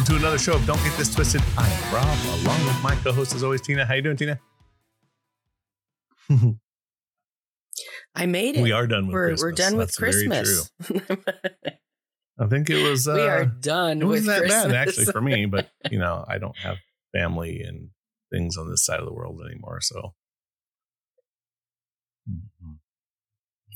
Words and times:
welcome 0.00 0.14
to 0.14 0.20
another 0.20 0.38
show 0.38 0.54
of 0.54 0.64
Don't 0.66 0.82
Get 0.82 0.96
This 0.96 1.14
Twisted. 1.14 1.42
I'm 1.58 1.94
Robb, 1.94 2.16
along 2.42 2.64
with 2.64 2.82
my 2.82 2.94
co-host 3.04 3.34
as 3.34 3.42
always, 3.44 3.60
Tina. 3.60 3.84
How 3.84 3.92
you 3.94 4.00
doing, 4.00 4.16
Tina? 4.16 4.40
I 8.14 8.24
made 8.24 8.56
it. 8.56 8.62
We 8.62 8.72
are 8.72 8.86
done 8.86 9.08
with 9.08 9.12
we're, 9.14 9.28
Christmas. 9.28 9.42
We're 9.42 9.52
done 9.52 9.76
with 9.76 9.88
That's 9.88 9.98
Christmas. 9.98 10.70
I 12.38 12.46
think 12.46 12.70
it 12.70 12.82
was. 12.82 13.06
Uh, 13.06 13.12
we 13.16 13.20
are 13.28 13.44
done 13.44 14.00
It 14.00 14.06
with 14.06 14.26
wasn't 14.26 14.26
that 14.28 14.38
Christmas. 14.40 14.64
bad 14.72 14.88
actually 14.88 15.04
for 15.06 15.20
me, 15.20 15.44
but 15.50 15.68
you 15.90 15.98
know, 15.98 16.24
I 16.26 16.38
don't 16.38 16.56
have 16.58 16.78
family 17.14 17.60
and 17.60 17.90
things 18.32 18.56
on 18.56 18.70
this 18.70 18.82
side 18.86 19.00
of 19.00 19.06
the 19.06 19.12
world 19.12 19.42
anymore. 19.44 19.82
So, 19.82 20.14
Mhm. 22.26 22.78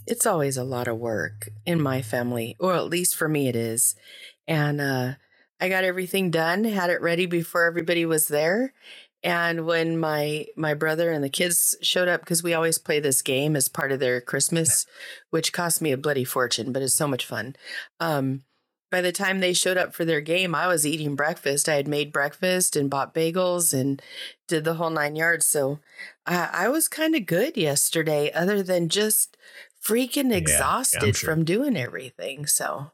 it's 0.07 0.25
always 0.25 0.57
a 0.57 0.65
lot 0.65 0.89
of 0.89 0.97
work 0.97 1.51
in 1.67 1.83
my 1.83 2.01
family, 2.01 2.57
or 2.59 2.75
at 2.75 2.87
least 2.87 3.15
for 3.15 3.29
me 3.29 3.49
it 3.49 3.57
is. 3.57 3.95
And 4.47 4.81
uh, 4.81 5.15
I 5.61 5.69
got 5.69 5.85
everything 5.85 6.31
done, 6.31 6.65
had 6.65 6.91
it 6.91 7.01
ready 7.01 7.27
before 7.27 7.65
everybody 7.65 8.05
was 8.05 8.29
there. 8.29 8.73
And 9.23 9.65
when 9.65 9.99
my 9.99 10.47
my 10.55 10.75
brother 10.75 11.11
and 11.11 11.25
the 11.25 11.31
kids 11.31 11.75
showed 11.81 12.09
up, 12.09 12.21
because 12.21 12.43
we 12.43 12.53
always 12.53 12.77
play 12.77 13.01
this 13.01 13.23
game 13.23 13.57
as 13.57 13.69
part 13.69 13.91
of 13.91 13.99
their 13.99 14.21
Christmas, 14.21 14.87
which 15.31 15.53
cost 15.53 15.81
me 15.81 15.93
a 15.93 15.97
bloody 15.97 16.25
fortune, 16.25 16.73
but 16.73 16.83
it's 16.83 16.95
so 16.95 17.09
much 17.09 17.25
fun. 17.25 17.57
Um, 18.01 18.43
by 18.91 19.01
the 19.01 19.13
time 19.13 19.41
they 19.41 19.55
showed 19.55 19.79
up 19.79 19.95
for 19.95 20.05
their 20.05 20.21
game, 20.21 20.55
I 20.55 20.67
was 20.67 20.87
eating 20.87 21.17
breakfast. 21.17 21.69
I 21.69 21.75
had 21.75 21.89
made 21.89 22.13
breakfast 22.13 22.77
and 22.77 22.91
bought 22.91 23.15
bagels 23.15 23.73
and 23.73 24.01
did 24.47 24.65
the 24.65 24.75
whole 24.75 24.91
nine 24.91 25.17
yards. 25.17 25.47
So 25.47 25.81
I, 26.27 26.51
I 26.53 26.69
was 26.69 26.87
kind 26.87 27.17
of 27.17 27.27
good 27.27 27.57
yesterday, 27.57 28.31
other 28.33 28.63
than 28.63 28.89
just 28.89 29.37
freaking 29.83 30.29
yeah, 30.29 30.37
I'm 30.37 30.43
exhausted 30.43 31.17
sure. 31.17 31.29
from 31.29 31.45
doing 31.45 31.77
everything. 31.77 32.47
So 32.47 32.93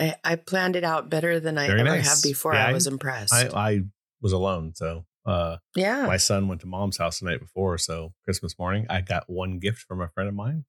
I, 0.00 0.14
I 0.24 0.36
planned 0.36 0.76
it 0.76 0.84
out 0.84 1.08
better 1.08 1.38
than 1.40 1.56
I 1.58 1.66
Very 1.68 1.80
ever 1.80 1.90
nice. 1.90 2.08
have 2.08 2.22
before. 2.22 2.54
Yeah, 2.54 2.66
I 2.66 2.70
I- 2.70 2.72
was 2.72 2.86
impressed. 2.86 3.32
I, 3.32 3.48
I 3.54 3.80
was 4.20 4.32
alone, 4.32 4.74
so 4.74 5.04
uh, 5.26 5.56
yeah. 5.76 6.06
my 6.06 6.16
son 6.16 6.48
went 6.48 6.60
to 6.62 6.66
mom's 6.66 6.96
house 6.98 7.20
the 7.20 7.26
night 7.26 7.40
before. 7.40 7.78
So 7.78 8.12
Christmas 8.24 8.58
morning, 8.58 8.86
I 8.90 9.00
got 9.00 9.24
one 9.30 9.58
gift 9.58 9.80
from 9.82 10.00
a 10.00 10.08
friend 10.08 10.28
of 10.28 10.34
mine, 10.34 10.64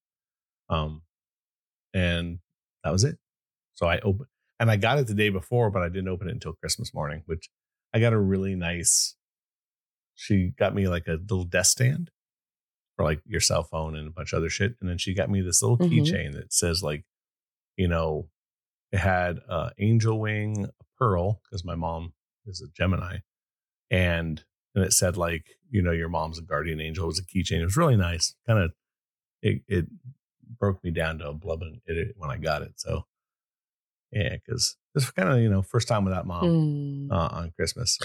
um, 0.69 1.01
and 1.93 2.39
that 2.83 2.91
was 2.91 3.03
it. 3.03 3.17
So 3.73 3.87
I 3.87 3.99
opened, 3.99 4.27
and 4.59 4.69
I 4.71 4.77
got 4.77 4.99
it 4.99 5.07
the 5.07 5.13
day 5.13 5.29
before, 5.29 5.69
but 5.69 5.81
I 5.81 5.89
didn't 5.89 6.07
open 6.07 6.27
it 6.29 6.31
until 6.33 6.53
Christmas 6.53 6.93
morning. 6.93 7.23
Which 7.25 7.49
I 7.93 7.99
got 7.99 8.13
a 8.13 8.19
really 8.19 8.55
nice. 8.55 9.15
She 10.13 10.53
got 10.57 10.73
me 10.73 10.87
like 10.87 11.07
a 11.07 11.13
little 11.19 11.43
desk 11.43 11.71
stand 11.71 12.09
for 12.95 13.03
like 13.03 13.19
your 13.25 13.41
cell 13.41 13.63
phone 13.63 13.95
and 13.95 14.07
a 14.07 14.11
bunch 14.11 14.31
of 14.33 14.37
other 14.37 14.49
shit, 14.49 14.75
and 14.79 14.89
then 14.89 14.97
she 14.97 15.13
got 15.13 15.29
me 15.29 15.41
this 15.41 15.61
little 15.61 15.77
Mhm. 15.77 15.89
keychain 15.91 16.33
that 16.33 16.53
says 16.53 16.81
like, 16.83 17.03
you 17.75 17.87
know, 17.89 18.29
it 18.95 18.99
had 18.99 19.39
uh, 19.49 19.69
angel 19.77 20.19
wing, 20.19 20.65
a 20.65 20.83
pearl 20.97 21.41
because 21.43 21.63
my 21.65 21.75
mom 21.75 22.13
is 22.45 22.61
a 22.61 22.67
Gemini, 22.77 23.17
and 23.91 24.43
and 24.73 24.83
it 24.85 24.93
said 24.93 25.17
like 25.17 25.45
you 25.69 25.81
know 25.81 25.91
your 25.91 26.09
mom's 26.09 26.39
a 26.39 26.41
guardian 26.43 26.79
angel. 26.79 27.03
It 27.05 27.07
was 27.07 27.19
a 27.19 27.23
keychain. 27.25 27.59
It 27.61 27.65
was 27.65 27.77
really 27.77 27.97
nice. 27.97 28.35
Kind 28.47 28.59
of 28.59 28.71
it 29.41 29.61
it 29.67 29.85
broke 30.59 30.83
me 30.83 30.91
down 30.91 31.17
to 31.19 31.29
a 31.29 31.33
blubbing 31.33 31.81
when 32.15 32.29
I 32.31 32.37
got 32.37 32.61
it. 32.61 32.73
So 32.77 33.05
yeah, 34.11 34.35
because 34.37 34.77
it's 34.93 35.11
kind 35.11 35.30
of 35.30 35.39
you 35.39 35.49
know 35.49 35.61
first 35.61 35.87
time 35.87 36.05
without 36.05 36.25
mom 36.27 36.45
Mm. 36.45 37.11
uh, 37.11 37.30
on 37.39 37.52
Christmas. 37.55 37.99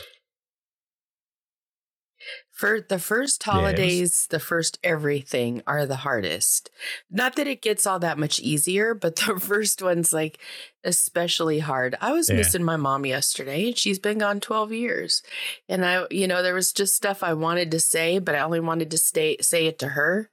For 2.51 2.81
the 2.81 2.99
first 2.99 3.43
Yeah, 3.47 3.53
it 3.53 3.57
was- 3.57 3.63
holidays, 3.63 4.27
the 4.29 4.41
first 4.41 4.79
everything 4.85 5.63
are 5.67 5.87
the 5.87 5.97
hardest. 5.97 6.69
Not 7.11 7.37
that 7.37 7.47
it 7.47 7.63
gets 7.63 7.87
all 7.87 7.99
that 8.01 8.19
much 8.19 8.39
easier, 8.41 8.93
but 8.95 9.17
the 9.27 9.41
first 9.41 9.81
one's 9.83 10.13
like 10.13 10.39
especially 10.85 11.59
hard. 11.61 11.97
I 12.01 12.13
was 12.13 12.29
Yeah. 12.29 12.37
missing 12.37 12.63
my 12.65 12.77
mom 12.77 13.05
yesterday, 13.07 13.69
and 13.69 13.77
she's 13.79 13.99
been 13.99 14.19
gone 14.19 14.41
12 14.41 14.73
years. 14.73 15.23
And 15.69 15.85
I, 15.85 16.07
you 16.11 16.27
know, 16.27 16.43
there 16.43 16.55
was 16.55 16.73
just 16.73 16.95
stuff 16.95 17.23
I 17.23 17.33
wanted 17.35 17.71
to 17.73 17.81
say, 17.81 18.19
but 18.19 18.35
I 18.35 18.41
only 18.41 18.61
wanted 18.61 18.91
to 18.91 18.99
stay 18.99 19.37
say 19.41 19.67
it 19.67 19.79
to 19.81 19.89
her, 19.89 20.31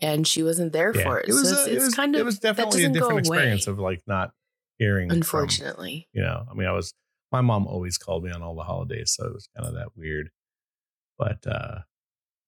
and 0.00 0.26
she 0.26 0.42
wasn't 0.42 0.72
there 0.72 0.92
Yeah, 0.94 1.02
for 1.02 1.20
it. 1.20 1.28
it 1.28 1.32
was 1.32 1.50
so 1.50 1.56
a- 1.56 1.60
it's, 1.62 1.82
it 1.82 1.84
was 1.86 1.94
kind 1.94 2.14
of 2.14 2.20
it 2.20 2.24
was 2.24 2.38
definitely 2.38 2.84
a 2.84 2.88
different 2.88 3.20
experience 3.20 3.66
away, 3.66 3.72
of 3.72 3.78
like 3.80 4.02
not 4.06 4.30
hearing. 4.78 5.08
from- 5.08 5.16
unfortunately. 5.18 6.08
you 6.12 6.22
know, 6.22 6.44
I 6.50 6.54
mean, 6.54 6.66
I 6.68 6.72
was 6.72 6.92
my 7.32 7.40
mom 7.40 7.66
always 7.66 7.98
called 7.98 8.22
me 8.24 8.30
on 8.30 8.42
all 8.42 8.54
the 8.54 8.62
holidays, 8.62 9.12
so 9.16 9.26
it 9.26 9.32
was 9.34 9.48
kind 9.56 9.66
of 9.68 9.74
that 9.74 9.96
weird. 9.96 10.30
But 11.18 11.46
uh 11.46 11.80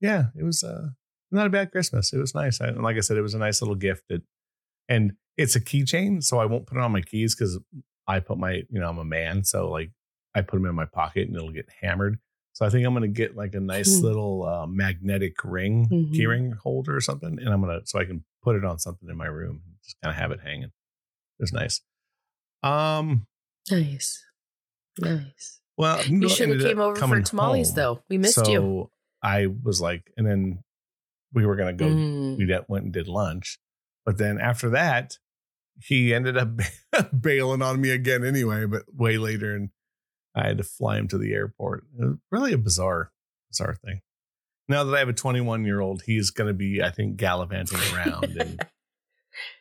yeah, 0.01 0.27
it 0.39 0.45
was 0.45 0.63
uh 0.65 0.89
not 1.31 1.47
a 1.47 1.51
bad 1.51 1.73
Christmas. 1.73 2.13
It 2.13 2.19
was 2.19 2.35
nice. 2.35 2.61
I, 2.61 2.69
and 2.69 2.83
like 2.83 2.97
I 2.97 3.01
said, 3.01 3.17
it 3.19 3.23
was 3.23 3.35
a 3.35 3.39
nice 3.39 3.61
little 3.63 3.75
gift. 3.75 4.05
That, 4.09 4.23
and 4.89 5.13
it's 5.37 5.57
a 5.57 5.61
keychain, 5.61 6.23
so 6.25 6.39
I 6.39 6.47
won't 6.47 6.67
put 6.67 6.79
it 6.79 6.83
on 6.83 6.93
my 6.93 7.03
keys 7.03 7.35
because 7.35 7.59
I 8.07 8.21
put 8.21 8.39
my, 8.39 8.53
you 8.71 8.81
know, 8.81 8.89
I'm 8.89 8.99
a 8.99 9.05
man, 9.05 9.45
so 9.45 9.71
like 9.71 9.91
I 10.35 10.41
put 10.43 10.57
them 10.57 10.67
in 10.67 10.75
my 10.75 10.87
pocket 10.87 11.29
and 11.29 11.37
it'll 11.37 11.53
get 11.53 11.69
hammered. 11.81 12.19
So 12.55 12.67
I 12.67 12.71
think 12.71 12.87
I'm 12.87 12.95
gonna 12.95 13.09
get 13.09 13.37
like 13.37 13.55
a 13.55 13.61
nice 13.61 13.99
Hmm. 14.01 14.07
little 14.07 14.45
uh, 14.45 14.67
magnetic 14.67 15.45
ring, 15.45 15.89
Mhm. 15.93 16.15
key 16.15 16.27
ring 16.27 16.53
holder 16.53 16.97
or 16.97 17.01
something, 17.01 17.39
and 17.39 17.49
I'm 17.51 17.61
gonna 17.61 17.81
so 17.85 17.99
I 18.01 18.05
can 18.05 18.25
put 18.43 18.57
it 18.57 18.65
on 18.65 18.79
something 18.79 19.09
in 19.09 19.17
my 19.17 19.27
room, 19.27 19.63
just 19.85 19.97
kind 20.03 20.11
of 20.15 20.21
have 20.21 20.31
it 20.33 20.41
hanging. 20.41 20.73
It's 21.39 21.53
nice. 21.53 21.81
Um, 22.63 23.27
Nice, 23.71 24.25
nice. 24.99 25.58
Well, 25.79 26.05
You 26.07 26.29
should 26.29 26.51
have 26.51 26.61
came 26.61 26.81
over 26.81 26.97
for 26.97 27.21
tamales, 27.23 27.69
home. 27.69 27.77
though. 27.77 28.03
We 28.09 28.19
missed 28.19 28.35
so 28.35 28.51
you. 28.51 28.91
I 29.23 29.47
was 29.47 29.81
like, 29.81 30.13
and 30.17 30.27
then 30.27 30.63
we 31.33 31.47
were 31.47 31.57
gonna 31.57 31.73
go. 31.73 31.87
Mm. 31.87 32.37
We 32.37 32.59
went 32.69 32.85
and 32.85 32.93
did 32.93 33.09
lunch, 33.09 33.59
but 34.05 34.19
then 34.19 34.39
after 34.41 34.71
that, 34.71 35.19
he 35.81 36.13
ended 36.13 36.37
up 36.37 36.51
bailing 37.21 37.63
on 37.63 37.81
me 37.81 37.91
again 37.91 38.25
anyway. 38.25 38.67
But 38.67 38.83
way 38.95 39.19
later, 39.19 39.55
and 39.55 39.71
I 40.35 40.49
had 40.49 40.59
to 40.59 40.65
fly 40.65 40.99
him 40.99 41.09
to 41.09 41.19
the 41.19 41.33
airport. 41.33 41.85
It 41.99 42.05
was 42.05 42.17
really 42.31 42.53
a 42.53 42.59
bizarre, 42.59 43.13
bizarre 43.51 43.77
thing. 43.77 44.01
Now 44.69 44.85
that 44.85 44.95
I 44.95 44.99
have 44.99 45.09
a 45.09 45.15
21 45.15 45.65
year 45.65 45.81
old, 45.81 46.03
he's 46.05 46.31
going 46.31 46.49
to 46.49 46.55
be, 46.55 46.83
I 46.83 46.91
think, 46.91 47.17
gallivanting 47.17 47.79
around, 47.95 48.37
and 48.39 48.67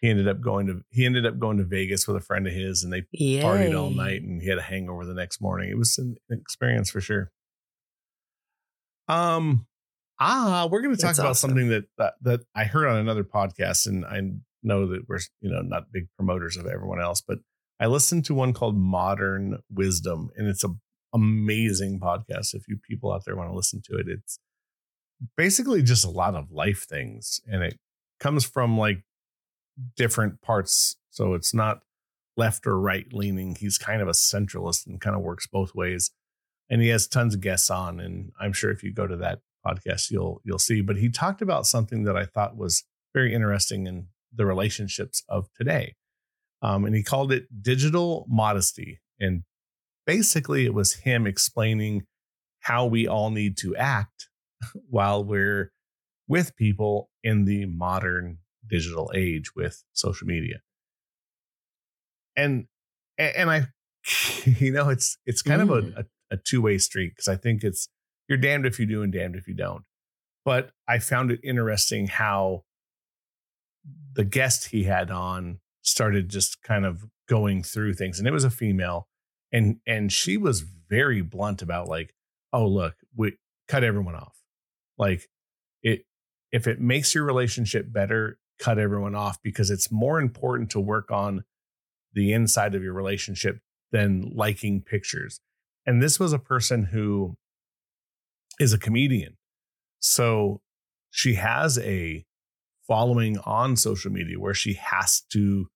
he 0.02 0.10
ended 0.10 0.28
up 0.28 0.42
going 0.42 0.68
to 0.68 0.82
he 0.90 1.06
ended 1.06 1.26
up 1.26 1.40
going 1.40 1.58
to 1.58 1.64
Vegas 1.64 2.08
with 2.08 2.18
a 2.18 2.22
friend 2.22 2.48
of 2.48 2.54
his, 2.54 2.84
and 2.84 2.94
they 2.94 3.02
partied 3.14 3.80
all 3.80 3.90
night 3.90 4.22
and 4.22 4.42
he 4.42 4.50
had 4.50 4.58
a 4.58 4.64
hangover 4.64 5.06
the 5.06 5.14
next 5.14 5.42
morning. 5.42 5.70
It 5.70 5.78
was 5.78 5.98
an 5.98 6.18
experience 6.30 6.90
for 6.90 7.02
sure. 7.02 7.32
Um 9.08 9.66
ah, 10.20 10.68
we're 10.70 10.82
going 10.82 10.96
to 10.96 11.02
talk 11.02 11.10
That's 11.10 11.20
about 11.20 11.30
awesome. 11.32 11.52
something 11.52 11.70
that, 11.70 11.86
that 11.98 12.14
that 12.22 12.40
I 12.56 12.66
heard 12.66 12.88
on 12.88 12.98
another 12.98 13.24
podcast 13.24 13.88
and 13.88 14.06
I 14.06 14.22
know 14.64 14.88
that 14.88 15.08
we're, 15.08 15.20
you 15.42 15.52
know, 15.52 15.62
not 15.62 15.92
big 15.92 16.08
promoters 16.18 16.58
of 16.58 16.66
everyone 16.66 17.02
else, 17.02 17.22
but 17.22 17.40
I 17.80 17.86
listened 17.86 18.26
to 18.26 18.34
one 18.34 18.54
called 18.54 18.76
Modern 18.76 19.60
Wisdom 19.72 20.30
and 20.36 20.48
it's 20.48 20.64
a 20.64 20.70
amazing 21.14 22.00
podcast 22.00 22.54
if 22.54 22.68
you 22.68 22.78
people 22.88 23.12
out 23.14 23.24
there 23.26 23.36
want 23.36 23.50
to 23.50 23.56
listen 23.56 23.82
to 23.86 23.98
it. 23.98 24.08
It's 24.08 24.40
basically 25.36 25.82
just 25.82 26.06
a 26.06 26.10
lot 26.10 26.36
of 26.36 26.52
life 26.52 26.86
things 26.88 27.40
and 27.48 27.64
it 27.64 27.80
comes 28.20 28.46
from 28.46 28.78
like 28.78 29.04
different 29.96 30.42
parts 30.42 30.98
so 31.18 31.34
it's 31.34 31.52
not 31.52 31.80
left 32.38 32.68
or 32.68 32.80
right 32.80 33.12
leaning. 33.12 33.56
He's 33.56 33.80
kind 33.80 34.04
of 34.04 34.08
a 34.08 34.12
centralist 34.12 34.86
and 34.86 35.02
kind 35.02 35.16
of 35.16 35.24
works 35.24 35.48
both 35.48 35.74
ways. 35.74 36.12
And 36.70 36.80
he 36.80 36.90
has 36.90 37.08
tons 37.08 37.34
of 37.34 37.42
guests 37.42 37.72
on. 37.72 38.00
And 38.00 38.32
I'm 38.40 38.54
sure 38.54 38.70
if 38.70 38.84
you 38.84 38.94
go 38.94 39.08
to 39.08 39.18
that 39.18 39.40
podcast, 39.66 40.12
you'll 40.12 40.42
you'll 40.44 40.60
see. 40.60 40.82
But 40.82 40.98
he 40.98 41.10
talked 41.10 41.42
about 41.42 41.66
something 41.66 42.04
that 42.04 42.16
I 42.16 42.26
thought 42.26 42.56
was 42.56 42.84
very 43.16 43.34
interesting 43.34 43.88
in 43.88 44.10
the 44.32 44.46
relationships 44.46 45.24
of 45.28 45.48
today. 45.58 45.96
Um, 46.62 46.86
and 46.86 46.96
he 46.96 47.02
called 47.02 47.32
it 47.32 47.48
digital 47.64 48.28
modesty. 48.30 49.00
And 49.20 49.42
basically 50.06 50.66
it 50.66 50.74
was 50.74 50.94
him 50.94 51.26
explaining 51.26 52.06
how 52.60 52.86
we 52.86 53.08
all 53.08 53.32
need 53.32 53.58
to 53.58 53.76
act 53.76 54.30
while 54.90 55.24
we're 55.24 55.72
with 56.28 56.56
people 56.56 57.10
in 57.24 57.46
the 57.46 57.66
modern 57.66 58.38
digital 58.68 59.12
age 59.16 59.56
with 59.56 59.84
social 59.94 60.28
media 60.28 60.62
and 62.36 62.68
and 63.18 63.50
I, 63.50 63.68
you 64.46 64.72
know, 64.72 64.90
it's 64.90 65.18
it's 65.26 65.42
kind 65.42 65.62
of 65.62 65.70
Mm. 65.70 65.98
a, 65.98 66.00
a, 66.02 66.06
a 66.32 66.38
two 66.38 66.62
way 66.62 66.78
street 66.78 67.14
because 67.16 67.28
I 67.28 67.36
think 67.36 67.64
it's 67.64 67.90
you're 68.30 68.38
damned 68.38 68.66
if 68.66 68.80
you 68.80 68.86
do 68.86 69.02
and 69.02 69.12
damned 69.12 69.36
if 69.36 69.48
you 69.48 69.54
don't. 69.56 69.84
But 70.46 70.72
I 70.88 71.00
found 71.00 71.32
it 71.32 71.40
interesting 71.44 72.08
how 72.08 72.64
the 74.14 74.24
guest 74.24 74.70
he 74.70 74.84
had 74.84 75.10
on 75.12 75.60
started 75.82 76.30
just 76.30 76.62
kind 76.62 76.86
of 76.86 77.06
going 77.28 77.64
through 77.64 77.94
things, 77.96 78.20
and 78.20 78.28
it 78.28 78.32
was 78.32 78.44
a 78.44 78.50
female, 78.52 79.08
and 79.52 79.78
and 79.88 80.12
she 80.12 80.38
was 80.38 80.62
very 80.62 81.22
blunt 81.22 81.62
about 81.62 81.88
like, 81.88 82.14
oh 82.54 82.68
look, 82.68 82.96
we 83.16 83.38
cut 83.68 83.84
everyone 83.84 84.16
off, 84.16 84.38
like 84.98 85.28
it 85.82 86.06
if 86.52 86.68
it 86.68 86.80
makes 86.80 87.16
your 87.16 87.26
relationship 87.26 87.92
better, 87.92 88.38
cut 88.60 88.80
everyone 88.80 89.16
off 89.16 89.42
because 89.44 89.70
it's 89.70 89.92
more 89.92 90.20
important 90.20 90.70
to 90.72 90.80
work 90.80 91.12
on 91.12 91.44
the 92.14 92.34
inside 92.34 92.76
of 92.76 92.84
your 92.84 92.94
relationship 92.94 93.60
than 93.92 94.32
liking 94.34 94.82
pictures. 94.82 95.40
And 95.86 96.02
this 96.02 96.20
was 96.20 96.34
a 96.34 96.40
person 96.40 96.86
who 96.86 97.38
is 98.60 98.74
a 98.74 98.78
comedian. 98.78 99.38
So 100.00 100.62
she 101.12 101.36
has 101.36 101.78
a 101.80 102.26
following 102.88 103.38
on 103.40 103.76
social 103.76 104.12
media 104.12 104.40
where 104.40 104.54
she 104.54 104.74
has 104.74 105.22
to, 105.32 105.68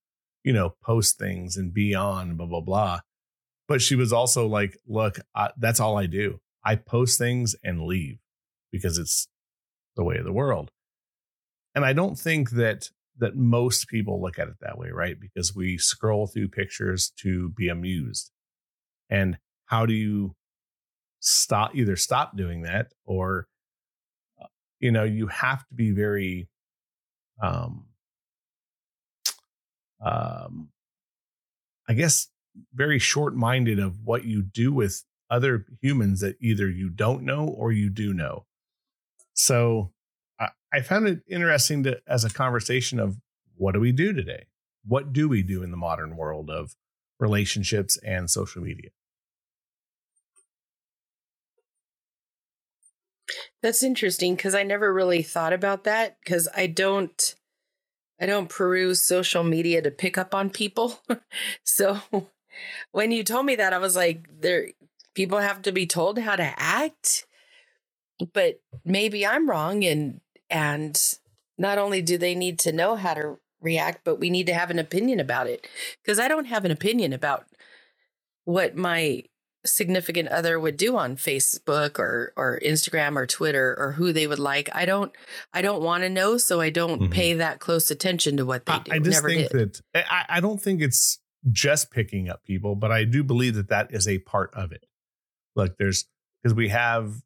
you 0.44 0.54
know, 0.54 0.76
post 0.84 1.18
things 1.20 1.58
and 1.58 1.74
be 1.74 1.94
on, 1.94 2.36
blah, 2.36 2.48
blah, 2.48 2.62
blah. 2.62 3.00
but 3.68 3.82
she 3.82 3.96
was 3.96 4.12
also 4.12 4.48
like, 4.48 4.78
look, 4.86 5.20
that's 5.58 5.80
all 5.80 5.98
I 5.98 6.06
do. 6.06 6.40
I 6.66 6.76
post 6.76 7.18
things 7.18 7.56
and 7.64 7.84
leave 7.84 8.18
because 8.72 8.98
it's 8.98 9.28
the 9.96 10.04
way 10.04 10.18
of 10.18 10.26
the 10.26 10.34
world. 10.34 10.72
And 11.76 11.86
I 11.86 11.94
don't 11.94 12.18
think 12.18 12.52
that 12.52 12.90
that 13.18 13.36
most 13.36 13.88
people 13.88 14.22
look 14.22 14.40
at 14.40 14.48
it 14.48 14.56
that 14.62 14.78
way, 14.78 14.90
right? 14.90 15.20
Because 15.20 15.56
we 15.56 15.78
scroll 15.78 16.28
through 16.28 16.48
pictures 16.48 17.12
to 17.18 17.50
be 17.50 17.68
amused. 17.70 18.32
And 19.10 19.38
how 19.66 19.86
do 19.86 19.94
you 19.94 20.36
stop 21.20 21.76
either 21.76 21.96
stop 21.96 22.36
doing 22.36 22.64
that 22.64 22.94
or 23.06 23.48
uh, 24.42 24.48
you 24.80 24.92
know, 24.92 25.04
you 25.04 25.28
have 25.28 25.68
to 25.68 25.74
be 25.76 25.92
very 25.92 26.48
um 27.42 27.86
um 30.04 30.70
I 31.88 31.94
guess 31.94 32.28
very 32.74 33.00
short-minded 33.00 33.80
of 33.80 34.02
what 34.04 34.26
you 34.26 34.42
do 34.42 34.74
with 34.74 35.04
other 35.30 35.66
humans 35.82 36.20
that 36.20 36.36
either 36.42 36.70
you 36.70 36.90
don't 36.90 37.24
know 37.24 37.48
or 37.48 37.72
you 37.72 37.90
do 37.90 38.14
know. 38.14 38.46
So 39.34 39.92
I, 40.74 40.82
found 40.82 41.08
it 41.08 41.22
interesting 41.28 41.84
to 41.84 42.00
as 42.08 42.24
a 42.24 42.30
conversation 42.30 43.00
of 43.00 43.18
what 43.56 43.74
do 43.74 43.80
we 43.80 43.92
do 43.92 44.14
today? 44.14 44.46
What 44.86 45.14
do 45.14 45.30
we 45.30 45.44
do 45.44 45.64
in 45.64 45.72
the 45.72 45.78
modern 45.78 46.16
world 46.16 46.50
of 46.50 46.76
relationships 47.20 47.98
and 47.98 48.30
social 48.30 48.62
media? 48.62 48.90
That's 53.62 53.84
interesting 53.84 54.36
because 54.36 54.56
I 54.56 54.64
never 54.64 54.94
really 54.94 55.22
thought 55.22 55.54
about 55.54 55.84
that 55.84 56.18
because 56.24 56.48
I 56.56 56.68
don't 56.68 57.36
I 58.20 58.26
don't 58.26 58.50
peruse 58.50 59.02
social 59.02 59.44
media 59.44 59.82
to 59.82 59.92
pick 59.92 60.18
up 60.18 60.36
on 60.36 60.50
people. 60.50 61.00
so 61.64 62.00
when 62.92 63.12
you 63.12 63.24
told 63.24 63.46
me 63.46 63.56
that 63.56 63.74
I 63.74 63.78
was 63.78 63.96
like 63.96 64.28
there 64.42 64.70
people 65.14 65.40
have 65.40 65.62
to 65.64 65.72
be 65.72 65.86
told 65.86 66.18
how 66.18 66.36
to 66.36 66.54
act 66.58 67.26
but 68.34 68.62
maybe 68.86 69.26
I'm 69.26 69.50
wrong 69.50 69.84
and 69.84 70.22
and 70.52 71.18
not 71.58 71.78
only 71.78 72.02
do 72.02 72.18
they 72.18 72.36
need 72.36 72.60
to 72.60 72.72
know 72.72 72.96
how 72.96 73.14
to 73.14 73.38
react 73.62 74.04
but 74.04 74.20
we 74.20 74.30
need 74.30 74.48
to 74.48 74.54
have 74.54 74.72
an 74.72 74.80
opinion 74.80 75.20
about 75.20 75.48
it 75.48 75.68
because 76.04 76.20
I 76.20 76.28
don't 76.28 76.46
have 76.46 76.66
an 76.66 76.72
opinion 76.72 77.14
about 77.14 77.46
what 78.44 78.76
my 78.76 79.24
significant 79.66 80.28
other 80.30 80.60
would 80.60 80.78
do 80.78 80.98
on 80.98 81.16
Facebook 81.16 82.00
or 82.00 82.34
or 82.36 82.60
Instagram 82.66 83.16
or 83.16 83.28
Twitter 83.28 83.76
or 83.78 83.94
who 83.94 84.12
they 84.12 84.28
would 84.28 84.40
like. 84.40 84.70
I 84.74 84.86
don't 84.86 85.12
I 85.54 85.62
don't 85.62 85.84
want 85.84 86.04
to 86.04 86.10
know, 86.10 86.38
so 86.38 86.62
I 86.62 86.70
don't 86.70 87.02
mm-hmm. 87.02 87.12
pay 87.12 87.34
that 87.36 87.60
close 87.60 87.92
attention 87.92 88.38
to 88.38 88.46
what 88.46 88.66
they 88.66 88.80
do. 88.80 88.92
I, 88.92 88.96
I 88.96 89.00
just 89.00 89.18
Never 89.18 89.30
think 89.30 89.52
did. 89.52 89.80
that 89.94 90.06
I, 90.12 90.38
I 90.38 90.40
don't 90.40 90.62
think 90.62 90.82
it's 90.82 91.20
just 91.52 91.92
picking 91.92 92.30
up 92.30 92.44
people, 92.44 92.76
but 92.76 92.92
I 92.92 93.04
do 93.04 93.24
believe 93.24 93.56
that 93.56 93.70
that 93.70 93.94
is 93.94 94.08
a 94.08 94.20
part 94.20 94.52
of 94.54 94.72
it. 94.72 94.86
Look, 95.56 95.78
there's 95.78 96.06
because 96.42 96.56
we 96.56 96.70
have 96.70 97.22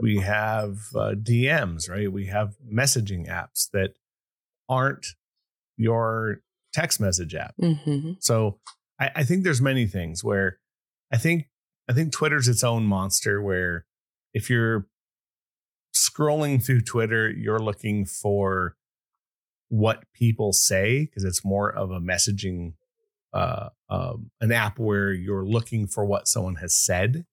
we 0.00 0.18
have 0.18 0.78
uh, 0.94 1.14
DMs, 1.14 1.88
right? 1.90 2.10
We 2.10 2.26
have 2.26 2.56
messaging 2.70 3.28
apps 3.28 3.68
that 3.72 3.94
aren't 4.68 5.06
your 5.76 6.40
text 6.72 7.00
message 7.00 7.34
app. 7.34 7.54
Mm-hmm. 7.60 8.12
So 8.20 8.58
I, 8.98 9.10
I 9.16 9.24
think 9.24 9.44
there's 9.44 9.60
many 9.60 9.86
things 9.86 10.24
where 10.24 10.58
I 11.12 11.18
think 11.18 11.48
I 11.88 11.92
think 11.92 12.12
Twitter's 12.12 12.48
its 12.48 12.64
own 12.64 12.84
monster 12.84 13.42
where 13.42 13.84
if 14.32 14.48
you're 14.48 14.86
scrolling 15.94 16.64
through 16.64 16.82
Twitter, 16.82 17.30
you're 17.30 17.58
looking 17.58 18.06
for 18.06 18.76
what 19.68 20.04
people 20.14 20.52
say 20.52 21.06
because 21.06 21.24
it's 21.24 21.44
more 21.44 21.70
of 21.70 21.90
a 21.90 22.00
messaging 22.00 22.74
uh, 23.32 23.70
um, 23.88 24.30
an 24.40 24.52
app 24.52 24.78
where 24.78 25.12
you're 25.12 25.44
looking 25.44 25.86
for 25.86 26.04
what 26.04 26.28
someone 26.28 26.56
has 26.56 26.76
said 26.76 27.24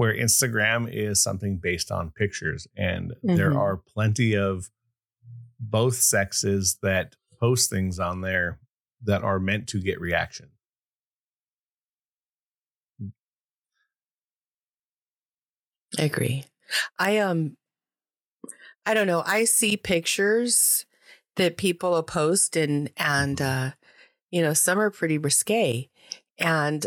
where 0.00 0.16
instagram 0.16 0.88
is 0.90 1.22
something 1.22 1.58
based 1.58 1.90
on 1.90 2.10
pictures 2.10 2.66
and 2.76 3.10
mm-hmm. 3.10 3.36
there 3.36 3.56
are 3.56 3.76
plenty 3.76 4.34
of 4.34 4.70
both 5.58 5.96
sexes 5.96 6.78
that 6.82 7.16
post 7.38 7.68
things 7.68 7.98
on 7.98 8.22
there 8.22 8.58
that 9.02 9.22
are 9.22 9.38
meant 9.38 9.66
to 9.66 9.78
get 9.78 10.00
reaction 10.00 10.48
I 15.98 16.04
agree. 16.04 16.44
I 16.98 17.18
um 17.18 17.56
I 18.86 18.94
don't 18.94 19.06
know. 19.06 19.22
I 19.26 19.44
see 19.44 19.76
pictures 19.76 20.86
that 21.36 21.56
people 21.56 22.02
post 22.02 22.56
and 22.56 22.90
and 22.96 23.40
uh 23.40 23.70
you 24.30 24.42
know, 24.42 24.54
some 24.54 24.78
are 24.78 24.90
pretty 24.90 25.18
risque. 25.18 25.88
And 26.38 26.86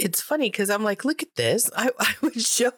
it's 0.00 0.20
funny 0.20 0.50
because 0.50 0.70
I'm 0.70 0.82
like, 0.82 1.04
look 1.04 1.22
at 1.22 1.34
this. 1.36 1.70
I, 1.76 1.90
I 1.98 2.14
would 2.22 2.40
show 2.40 2.72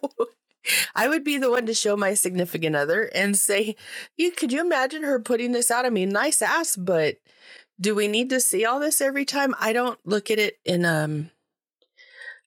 I 0.95 1.09
would 1.09 1.25
be 1.25 1.39
the 1.39 1.51
one 1.51 1.67
to 1.67 1.75
show 1.75 1.97
my 1.97 2.15
significant 2.15 2.77
other 2.77 3.11
and 3.15 3.37
say, 3.37 3.77
You 4.17 4.31
could 4.31 4.53
you 4.53 4.61
imagine 4.61 5.03
her 5.03 5.21
putting 5.21 5.53
this 5.53 5.71
out? 5.71 5.87
I 5.87 5.91
mean, 5.91 6.11
nice 6.11 6.41
ass, 6.41 6.77
but 6.77 7.17
do 7.81 7.95
we 7.95 8.07
need 8.07 8.31
to 8.31 8.41
see 8.41 8.65
all 8.65 8.79
this 8.79 9.01
every 9.01 9.25
time? 9.25 9.55
I 9.59 9.73
don't 9.73 9.99
look 10.05 10.31
at 10.31 10.39
it 10.39 10.59
in 10.65 10.85
um 10.85 11.31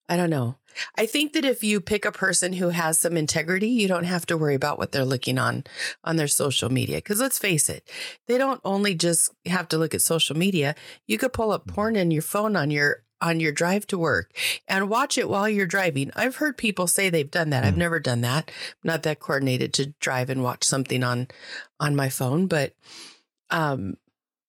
I 0.08 0.18
don't 0.18 0.30
know. 0.30 0.58
I 0.98 1.06
think 1.06 1.34
that 1.34 1.46
if 1.46 1.64
you 1.64 1.82
pick 1.82 2.06
a 2.06 2.12
person 2.12 2.54
who 2.54 2.70
has 2.70 3.00
some 3.00 3.18
integrity, 3.18 3.70
you 3.70 3.88
don't 3.88 4.04
have 4.04 4.26
to 4.28 4.38
worry 4.38 4.54
about 4.54 4.78
what 4.78 4.92
they're 4.92 5.06
looking 5.06 5.40
on 5.40 5.64
on 6.04 6.16
their 6.16 6.28
social 6.28 6.70
media. 6.70 6.98
Because 6.98 7.20
let's 7.20 7.40
face 7.40 7.70
it, 7.70 7.90
they 8.28 8.38
don't 8.38 8.62
only 8.64 8.94
just 8.94 9.32
have 9.46 9.68
to 9.70 9.78
look 9.78 9.96
at 9.96 10.02
social 10.02 10.38
media. 10.38 10.76
You 11.08 11.18
could 11.18 11.34
pull 11.34 11.52
up 11.52 11.68
porn 11.68 11.96
in 11.96 12.12
your 12.12 12.22
phone 12.22 12.56
on 12.56 12.72
your 12.72 13.05
on 13.22 13.40
your 13.40 13.52
drive 13.52 13.88
to 13.88 13.98
work 13.98 14.32
and 14.68 14.90
watch 14.90 15.18
it 15.18 15.30
while 15.30 15.50
you're 15.50 15.66
driving. 15.66 16.12
I've 16.16 16.38
heard 16.38 16.58
people 16.58 16.88
say 16.88 17.10
they've 17.10 17.30
done 17.30 17.50
that. 17.52 17.64
I've 17.64 17.76
mm. 17.76 17.78
never 17.78 18.00
done 18.00 18.22
that. 18.22 18.50
I'm 18.50 18.88
not 18.88 19.04
that 19.04 19.20
coordinated 19.20 19.74
to 19.76 19.94
drive 20.00 20.30
and 20.30 20.44
watch 20.44 20.64
something 20.64 21.04
on 21.04 21.28
on 21.80 21.96
my 21.96 22.10
phone, 22.10 22.48
but 22.48 22.74
um 23.50 23.96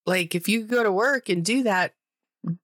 like 0.05 0.33
if 0.33 0.47
you 0.47 0.63
go 0.63 0.83
to 0.83 0.91
work 0.91 1.29
and 1.29 1.43
do 1.45 1.63
that 1.63 1.93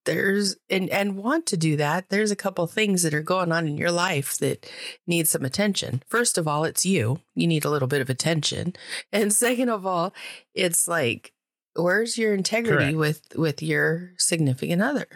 there's 0.06 0.56
and 0.70 0.90
and 0.90 1.18
want 1.18 1.46
to 1.46 1.58
do 1.58 1.76
that 1.76 2.10
there's 2.10 2.32
a 2.32 2.36
couple 2.36 2.66
things 2.68 3.04
that 3.04 3.14
are 3.14 3.22
going 3.22 3.52
on 3.52 3.68
in 3.68 3.78
your 3.78 3.92
life 3.92 4.38
that 4.38 4.70
need 5.08 5.28
some 5.28 5.44
attention 5.44 6.02
first 6.08 6.38
of 6.38 6.48
all 6.48 6.64
it's 6.64 6.86
you 6.86 7.20
you 7.36 7.48
need 7.48 7.66
a 7.66 7.70
little 7.70 7.88
bit 7.88 8.02
of 8.02 8.10
attention 8.10 8.74
and 9.12 9.34
second 9.34 9.70
of 9.70 9.86
all 9.86 10.14
it's 10.54 10.88
like 10.88 11.34
where's 11.76 12.18
your 12.18 12.34
integrity 12.34 12.94
Correct. 12.94 12.98
with 12.98 13.22
with 13.36 13.62
your 13.62 14.14
significant 14.18 14.82
other 14.82 15.08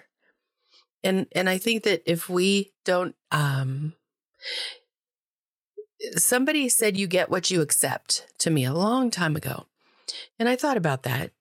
and 1.07 1.27
and 1.31 1.49
i 1.49 1.57
think 1.57 1.83
that 1.83 2.01
if 2.05 2.29
we 2.29 2.71
don't 2.85 3.15
um 3.31 3.93
somebody 6.15 6.69
said 6.69 6.95
you 6.95 7.07
get 7.07 7.29
what 7.29 7.49
you 7.49 7.61
accept 7.61 8.27
to 8.37 8.49
me 8.49 8.65
a 8.65 8.73
long 8.73 9.09
time 9.09 9.35
ago 9.35 9.65
and 10.37 10.47
i 10.47 10.55
thought 10.55 10.77
about 10.77 11.03
that 11.03 11.31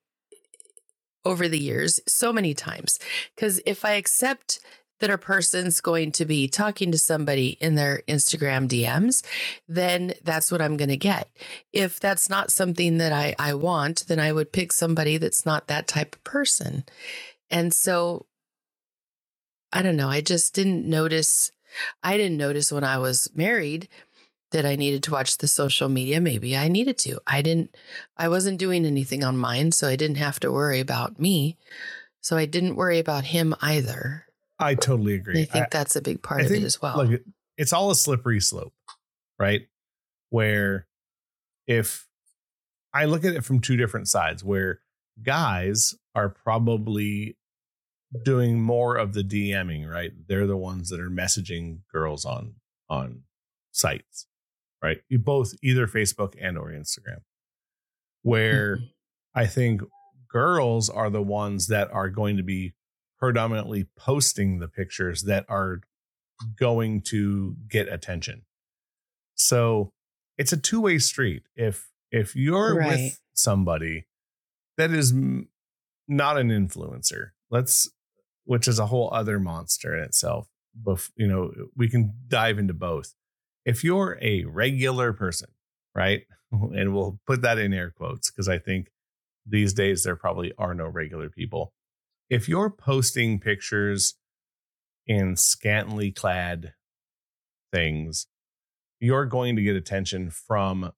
over 1.27 1.49
the 1.49 1.59
years 1.59 1.99
so 2.07 2.31
many 2.31 2.53
times. 2.53 2.99
Because 3.35 3.59
if 3.65 3.83
I 3.83 3.91
accept 3.91 4.59
that 4.99 5.09
a 5.11 5.17
person's 5.17 5.81
going 5.81 6.11
to 6.11 6.25
be 6.25 6.47
talking 6.47 6.91
to 6.91 6.97
somebody 6.97 7.49
in 7.59 7.75
their 7.75 8.01
Instagram 8.07 8.67
DMs, 8.67 9.23
then 9.67 10.13
that's 10.23 10.51
what 10.51 10.61
I'm 10.61 10.77
going 10.77 10.89
to 10.89 10.97
get. 10.97 11.29
If 11.71 11.99
that's 11.99 12.29
not 12.29 12.49
something 12.49 12.97
that 12.97 13.11
I, 13.11 13.35
I 13.37 13.53
want, 13.53 14.07
then 14.07 14.19
I 14.19 14.31
would 14.31 14.51
pick 14.51 14.71
somebody 14.71 15.17
that's 15.17 15.45
not 15.45 15.67
that 15.67 15.87
type 15.87 16.15
of 16.15 16.23
person. 16.23 16.85
And 17.51 17.73
so 17.73 18.25
I 19.71 19.81
don't 19.81 19.95
know. 19.95 20.09
I 20.09 20.21
just 20.21 20.53
didn't 20.53 20.85
notice. 20.85 21.51
I 22.01 22.17
didn't 22.17 22.37
notice 22.37 22.71
when 22.71 22.83
I 22.83 22.97
was 22.97 23.29
married 23.35 23.89
that 24.51 24.65
I 24.65 24.77
needed 24.77 25.03
to 25.03 25.11
watch 25.11 25.37
the 25.37 25.47
social 25.47 25.89
media. 25.89 26.21
Maybe 26.21 26.55
I 26.55 26.69
needed 26.69 26.97
to. 26.99 27.19
I 27.27 27.41
didn't, 27.41 27.75
I 28.15 28.29
wasn't 28.29 28.59
doing 28.59 28.85
anything 28.85 29.23
on 29.23 29.37
mine, 29.37 29.73
so 29.73 29.87
I 29.87 29.97
didn't 29.97 30.17
have 30.17 30.39
to 30.39 30.51
worry 30.51 30.79
about 30.79 31.19
me. 31.19 31.57
So 32.21 32.37
I 32.37 32.45
didn't 32.45 32.75
worry 32.75 32.99
about 32.99 33.25
him 33.25 33.53
either. 33.61 34.25
I 34.57 34.75
totally 34.75 35.15
agree. 35.15 35.41
And 35.41 35.49
I 35.49 35.51
think 35.51 35.65
I, 35.65 35.69
that's 35.69 35.95
a 35.95 36.01
big 36.01 36.21
part 36.21 36.41
I 36.41 36.43
of 36.45 36.49
think, 36.49 36.63
it 36.63 36.65
as 36.65 36.81
well. 36.81 37.05
Look, 37.05 37.21
it's 37.57 37.73
all 37.73 37.91
a 37.91 37.95
slippery 37.95 38.39
slope, 38.39 38.73
right? 39.37 39.67
Where 40.29 40.87
if 41.67 42.07
I 42.93 43.05
look 43.05 43.25
at 43.25 43.33
it 43.33 43.43
from 43.43 43.59
two 43.59 43.75
different 43.75 44.07
sides, 44.07 44.43
where 44.43 44.79
guys 45.21 45.93
are 46.15 46.29
probably 46.29 47.37
doing 48.23 48.61
more 48.61 48.95
of 48.95 49.13
the 49.13 49.23
DMing, 49.23 49.89
right? 49.89 50.11
They're 50.27 50.47
the 50.47 50.57
ones 50.57 50.89
that 50.89 50.99
are 50.99 51.09
messaging 51.09 51.79
girls 51.91 52.25
on 52.25 52.55
on 52.89 53.23
sites 53.71 54.27
right? 54.81 54.99
You 55.09 55.19
both 55.19 55.53
either 55.63 55.87
Facebook 55.87 56.35
and 56.39 56.57
or 56.57 56.69
Instagram. 56.69 57.21
Where 58.21 58.77
mm-hmm. 58.77 58.85
I 59.39 59.45
think 59.45 59.81
girls 60.29 60.89
are 60.89 61.09
the 61.09 61.21
ones 61.21 61.67
that 61.67 61.91
are 61.91 62.09
going 62.09 62.37
to 62.37 62.43
be 62.43 62.73
predominantly 63.19 63.87
posting 63.97 64.59
the 64.59 64.67
pictures 64.67 65.23
that 65.23 65.45
are 65.49 65.81
going 66.59 67.01
to 67.01 67.55
get 67.69 67.91
attention. 67.91 68.43
So 69.35 69.91
it's 70.37 70.53
a 70.53 70.57
two-way 70.57 70.99
street. 70.99 71.43
If 71.55 71.89
if 72.11 72.35
you're 72.35 72.75
right. 72.75 72.87
with 72.87 73.19
somebody 73.33 74.07
that 74.77 74.91
is 74.91 75.13
not 76.07 76.37
an 76.37 76.49
influencer, 76.49 77.29
let's 77.49 77.89
which 78.47 78.67
is 78.67 78.79
a 78.79 78.85
whole 78.85 79.09
other 79.13 79.39
monster 79.39 79.95
in 79.95 80.03
itself. 80.03 80.47
bef- 80.81 81.11
you 81.15 81.27
know, 81.27 81.51
we 81.75 81.89
can 81.89 82.13
dive 82.27 82.57
into 82.57 82.73
both. 82.73 83.13
If 83.65 83.83
you're 83.83 84.17
a 84.21 84.45
regular 84.45 85.13
person, 85.13 85.49
right? 85.93 86.23
And 86.49 86.93
we'll 86.93 87.19
put 87.27 87.41
that 87.41 87.57
in 87.57 87.73
air 87.73 87.91
quotes 87.91 88.31
because 88.31 88.47
I 88.47 88.57
think 88.57 88.87
these 89.45 89.73
days 89.73 90.03
there 90.03 90.15
probably 90.15 90.53
are 90.57 90.73
no 90.73 90.87
regular 90.87 91.29
people. 91.29 91.73
If 92.29 92.47
you're 92.47 92.69
posting 92.69 93.41
pictures 93.41 94.15
in 95.05 95.35
scantily 95.35 96.13
clad 96.13 96.73
things, 97.73 98.27
you're 99.01 99.25
going 99.25 99.57
to 99.57 99.61
get 99.61 99.75
attention 99.75 100.29
from 100.29 100.93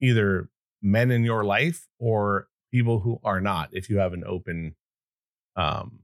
either 0.00 0.48
men 0.80 1.10
in 1.10 1.24
your 1.24 1.44
life 1.44 1.86
or 1.98 2.48
people 2.70 3.00
who 3.00 3.20
are 3.22 3.40
not 3.42 3.68
if 3.72 3.90
you 3.90 3.98
have 3.98 4.14
an 4.14 4.24
open 4.26 4.76
um, 5.56 5.98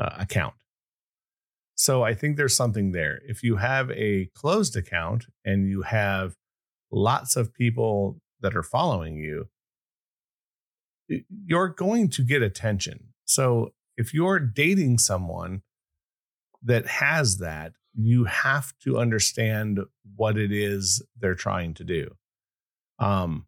uh, 0.00 0.16
account. 0.18 0.54
So 1.76 2.02
I 2.02 2.14
think 2.14 2.36
there's 2.36 2.56
something 2.56 2.92
there. 2.92 3.20
If 3.26 3.42
you 3.42 3.56
have 3.56 3.90
a 3.92 4.30
closed 4.34 4.76
account 4.76 5.26
and 5.44 5.68
you 5.68 5.82
have 5.82 6.34
lots 6.90 7.36
of 7.36 7.54
people 7.54 8.20
that 8.40 8.56
are 8.56 8.62
following 8.62 9.16
you, 9.16 9.48
you're 11.46 11.68
going 11.68 12.08
to 12.10 12.22
get 12.22 12.42
attention. 12.42 13.12
So 13.24 13.72
if 13.96 14.12
you're 14.14 14.38
dating 14.38 14.98
someone 14.98 15.62
that 16.62 16.86
has 16.86 17.38
that, 17.38 17.72
you 17.94 18.24
have 18.24 18.72
to 18.84 18.98
understand 18.98 19.80
what 20.16 20.36
it 20.38 20.52
is 20.52 21.02
they're 21.18 21.34
trying 21.34 21.74
to 21.74 21.84
do. 21.84 22.14
Um, 22.98 23.46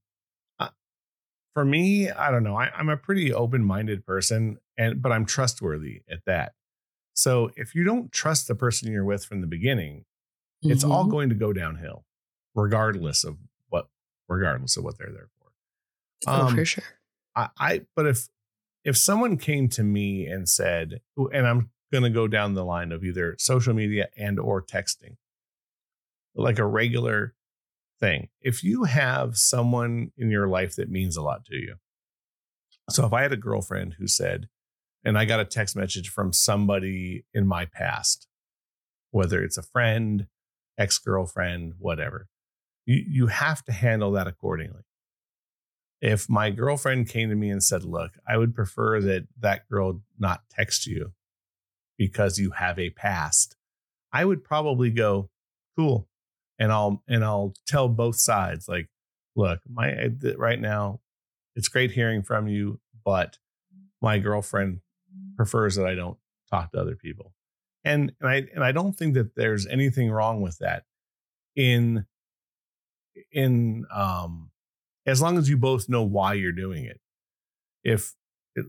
for 1.54 1.64
me, 1.64 2.10
I 2.10 2.30
don't 2.30 2.44
know. 2.44 2.56
I, 2.56 2.70
I'm 2.74 2.88
a 2.88 2.96
pretty 2.96 3.32
open-minded 3.32 4.06
person, 4.06 4.58
and 4.78 5.02
but 5.02 5.12
I'm 5.12 5.24
trustworthy 5.24 6.02
at 6.10 6.24
that. 6.26 6.52
So 7.14 7.50
if 7.56 7.74
you 7.74 7.84
don't 7.84 8.10
trust 8.10 8.48
the 8.48 8.54
person 8.54 8.90
you're 8.90 9.04
with 9.04 9.24
from 9.24 9.40
the 9.40 9.46
beginning, 9.46 10.04
mm-hmm. 10.64 10.72
it's 10.72 10.84
all 10.84 11.02
mm-hmm. 11.02 11.10
going 11.10 11.28
to 11.28 11.34
go 11.34 11.52
downhill, 11.52 12.04
regardless 12.54 13.24
of 13.24 13.36
what, 13.68 13.88
regardless 14.28 14.76
of 14.76 14.84
what 14.84 14.98
they're 14.98 15.12
there 15.12 15.28
for. 15.38 15.50
Oh, 16.28 16.46
um, 16.46 16.56
for 16.56 16.64
sure. 16.64 16.84
I, 17.36 17.48
I, 17.58 17.80
but 17.94 18.06
if 18.06 18.28
if 18.84 18.96
someone 18.96 19.36
came 19.36 19.68
to 19.70 19.82
me 19.82 20.26
and 20.26 20.48
said, 20.48 21.00
and 21.16 21.46
I'm 21.46 21.70
going 21.92 22.04
to 22.04 22.10
go 22.10 22.26
down 22.26 22.54
the 22.54 22.64
line 22.64 22.90
of 22.90 23.04
either 23.04 23.36
social 23.38 23.74
media 23.74 24.08
and 24.16 24.40
or 24.40 24.62
texting, 24.62 25.16
like 26.34 26.58
a 26.58 26.66
regular 26.66 27.34
thing. 28.00 28.28
If 28.40 28.64
you 28.64 28.84
have 28.84 29.36
someone 29.36 30.10
in 30.16 30.30
your 30.30 30.48
life 30.48 30.74
that 30.76 30.90
means 30.90 31.16
a 31.16 31.22
lot 31.22 31.44
to 31.46 31.56
you. 31.56 31.76
So 32.90 33.06
if 33.06 33.12
I 33.12 33.22
had 33.22 33.32
a 33.32 33.36
girlfriend 33.36 33.94
who 33.98 34.08
said, 34.08 34.48
and 35.04 35.18
I 35.18 35.24
got 35.24 35.40
a 35.40 35.44
text 35.44 35.76
message 35.76 36.08
from 36.08 36.32
somebody 36.32 37.24
in 37.34 37.46
my 37.46 37.64
past, 37.66 38.26
whether 39.10 39.42
it's 39.42 39.58
a 39.58 39.62
friend, 39.62 40.26
ex 40.78 40.98
girlfriend, 40.98 41.74
whatever, 41.78 42.28
you, 42.86 43.04
you 43.06 43.26
have 43.28 43.64
to 43.64 43.72
handle 43.72 44.12
that 44.12 44.26
accordingly. 44.26 44.82
If 46.00 46.28
my 46.28 46.50
girlfriend 46.50 47.08
came 47.08 47.28
to 47.30 47.36
me 47.36 47.50
and 47.50 47.62
said, 47.62 47.84
Look, 47.84 48.12
I 48.26 48.36
would 48.36 48.54
prefer 48.54 49.00
that 49.00 49.28
that 49.38 49.68
girl 49.68 50.02
not 50.18 50.42
text 50.50 50.86
you 50.86 51.12
because 51.96 52.38
you 52.38 52.50
have 52.52 52.78
a 52.78 52.90
past, 52.90 53.56
I 54.12 54.24
would 54.24 54.42
probably 54.42 54.90
go, 54.90 55.30
Cool 55.76 56.08
and 56.62 56.70
I'll 56.70 57.02
and 57.08 57.24
I'll 57.24 57.54
tell 57.66 57.88
both 57.88 58.14
sides 58.16 58.68
like, 58.68 58.88
look, 59.34 59.58
my 59.68 60.10
right 60.36 60.60
now, 60.60 61.00
it's 61.56 61.66
great 61.66 61.90
hearing 61.90 62.22
from 62.22 62.46
you, 62.46 62.78
but 63.04 63.38
my 64.00 64.20
girlfriend 64.20 64.80
prefers 65.36 65.76
that 65.76 65.86
I 65.86 65.94
don't 65.94 66.18
talk 66.50 66.72
to 66.72 66.80
other 66.80 66.96
people, 66.96 67.32
and 67.84 68.12
and 68.20 68.28
I 68.28 68.46
and 68.54 68.64
I 68.64 68.72
don't 68.72 68.92
think 68.92 69.14
that 69.14 69.34
there's 69.34 69.66
anything 69.66 70.10
wrong 70.10 70.40
with 70.40 70.58
that. 70.58 70.84
In 71.54 72.06
in 73.30 73.84
um, 73.92 74.50
as 75.06 75.20
long 75.20 75.38
as 75.38 75.48
you 75.48 75.56
both 75.56 75.88
know 75.88 76.02
why 76.02 76.34
you're 76.34 76.52
doing 76.52 76.84
it, 76.84 77.00
if 77.84 78.14
it, 78.54 78.66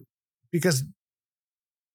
because 0.52 0.84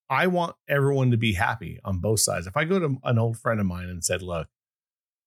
I 0.09 0.27
want 0.29 0.57
everyone 0.69 1.11
to 1.11 1.19
be 1.19 1.35
happy 1.35 1.79
on 1.85 1.99
both 1.99 2.21
sides. 2.21 2.47
If 2.47 2.57
I 2.57 2.65
go 2.65 2.79
to 2.79 2.97
an 3.05 3.19
old 3.19 3.39
friend 3.39 3.61
of 3.61 3.67
mine 3.67 3.89
and 3.89 4.03
said, 4.03 4.23
"Look, 4.23 4.49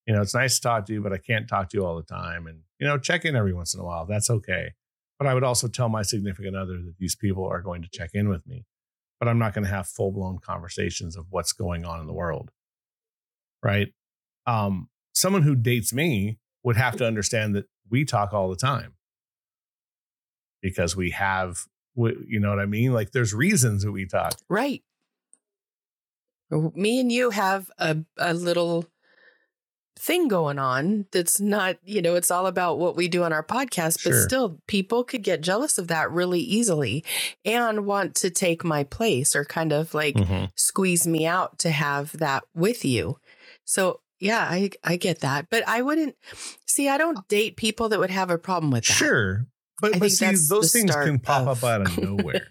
you 0.06 0.14
know, 0.14 0.20
it's 0.20 0.34
nice 0.34 0.56
to 0.56 0.60
talk 0.60 0.86
to 0.86 0.92
you, 0.92 1.00
but 1.00 1.12
I 1.12 1.18
can't 1.18 1.48
talk 1.48 1.68
to 1.70 1.78
you 1.78 1.86
all 1.86 1.96
the 1.96 2.02
time. 2.02 2.46
And, 2.46 2.60
you 2.78 2.86
know, 2.86 2.98
check 2.98 3.24
in 3.24 3.36
every 3.36 3.52
once 3.52 3.74
in 3.74 3.80
a 3.80 3.84
while. 3.84 4.06
That's 4.06 4.30
okay. 4.30 4.72
But 5.18 5.28
I 5.28 5.34
would 5.34 5.44
also 5.44 5.68
tell 5.68 5.88
my 5.88 6.02
significant 6.02 6.56
other 6.56 6.74
that 6.74 6.94
these 6.98 7.14
people 7.14 7.46
are 7.46 7.60
going 7.60 7.82
to 7.82 7.88
check 7.92 8.10
in 8.14 8.28
with 8.28 8.46
me, 8.46 8.64
but 9.22 9.28
I'm 9.28 9.38
not 9.38 9.54
going 9.54 9.62
to 9.62 9.70
have 9.70 9.86
full 9.86 10.10
blown 10.10 10.40
conversations 10.40 11.16
of 11.16 11.26
what's 11.30 11.52
going 11.52 11.84
on 11.84 12.00
in 12.00 12.08
the 12.08 12.12
world. 12.12 12.50
Right. 13.62 13.92
Um, 14.48 14.88
someone 15.12 15.42
who 15.42 15.54
dates 15.54 15.92
me 15.92 16.40
would 16.64 16.76
have 16.76 16.96
to 16.96 17.06
understand 17.06 17.54
that 17.54 17.66
we 17.88 18.04
talk 18.04 18.32
all 18.32 18.50
the 18.50 18.56
time 18.56 18.94
because 20.60 20.96
we 20.96 21.10
have, 21.10 21.66
you 21.94 22.40
know 22.40 22.50
what 22.50 22.58
I 22.58 22.66
mean? 22.66 22.92
Like 22.92 23.12
there's 23.12 23.32
reasons 23.32 23.84
that 23.84 23.92
we 23.92 24.06
talk. 24.06 24.34
Right. 24.48 24.82
Me 26.50 26.98
and 26.98 27.12
you 27.12 27.30
have 27.30 27.70
a, 27.78 27.98
a 28.18 28.34
little 28.34 28.86
thing 29.98 30.28
going 30.28 30.58
on 30.58 31.06
that's 31.12 31.40
not, 31.40 31.76
you 31.84 32.02
know, 32.02 32.14
it's 32.14 32.30
all 32.30 32.46
about 32.46 32.78
what 32.78 32.96
we 32.96 33.08
do 33.08 33.22
on 33.22 33.32
our 33.32 33.42
podcast, 33.44 34.02
but 34.04 34.12
sure. 34.12 34.22
still 34.22 34.58
people 34.66 35.04
could 35.04 35.22
get 35.22 35.40
jealous 35.40 35.78
of 35.78 35.88
that 35.88 36.10
really 36.10 36.40
easily 36.40 37.04
and 37.44 37.86
want 37.86 38.14
to 38.16 38.30
take 38.30 38.64
my 38.64 38.84
place 38.84 39.36
or 39.36 39.44
kind 39.44 39.72
of 39.72 39.94
like 39.94 40.14
mm-hmm. 40.14 40.46
squeeze 40.56 41.06
me 41.06 41.26
out 41.26 41.58
to 41.60 41.70
have 41.70 42.16
that 42.18 42.44
with 42.54 42.84
you. 42.84 43.18
So 43.64 44.00
yeah, 44.18 44.46
I 44.48 44.70
I 44.84 44.96
get 44.96 45.20
that, 45.20 45.46
but 45.50 45.66
I 45.66 45.82
wouldn't 45.82 46.14
see. 46.66 46.88
I 46.88 46.96
don't 46.96 47.26
date 47.26 47.56
people 47.56 47.88
that 47.88 47.98
would 47.98 48.10
have 48.10 48.30
a 48.30 48.38
problem 48.38 48.70
with 48.70 48.86
that. 48.86 48.92
Sure, 48.92 49.46
but, 49.80 49.98
but 49.98 50.12
see, 50.12 50.32
those 50.48 50.72
things 50.72 50.94
can 50.94 51.18
pop 51.18 51.48
of... 51.48 51.64
up 51.64 51.68
out 51.68 51.80
of 51.80 51.98
nowhere. 51.98 52.46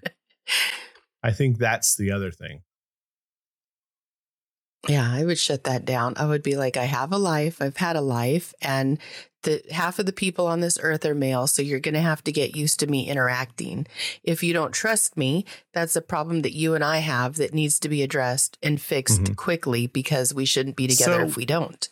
I 1.24 1.32
think 1.32 1.60
that's 1.60 1.96
the 1.96 2.12
other 2.12 2.30
thing. 2.30 2.64
Yeah, 4.88 5.08
I 5.10 5.24
would 5.24 5.38
shut 5.38 5.66
that 5.66 5.86
down. 5.86 6.16
I 6.18 6.26
would 6.26 6.42
be 6.42 6.56
like, 6.56 6.76
I 6.76 6.86
have 6.86 7.12
a 7.12 7.18
life, 7.18 7.62
I've 7.62 7.78
had 7.78 7.96
a 7.96 8.02
life, 8.02 8.54
and 8.62 8.98
the 9.44 9.62
half 9.72 10.00
of 10.00 10.06
the 10.06 10.14
people 10.14 10.48
on 10.48 10.60
this 10.60 10.78
earth 10.82 11.06
are 11.06 11.16
male, 11.16 11.48
so 11.48 11.62
you're 11.62 11.80
going 11.80 11.94
to 11.94 12.02
have 12.02 12.24
to 12.24 12.32
get 12.32 12.56
used 12.56 12.80
to 12.80 12.88
me 12.88 13.08
interacting. 13.08 13.88
If 14.24 14.44
you 14.44 14.54
don't 14.54 14.72
trust 14.72 15.18
me, 15.18 15.46
that's 15.74 15.96
a 15.96 16.02
problem 16.02 16.42
that 16.42 16.54
you 16.54 16.74
and 16.74 16.84
I 16.84 16.98
have 16.98 17.36
that 17.36 17.54
needs 17.54 17.80
to 17.80 17.90
be 17.90 18.02
addressed 18.02 18.58
and 18.64 18.82
fixed 18.82 19.22
mm-hmm. 19.22 19.34
quickly 19.34 19.88
because 19.88 20.34
we 20.34 20.46
shouldn't 20.46 20.76
be 20.76 20.88
together 20.88 21.22
so, 21.22 21.26
if 21.28 21.36
we 21.36 21.46
don't. 21.46 21.88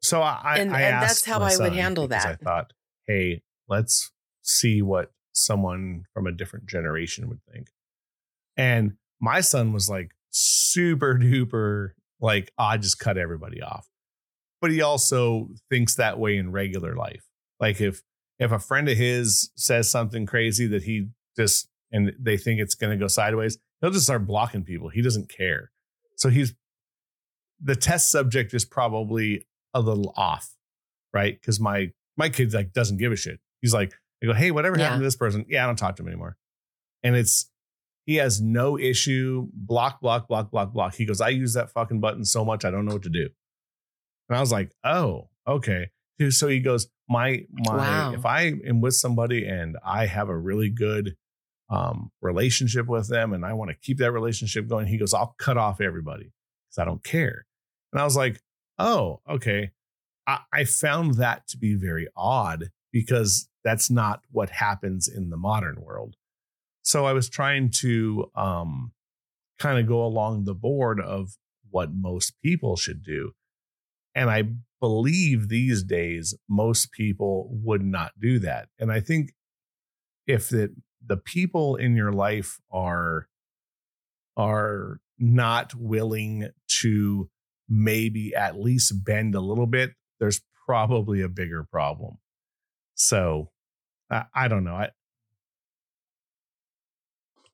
So 0.00 0.20
I, 0.20 0.56
and, 0.58 0.74
I 0.74 0.80
and 0.82 1.02
that's 1.02 1.24
how 1.24 1.40
I 1.40 1.56
would 1.56 1.72
handle 1.72 2.08
that. 2.08 2.26
I 2.26 2.34
thought, 2.34 2.72
hey, 3.06 3.42
let's 3.68 4.10
see 4.42 4.82
what 4.82 5.12
someone 5.32 6.04
from 6.12 6.26
a 6.26 6.32
different 6.32 6.66
generation 6.66 7.28
would 7.28 7.40
think. 7.52 7.68
And 8.56 8.94
my 9.20 9.40
son 9.40 9.72
was 9.72 9.88
like, 9.88 10.10
super 10.32 11.14
duper 11.14 11.90
like 12.20 12.50
I 12.58 12.78
just 12.78 12.98
cut 12.98 13.18
everybody 13.18 13.62
off. 13.62 13.88
But 14.60 14.70
he 14.70 14.80
also 14.80 15.48
thinks 15.70 15.96
that 15.96 16.18
way 16.18 16.36
in 16.36 16.52
regular 16.52 16.96
life. 16.96 17.24
Like 17.60 17.80
if 17.80 18.02
if 18.38 18.50
a 18.50 18.58
friend 18.58 18.88
of 18.88 18.96
his 18.96 19.50
says 19.56 19.90
something 19.90 20.26
crazy 20.26 20.66
that 20.68 20.84
he 20.84 21.08
just 21.36 21.68
and 21.92 22.12
they 22.18 22.36
think 22.36 22.60
it's 22.60 22.74
going 22.74 22.90
to 22.90 22.96
go 22.96 23.06
sideways, 23.06 23.58
he'll 23.80 23.90
just 23.90 24.04
start 24.04 24.26
blocking 24.26 24.64
people. 24.64 24.88
He 24.88 25.02
doesn't 25.02 25.28
care. 25.28 25.70
So 26.16 26.30
he's 26.30 26.54
the 27.60 27.76
test 27.76 28.10
subject 28.10 28.54
is 28.54 28.64
probably 28.64 29.46
a 29.74 29.80
little 29.80 30.12
off, 30.16 30.56
right? 31.12 31.38
Because 31.40 31.60
my 31.60 31.90
my 32.16 32.28
kid 32.28 32.52
like 32.54 32.72
doesn't 32.72 32.98
give 32.98 33.12
a 33.12 33.16
shit. 33.16 33.40
He's 33.60 33.74
like, 33.74 33.92
I 34.22 34.26
go, 34.26 34.32
hey, 34.32 34.50
whatever 34.50 34.78
yeah. 34.78 34.84
happened 34.84 35.00
to 35.00 35.04
this 35.04 35.16
person? 35.16 35.44
Yeah, 35.48 35.64
I 35.64 35.66
don't 35.66 35.76
talk 35.76 35.96
to 35.96 36.02
him 36.02 36.08
anymore. 36.08 36.36
And 37.02 37.16
it's 37.16 37.50
he 38.04 38.16
has 38.16 38.40
no 38.40 38.78
issue. 38.78 39.48
Block, 39.52 40.00
block, 40.00 40.28
block, 40.28 40.50
block, 40.50 40.72
block. 40.72 40.94
He 40.94 41.04
goes, 41.04 41.20
I 41.20 41.28
use 41.28 41.54
that 41.54 41.70
fucking 41.70 42.00
button 42.00 42.24
so 42.24 42.44
much 42.44 42.64
I 42.64 42.70
don't 42.70 42.84
know 42.84 42.94
what 42.94 43.02
to 43.02 43.10
do. 43.10 43.28
And 44.28 44.36
I 44.36 44.40
was 44.40 44.52
like, 44.52 44.72
oh, 44.84 45.28
okay. 45.46 45.90
So 46.30 46.48
he 46.48 46.60
goes, 46.60 46.88
my 47.08 47.44
my 47.50 47.76
wow. 47.76 48.12
if 48.14 48.24
I 48.24 48.52
am 48.66 48.80
with 48.80 48.94
somebody 48.94 49.46
and 49.46 49.76
I 49.84 50.06
have 50.06 50.28
a 50.28 50.36
really 50.36 50.70
good 50.70 51.16
um, 51.68 52.10
relationship 52.20 52.86
with 52.86 53.08
them 53.08 53.32
and 53.32 53.44
I 53.44 53.54
want 53.54 53.70
to 53.70 53.76
keep 53.76 53.98
that 53.98 54.12
relationship 54.12 54.68
going, 54.68 54.86
he 54.86 54.98
goes, 54.98 55.12
I'll 55.12 55.34
cut 55.38 55.56
off 55.56 55.80
everybody 55.80 56.32
because 56.68 56.78
I 56.78 56.84
don't 56.84 57.02
care. 57.02 57.46
And 57.92 58.00
I 58.00 58.04
was 58.04 58.16
like, 58.16 58.40
oh, 58.78 59.20
okay. 59.28 59.72
I, 60.26 60.40
I 60.52 60.64
found 60.64 61.14
that 61.14 61.48
to 61.48 61.58
be 61.58 61.74
very 61.74 62.08
odd 62.16 62.70
because 62.92 63.48
that's 63.64 63.90
not 63.90 64.22
what 64.30 64.50
happens 64.50 65.08
in 65.08 65.30
the 65.30 65.36
modern 65.36 65.80
world. 65.80 66.16
So 66.82 67.06
I 67.06 67.12
was 67.12 67.28
trying 67.28 67.70
to 67.80 68.30
um, 68.34 68.92
kind 69.58 69.78
of 69.78 69.86
go 69.86 70.04
along 70.04 70.44
the 70.44 70.54
board 70.54 71.00
of 71.00 71.36
what 71.70 71.90
most 71.92 72.34
people 72.42 72.76
should 72.76 73.02
do. 73.02 73.32
And 74.14 74.28
I 74.28 74.44
believe 74.80 75.48
these 75.48 75.84
days 75.84 76.34
most 76.48 76.92
people 76.92 77.48
would 77.50 77.84
not 77.84 78.12
do 78.20 78.38
that. 78.40 78.68
And 78.78 78.92
I 78.92 79.00
think 79.00 79.32
if 80.26 80.48
the 80.48 80.74
the 81.04 81.16
people 81.16 81.76
in 81.76 81.96
your 81.96 82.12
life 82.12 82.60
are 82.70 83.28
are 84.36 85.00
not 85.18 85.74
willing 85.74 86.48
to 86.80 87.30
maybe 87.68 88.34
at 88.34 88.58
least 88.58 89.04
bend 89.04 89.34
a 89.34 89.40
little 89.40 89.66
bit, 89.66 89.92
there's 90.20 90.40
probably 90.66 91.22
a 91.22 91.28
bigger 91.28 91.64
problem. 91.64 92.18
So 92.94 93.50
I, 94.10 94.24
I 94.34 94.48
don't 94.48 94.64
know. 94.64 94.74
I, 94.74 94.90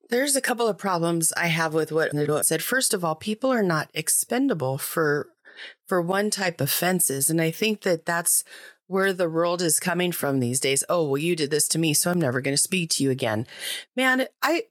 There's 0.09 0.35
a 0.35 0.41
couple 0.41 0.67
of 0.67 0.77
problems 0.77 1.31
I 1.37 1.47
have 1.47 1.73
with 1.73 1.91
what 1.91 2.13
Nado 2.13 2.43
said. 2.43 2.63
First 2.63 2.93
of 2.93 3.05
all, 3.05 3.15
people 3.15 3.51
are 3.51 3.63
not 3.63 3.89
expendable 3.93 4.77
for 4.77 5.27
for 5.87 6.01
one 6.01 6.29
type 6.29 6.61
of 6.61 6.71
fences, 6.71 7.29
and 7.29 7.41
I 7.41 7.51
think 7.51 7.81
that 7.81 8.05
that's 8.05 8.43
where 8.87 9.13
the 9.13 9.29
world 9.29 9.61
is 9.61 9.79
coming 9.79 10.11
from 10.11 10.39
these 10.39 10.59
days. 10.59 10.83
Oh, 10.89 11.07
well, 11.07 11.17
you 11.17 11.35
did 11.35 11.51
this 11.51 11.67
to 11.69 11.79
me, 11.79 11.93
so 11.93 12.09
I'm 12.09 12.19
never 12.19 12.41
going 12.41 12.55
to 12.55 12.61
speak 12.61 12.89
to 12.91 13.03
you 13.03 13.11
again. 13.11 13.45
Man, 13.95 14.25
I 14.41 14.63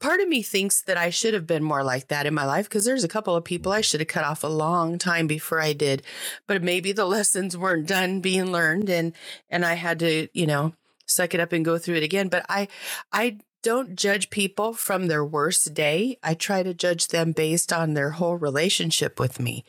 part 0.00 0.20
of 0.20 0.28
me 0.28 0.42
thinks 0.42 0.82
that 0.82 0.96
I 0.96 1.10
should 1.10 1.34
have 1.34 1.46
been 1.46 1.62
more 1.62 1.84
like 1.84 2.08
that 2.08 2.26
in 2.26 2.34
my 2.34 2.44
life 2.44 2.68
because 2.68 2.84
there's 2.84 3.04
a 3.04 3.08
couple 3.08 3.36
of 3.36 3.44
people 3.44 3.70
I 3.70 3.80
should 3.80 4.00
have 4.00 4.08
cut 4.08 4.24
off 4.24 4.42
a 4.42 4.48
long 4.48 4.98
time 4.98 5.26
before 5.28 5.60
I 5.60 5.72
did. 5.72 6.02
But 6.48 6.62
maybe 6.62 6.90
the 6.90 7.04
lessons 7.06 7.56
weren't 7.56 7.86
done 7.86 8.20
being 8.20 8.50
learned 8.50 8.90
and 8.90 9.12
and 9.48 9.64
I 9.64 9.74
had 9.74 10.00
to, 10.00 10.28
you 10.32 10.46
know, 10.46 10.74
suck 11.06 11.32
it 11.32 11.40
up 11.40 11.52
and 11.52 11.64
go 11.64 11.78
through 11.78 11.96
it 11.96 12.02
again. 12.02 12.28
But 12.28 12.44
I 12.48 12.66
I 13.12 13.38
don't 13.64 13.96
judge 13.96 14.28
people 14.28 14.74
from 14.74 15.06
their 15.06 15.24
worst 15.24 15.72
day. 15.72 16.18
I 16.22 16.34
try 16.34 16.62
to 16.62 16.74
judge 16.74 17.08
them 17.08 17.32
based 17.32 17.72
on 17.72 17.94
their 17.94 18.10
whole 18.10 18.36
relationship 18.36 19.18
with 19.18 19.40
me. 19.40 19.64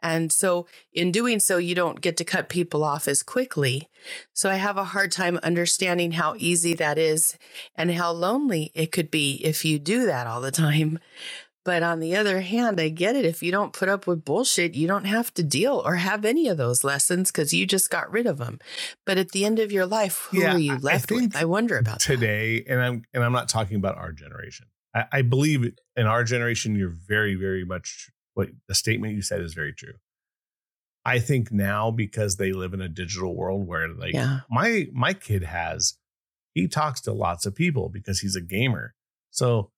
And 0.00 0.32
so, 0.32 0.68
in 0.92 1.10
doing 1.10 1.40
so, 1.40 1.58
you 1.58 1.74
don't 1.74 2.00
get 2.00 2.16
to 2.18 2.24
cut 2.24 2.48
people 2.48 2.84
off 2.84 3.08
as 3.08 3.24
quickly. 3.24 3.88
So, 4.32 4.48
I 4.48 4.54
have 4.54 4.76
a 4.76 4.84
hard 4.84 5.10
time 5.10 5.40
understanding 5.42 6.12
how 6.12 6.36
easy 6.38 6.74
that 6.74 6.96
is 6.96 7.36
and 7.74 7.90
how 7.90 8.12
lonely 8.12 8.70
it 8.72 8.92
could 8.92 9.10
be 9.10 9.40
if 9.44 9.64
you 9.64 9.80
do 9.80 10.06
that 10.06 10.28
all 10.28 10.40
the 10.40 10.52
time. 10.52 11.00
But 11.64 11.82
on 11.82 12.00
the 12.00 12.16
other 12.16 12.40
hand, 12.40 12.80
I 12.80 12.88
get 12.88 13.16
it. 13.16 13.24
If 13.26 13.42
you 13.42 13.52
don't 13.52 13.72
put 13.74 13.88
up 13.90 14.06
with 14.06 14.24
bullshit, 14.24 14.74
you 14.74 14.88
don't 14.88 15.04
have 15.04 15.32
to 15.34 15.42
deal 15.42 15.82
or 15.84 15.96
have 15.96 16.24
any 16.24 16.48
of 16.48 16.56
those 16.56 16.82
lessons 16.84 17.30
because 17.30 17.52
you 17.52 17.66
just 17.66 17.90
got 17.90 18.10
rid 18.10 18.26
of 18.26 18.38
them. 18.38 18.58
But 19.04 19.18
at 19.18 19.32
the 19.32 19.44
end 19.44 19.58
of 19.58 19.70
your 19.70 19.84
life, 19.86 20.28
who 20.30 20.40
Yeah, 20.40 20.54
are 20.54 20.58
you 20.58 20.72
I- 20.72 20.76
I 20.76 20.78
left 20.78 21.08
think 21.10 21.20
with? 21.34 21.36
I 21.36 21.44
wonder 21.44 21.76
about 21.76 21.98
that. 22.00 22.04
today, 22.06 22.64
and 22.66 22.80
I'm 22.80 23.02
and 23.12 23.22
I'm 23.22 23.32
not 23.32 23.48
talking 23.50 23.76
about 23.76 23.96
our 23.98 24.12
generation. 24.12 24.66
I, 24.94 25.04
I 25.12 25.22
believe 25.22 25.64
in 25.96 26.06
our 26.06 26.24
generation, 26.24 26.74
you're 26.76 26.88
very, 27.06 27.34
very 27.34 27.64
much 27.64 28.10
what 28.34 28.48
the 28.66 28.74
statement 28.74 29.14
you 29.14 29.22
said 29.22 29.40
is 29.42 29.52
very 29.54 29.72
true. 29.74 29.94
I 31.04 31.18
think 31.18 31.50
now 31.52 31.90
because 31.90 32.36
they 32.36 32.52
live 32.52 32.74
in 32.74 32.80
a 32.80 32.88
digital 32.88 33.34
world 33.34 33.66
where 33.66 33.88
like 33.88 34.14
Yeah. 34.14 34.40
my 34.50 34.88
my 34.92 35.12
kid 35.14 35.42
has 35.44 35.94
he 36.54 36.68
talks 36.68 37.00
to 37.02 37.12
lots 37.12 37.46
of 37.46 37.54
people 37.54 37.88
because 37.88 38.20
he's 38.20 38.34
a 38.36 38.40
gamer. 38.40 38.94
So 39.30 39.70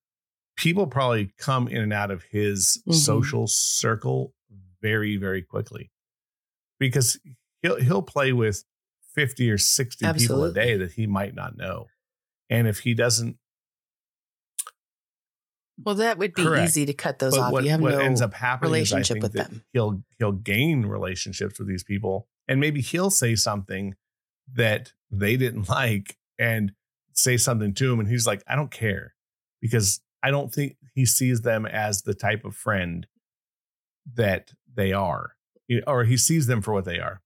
people 0.55 0.87
probably 0.87 1.33
come 1.37 1.67
in 1.67 1.81
and 1.81 1.93
out 1.93 2.11
of 2.11 2.23
his 2.23 2.81
Mhm. 2.87 2.93
social 2.95 3.47
circle 3.47 4.33
very, 4.81 5.17
very 5.17 5.41
quickly. 5.41 5.91
Because 6.79 7.19
he'll 7.61 7.79
he'll 7.79 8.01
play 8.01 8.33
with 8.33 8.63
50 9.15 9.49
or 9.49 9.57
60 9.57 10.05
people 10.13 10.43
a 10.43 10.51
day 10.53 10.75
that 10.77 10.93
he 10.93 11.07
might 11.07 11.33
not 11.35 11.55
know. 11.55 11.87
And 12.49 12.67
if 12.67 12.79
he 12.79 12.93
doesn't 12.93 13.37
Well, 15.83 15.95
that 15.95 16.17
would 16.19 16.33
be 16.35 16.43
Correct. 16.43 16.69
easy 16.69 16.85
to 16.85 16.93
cut 16.93 17.19
those 17.19 17.31
but 17.35 17.39
off. 17.41 17.51
what, 17.51 17.63
you 17.63 17.71
have 17.71 17.81
what 17.81 17.93
no 17.93 17.99
ends 17.99 18.21
up 18.21 18.33
happening 18.33 18.71
relationship 18.71 19.21
with 19.21 19.33
them. 19.33 19.63
he'll 19.73 20.03
he'll 20.19 20.31
gain 20.31 20.85
relationships 20.85 21.57
with 21.57 21.67
these 21.67 21.83
people 21.83 22.27
and 22.47 22.59
maybe 22.59 22.79
he'll 22.81 23.09
say 23.09 23.35
something 23.35 23.95
that 24.53 24.93
they 25.09 25.35
didn't 25.35 25.67
like 25.69 26.17
and 26.37 26.73
say 27.13 27.37
something 27.37 27.73
to 27.73 27.91
him 27.91 27.99
and 27.99 28.07
he's 28.09 28.27
like 28.27 28.43
I 28.47 28.55
don't 28.55 28.71
care 28.71 29.15
because 29.61 29.99
I 30.23 30.31
don't 30.31 30.53
think 30.53 30.77
he 30.95 31.05
sees 31.05 31.41
them 31.41 31.65
as 31.65 32.01
the 32.03 32.13
type 32.13 32.45
of 32.45 32.55
friend 32.55 33.05
that 34.15 34.51
they 34.73 34.93
are 34.93 35.35
or 35.87 36.03
he 36.03 36.17
sees 36.17 36.47
them 36.47 36.61
for 36.61 36.73
what 36.73 36.85
they 36.85 36.99
are. 36.99 37.21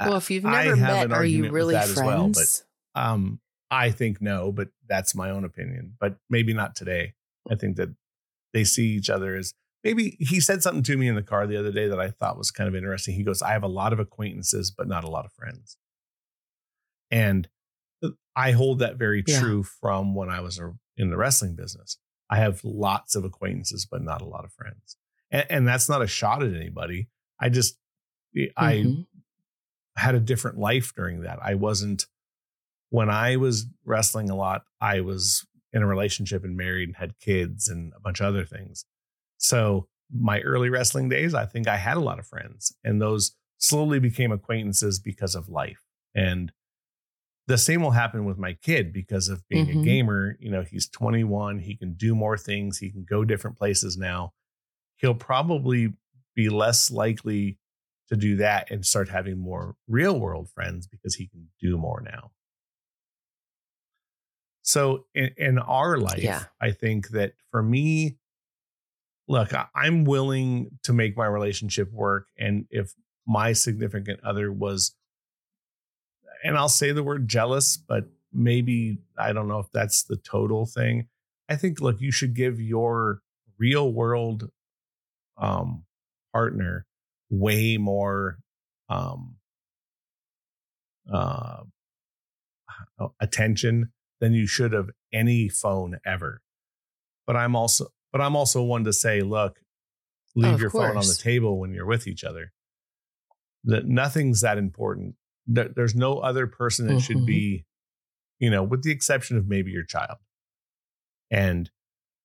Well, 0.00 0.16
if 0.16 0.30
you've 0.30 0.46
I 0.46 0.64
never 0.64 0.76
have 0.76 1.08
met, 1.10 1.16
are 1.16 1.24
you 1.24 1.50
really 1.50 1.74
as 1.76 1.96
well, 1.96 2.28
but- 2.28 2.34
friends? 2.34 2.64
Um, 2.94 3.40
I 3.70 3.90
think 3.90 4.22
no, 4.22 4.50
but 4.50 4.68
that's 4.88 5.14
my 5.14 5.30
own 5.30 5.44
opinion. 5.44 5.94
But 6.00 6.16
maybe 6.30 6.54
not 6.54 6.74
today. 6.74 7.14
I 7.50 7.54
think 7.54 7.76
that 7.76 7.90
they 8.52 8.64
see 8.64 8.88
each 8.88 9.10
other 9.10 9.36
as 9.36 9.52
maybe 9.84 10.16
he 10.20 10.40
said 10.40 10.62
something 10.62 10.82
to 10.84 10.96
me 10.96 11.06
in 11.06 11.14
the 11.14 11.22
car 11.22 11.46
the 11.46 11.58
other 11.58 11.70
day 11.70 11.88
that 11.88 12.00
I 12.00 12.10
thought 12.10 12.38
was 12.38 12.50
kind 12.50 12.68
of 12.68 12.74
interesting. 12.74 13.14
He 13.14 13.24
goes, 13.24 13.42
I 13.42 13.52
have 13.52 13.62
a 13.62 13.68
lot 13.68 13.92
of 13.92 14.00
acquaintances, 14.00 14.70
but 14.70 14.88
not 14.88 15.04
a 15.04 15.10
lot 15.10 15.26
of 15.26 15.32
friends. 15.32 15.76
And 17.10 17.48
I 18.36 18.52
hold 18.52 18.78
that 18.80 18.96
very 18.96 19.24
Yeah. 19.26 19.40
true 19.40 19.62
from 19.62 20.14
when 20.14 20.28
I 20.28 20.40
was 20.40 20.60
in 20.96 21.10
the 21.10 21.16
wrestling 21.16 21.56
business. 21.56 21.98
I 22.30 22.36
have 22.38 22.62
lots 22.62 23.14
of 23.16 23.24
acquaintances, 23.24 23.86
but 23.90 24.02
not 24.02 24.20
a 24.22 24.26
lot 24.26 24.44
of 24.44 24.52
friends. 24.52 24.96
And, 25.30 25.46
and 25.50 25.68
that's 25.68 25.88
not 25.88 26.02
a 26.02 26.06
shot 26.06 26.42
at 26.42 26.54
anybody. 26.54 27.08
I 27.40 27.48
just, 27.48 27.78
I 28.56 28.74
Mhm. 28.76 29.06
had 29.96 30.14
a 30.14 30.20
different 30.20 30.58
life 30.58 30.92
during 30.94 31.22
that. 31.22 31.38
I 31.42 31.54
wasn't 31.54 32.06
when 32.90 33.10
I 33.10 33.36
was 33.36 33.66
wrestling 33.84 34.30
a 34.30 34.34
lot, 34.36 34.64
I 34.80 35.00
was 35.00 35.46
in 35.72 35.82
a 35.82 35.86
relationship 35.86 36.44
and 36.44 36.56
married 36.56 36.88
and 36.88 36.96
had 36.96 37.18
kids 37.18 37.68
and 37.68 37.92
a 37.94 38.00
bunch 38.00 38.20
of 38.20 38.26
other 38.26 38.44
things. 38.46 38.86
So 39.36 39.88
my 40.10 40.40
early 40.40 40.70
wrestling 40.70 41.08
days, 41.10 41.34
I 41.34 41.44
think 41.44 41.68
I 41.68 41.76
had 41.76 41.96
a 41.98 42.00
lot 42.00 42.18
of 42.18 42.26
friends 42.26 42.74
and 42.84 43.00
those 43.02 43.36
slowly 43.58 43.98
became 43.98 44.32
acquaintances 44.32 44.98
because 44.98 45.34
of 45.34 45.48
life. 45.50 45.82
And 46.14 46.52
the 47.48 47.58
same 47.58 47.82
will 47.82 47.90
happen 47.92 48.24
with 48.26 48.38
my 48.38 48.52
kid 48.52 48.92
because 48.92 49.28
of 49.28 49.46
being 49.48 49.70
a 49.70 49.74
Mhm. 49.74 49.84
gamer. 49.84 50.36
You 50.38 50.50
know, 50.50 50.62
he's 50.62 50.88
21, 50.88 51.58
he 51.60 51.74
can 51.76 51.94
do 51.94 52.14
more 52.14 52.38
things, 52.38 52.78
he 52.78 52.90
can 52.92 53.04
go 53.04 53.24
different 53.24 53.56
places 53.58 53.96
now. 53.96 54.34
He'll 54.96 55.14
probably 55.14 55.94
be 56.36 56.48
less 56.50 56.90
likely 56.90 57.58
to 58.08 58.16
do 58.16 58.36
that 58.36 58.70
and 58.70 58.84
start 58.86 59.08
having 59.08 59.38
more 59.38 59.76
real 59.86 60.20
world 60.20 60.50
friends 60.50 60.86
because 60.86 61.16
he 61.16 61.26
can 61.26 61.50
do 61.60 61.76
more 61.76 62.00
now. 62.00 62.32
So 64.62 65.06
in, 65.14 65.30
in 65.36 65.58
our 65.58 65.98
life, 65.98 66.22
Yeah. 66.22 66.44
I 66.60 66.72
think 66.72 67.08
that 67.10 67.34
for 67.50 67.62
me, 67.62 68.18
look, 69.26 69.54
I, 69.54 69.66
I'm 69.74 70.04
willing 70.04 70.78
to 70.84 70.92
make 70.92 71.16
my 71.16 71.26
relationship 71.26 71.90
work. 71.92 72.28
And 72.38 72.66
if 72.70 72.92
my 73.26 73.52
significant 73.52 74.20
other 74.22 74.52
was, 74.52 74.94
and 76.44 76.56
I'll 76.56 76.68
say 76.68 76.92
the 76.92 77.02
word 77.02 77.28
jealous, 77.28 77.76
but 77.76 78.04
maybe 78.32 78.98
I 79.18 79.32
don't 79.32 79.48
know 79.48 79.58
if 79.58 79.70
that's 79.72 80.04
the 80.04 80.16
total 80.16 80.66
thing. 80.66 81.08
I 81.48 81.56
think, 81.56 81.80
look, 81.80 82.00
you 82.00 82.12
should 82.12 82.34
give 82.34 82.60
your 82.60 83.20
real 83.58 83.92
world 83.92 84.50
um, 85.36 85.84
partner 86.32 86.86
way 87.30 87.76
more 87.76 88.38
um, 88.88 89.36
uh, 91.12 91.62
attention 93.20 93.92
than 94.20 94.32
you 94.32 94.46
should 94.46 94.74
of 94.74 94.90
any 95.12 95.48
phone 95.48 95.98
ever. 96.04 96.42
But 97.26 97.36
I'm 97.36 97.54
also, 97.54 97.88
but 98.12 98.20
I'm 98.20 98.36
also 98.36 98.62
one 98.62 98.84
to 98.84 98.92
say, 98.92 99.22
look, 99.22 99.58
leave 100.34 100.54
of 100.54 100.60
your 100.60 100.70
phone 100.70 100.96
on 100.96 101.06
the 101.06 101.18
table 101.20 101.58
when 101.58 101.72
you're 101.72 101.86
with 101.86 102.06
each 102.06 102.24
other. 102.24 102.52
That 103.64 103.86
nothing's 103.86 104.40
that 104.40 104.58
important. 104.58 105.16
There- 105.48 105.68
There's 105.74 105.94
no 105.96 106.18
other 106.18 106.46
person 106.46 106.86
that 106.88 107.00
should 107.00 107.16
Mhm. 107.18 107.26
be, 107.26 107.66
you 108.38 108.50
know, 108.50 108.62
with 108.62 108.82
the 108.84 108.92
exception 108.92 109.36
of 109.36 109.48
maybe 109.48 109.70
your 109.72 109.84
child. 109.84 110.18
And 111.30 111.70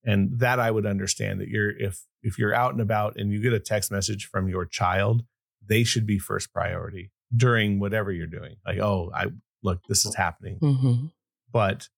and 0.05 0.37
that 0.39 0.59
I 0.59 0.69
would 0.69 0.85
understand 0.85 1.39
that 1.39 1.47
you're 1.47 1.71
if 1.77 2.05
if 2.21 2.37
you're 2.37 2.53
out 2.53 2.73
and 2.73 2.81
about 2.81 3.15
and 3.17 3.31
you 3.31 3.41
get 3.41 3.53
a 3.53 3.59
text 3.59 3.89
message 3.91 4.25
from 4.25 4.47
your 4.49 4.65
child, 4.65 5.25
they 5.65 5.83
should 5.83 6.05
be 6.05 6.19
first 6.19 6.53
priority 6.53 7.11
during 7.35 7.79
whatever 7.79 8.11
you're 8.11 8.27
doing. 8.27 8.57
Like, 8.65 8.79
oh, 8.79 9.11
I 9.13 9.27
look, 9.63 9.81
this 9.87 10.05
is 10.05 10.15
happening. 10.15 10.59
Mhm. 10.59 11.11
But 11.51 11.89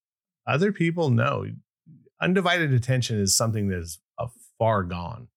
other 0.46 0.72
people 0.72 1.10
know 1.10 1.46
undivided 2.22 2.72
attention 2.74 3.20
is 3.20 3.36
something 3.36 3.68
that 3.70 3.80
is 3.80 4.00
uh, 4.20 4.28
far 4.60 4.84
gone. 4.84 5.28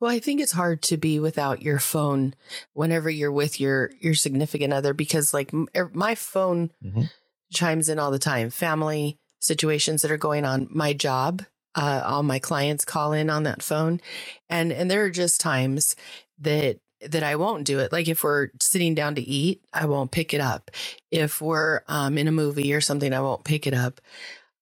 Well, 0.00 0.10
I 0.10 0.18
think 0.18 0.40
it's 0.40 0.52
hard 0.52 0.82
to 0.82 0.96
be 0.96 1.18
without 1.18 1.62
your 1.62 1.78
phone 1.78 2.34
whenever 2.74 3.08
you're 3.08 3.32
with 3.32 3.60
your 3.60 3.90
your 4.00 4.14
significant 4.14 4.72
other 4.72 4.92
because 4.92 5.32
like 5.32 5.52
er- 5.76 5.90
my 5.94 6.14
phone 6.14 6.70
Mhm. 6.84 7.10
chimes 7.52 7.88
in 7.88 7.98
all 7.98 8.10
the 8.10 8.18
time. 8.18 8.50
Family 8.50 9.18
situations 9.40 10.02
that 10.02 10.10
are 10.10 10.16
going 10.18 10.44
on, 10.44 10.68
my 10.70 10.92
job, 10.92 11.44
uh, 11.74 12.02
all 12.04 12.22
my 12.22 12.38
clients 12.38 12.84
call 12.84 13.12
in 13.12 13.30
on 13.30 13.44
that 13.44 13.62
phone, 13.62 14.00
and 14.50 14.72
and 14.72 14.90
there 14.90 15.04
are 15.04 15.10
just 15.10 15.40
times 15.40 15.96
that 16.38 16.78
that 17.00 17.22
I 17.22 17.36
won't 17.36 17.64
do 17.64 17.78
it. 17.78 17.92
Like 17.92 18.08
if 18.08 18.22
we're 18.24 18.48
sitting 18.60 18.94
down 18.94 19.14
to 19.14 19.20
eat, 19.22 19.62
I 19.72 19.86
won't 19.86 20.10
pick 20.10 20.32
it 20.34 20.40
up. 20.40 20.70
If 21.10 21.40
we're 21.40 21.82
um, 21.88 22.18
in 22.18 22.26
a 22.28 22.32
movie 22.32 22.72
or 22.74 22.80
something, 22.80 23.12
I 23.12 23.20
won't 23.20 23.44
pick 23.44 23.66
it 23.66 23.74
up. 23.74 24.00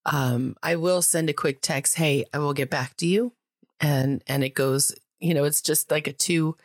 Um, 0.06 0.56
I 0.62 0.76
will 0.76 1.02
send 1.02 1.30
a 1.30 1.32
quick 1.32 1.60
text. 1.62 1.96
Hey, 1.96 2.24
I 2.32 2.38
will 2.38 2.52
get 2.54 2.70
back 2.70 2.96
to 2.98 3.06
you, 3.06 3.32
and 3.80 4.22
and 4.28 4.44
it 4.44 4.54
goes. 4.54 4.92
You 5.20 5.34
know, 5.34 5.44
it's 5.44 5.62
just 5.62 5.90
like 5.90 6.06
a 6.06 6.12
two. 6.12 6.56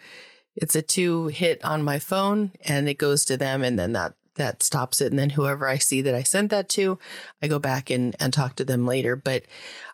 It's 0.55 0.75
a 0.75 0.81
two 0.81 1.27
hit 1.27 1.63
on 1.63 1.83
my 1.83 1.99
phone, 1.99 2.51
and 2.65 2.89
it 2.89 2.97
goes 2.97 3.23
to 3.25 3.38
them, 3.38 3.63
and 3.63 3.79
then 3.79 3.93
that 3.93 4.13
that 4.39 4.63
stops 4.63 5.01
it. 5.01 5.12
And 5.12 5.19
then 5.19 5.31
whoever 5.31 5.67
I 5.67 5.77
see 5.77 6.01
that 6.01 6.15
I 6.15 6.23
sent 6.23 6.49
that 6.49 6.67
to, 6.69 6.97
I 7.43 7.47
go 7.47 7.59
back 7.59 7.91
and, 7.91 8.15
and 8.19 8.33
talk 8.33 8.55
to 8.55 8.65
them 8.65 8.88
later. 8.88 9.15
But 9.15 9.43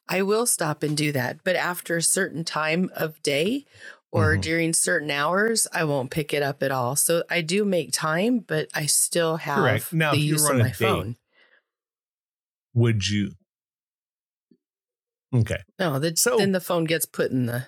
I 0.08 0.22
will 0.22 0.46
stop 0.46 0.84
and 0.84 0.96
do 0.96 1.12
that. 1.12 1.44
But 1.44 1.58
after 1.58 1.98
a 1.98 2.02
certain 2.02 2.46
time 2.46 2.90
of 2.96 3.22
day 3.22 3.66
or 4.12 4.34
mm-hmm. 4.34 4.42
during 4.42 4.74
certain 4.74 5.12
hours, 5.12 5.68
I 5.74 5.84
won't 5.84 6.12
pick 6.12 6.34
it 6.34 6.42
up 6.42 6.64
at 6.64 6.72
all. 6.72 6.96
So 6.96 7.24
I 7.30 7.42
do 7.42 7.66
make 7.66 7.92
time, 7.92 8.40
but 8.40 8.70
I 8.74 8.86
still 8.86 9.38
have 9.38 9.58
Correct. 9.58 9.94
Now, 9.94 10.12
the 10.12 10.20
use 10.20 10.48
of 10.48 10.58
my 10.58 10.66
date, 10.66 10.76
phone. 10.76 11.16
Would 12.74 13.10
you? 13.10 13.32
Okay. 15.34 15.58
No, 15.80 16.00
the, 16.00 16.16
so, 16.16 16.38
then 16.38 16.54
the 16.54 16.62
phone 16.62 16.86
gets 16.86 17.06
put 17.06 17.32
in 17.32 17.48
the. 17.48 17.68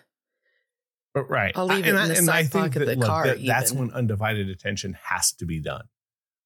But 1.14 1.30
right. 1.30 1.52
I'll 1.56 1.66
leave 1.66 1.86
it 1.86 1.96
in 1.96 2.08
the 2.10 2.16
side 2.16 2.52
pocket 2.52 2.82
of 2.82 2.88
the 2.88 2.96
look, 2.96 3.08
car. 3.08 3.28
That, 3.28 3.46
that's 3.46 3.72
when 3.72 3.92
undivided 3.92 4.50
attention 4.50 4.98
has 5.04 5.34
to 5.34 5.46
be 5.46 5.60
done. 5.60 5.86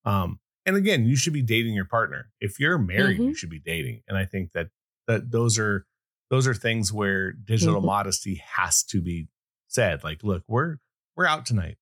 Um, 0.05 0.39
and 0.65 0.75
again, 0.75 1.05
you 1.05 1.15
should 1.15 1.33
be 1.33 1.41
dating 1.41 1.73
your 1.73 1.85
partner. 1.85 2.29
If 2.39 2.59
you're 2.59 2.77
married, 2.77 3.19
mm-hmm. 3.19 3.29
you 3.29 3.35
should 3.35 3.49
be 3.49 3.59
dating. 3.59 4.03
And 4.07 4.17
I 4.17 4.25
think 4.25 4.51
that 4.53 4.69
that 5.07 5.31
those 5.31 5.57
are 5.59 5.85
those 6.29 6.47
are 6.47 6.53
things 6.53 6.93
where 6.93 7.31
digital 7.33 7.77
mm-hmm. 7.77 7.87
modesty 7.87 8.41
has 8.55 8.83
to 8.85 9.01
be 9.01 9.27
said. 9.67 10.03
Like, 10.03 10.23
look, 10.23 10.43
we're 10.47 10.77
we're 11.15 11.25
out 11.25 11.45
tonight, 11.45 11.77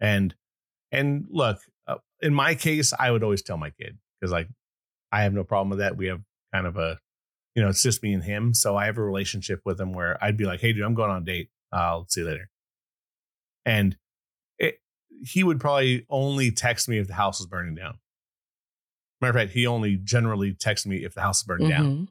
and 0.00 0.34
and 0.90 1.26
look, 1.30 1.60
uh, 1.86 1.96
in 2.20 2.34
my 2.34 2.54
case, 2.54 2.92
I 2.98 3.10
would 3.10 3.22
always 3.22 3.42
tell 3.42 3.56
my 3.56 3.70
kid 3.70 3.98
because 4.20 4.32
like 4.32 4.48
I 5.12 5.22
have 5.22 5.32
no 5.32 5.44
problem 5.44 5.70
with 5.70 5.78
that. 5.78 5.96
We 5.96 6.08
have 6.08 6.20
kind 6.52 6.66
of 6.66 6.76
a 6.76 6.98
you 7.54 7.62
know, 7.62 7.68
it's 7.68 7.82
just 7.82 8.02
me 8.02 8.14
and 8.14 8.24
him. 8.24 8.54
So 8.54 8.76
I 8.76 8.86
have 8.86 8.98
a 8.98 9.02
relationship 9.02 9.60
with 9.64 9.80
him 9.80 9.92
where 9.92 10.22
I'd 10.24 10.36
be 10.36 10.44
like, 10.44 10.60
hey, 10.60 10.72
dude, 10.72 10.84
I'm 10.84 10.94
going 10.94 11.10
on 11.10 11.22
a 11.22 11.24
date. 11.24 11.50
I'll 11.72 12.06
see 12.08 12.20
you 12.20 12.26
later. 12.26 12.48
And 13.64 13.96
he 15.22 15.44
would 15.44 15.60
probably 15.60 16.04
only 16.10 16.50
text 16.50 16.88
me 16.88 16.98
if 16.98 17.06
the 17.06 17.14
house 17.14 17.38
was 17.38 17.46
burning 17.46 17.74
down. 17.74 17.98
Matter 19.20 19.30
of 19.30 19.36
fact, 19.36 19.52
he 19.52 19.66
only 19.66 19.96
generally 19.96 20.52
texts 20.52 20.86
me 20.86 21.04
if 21.04 21.14
the 21.14 21.20
house 21.20 21.38
is 21.38 21.44
burning 21.44 21.68
mm-hmm. 21.68 21.82
down 21.82 22.08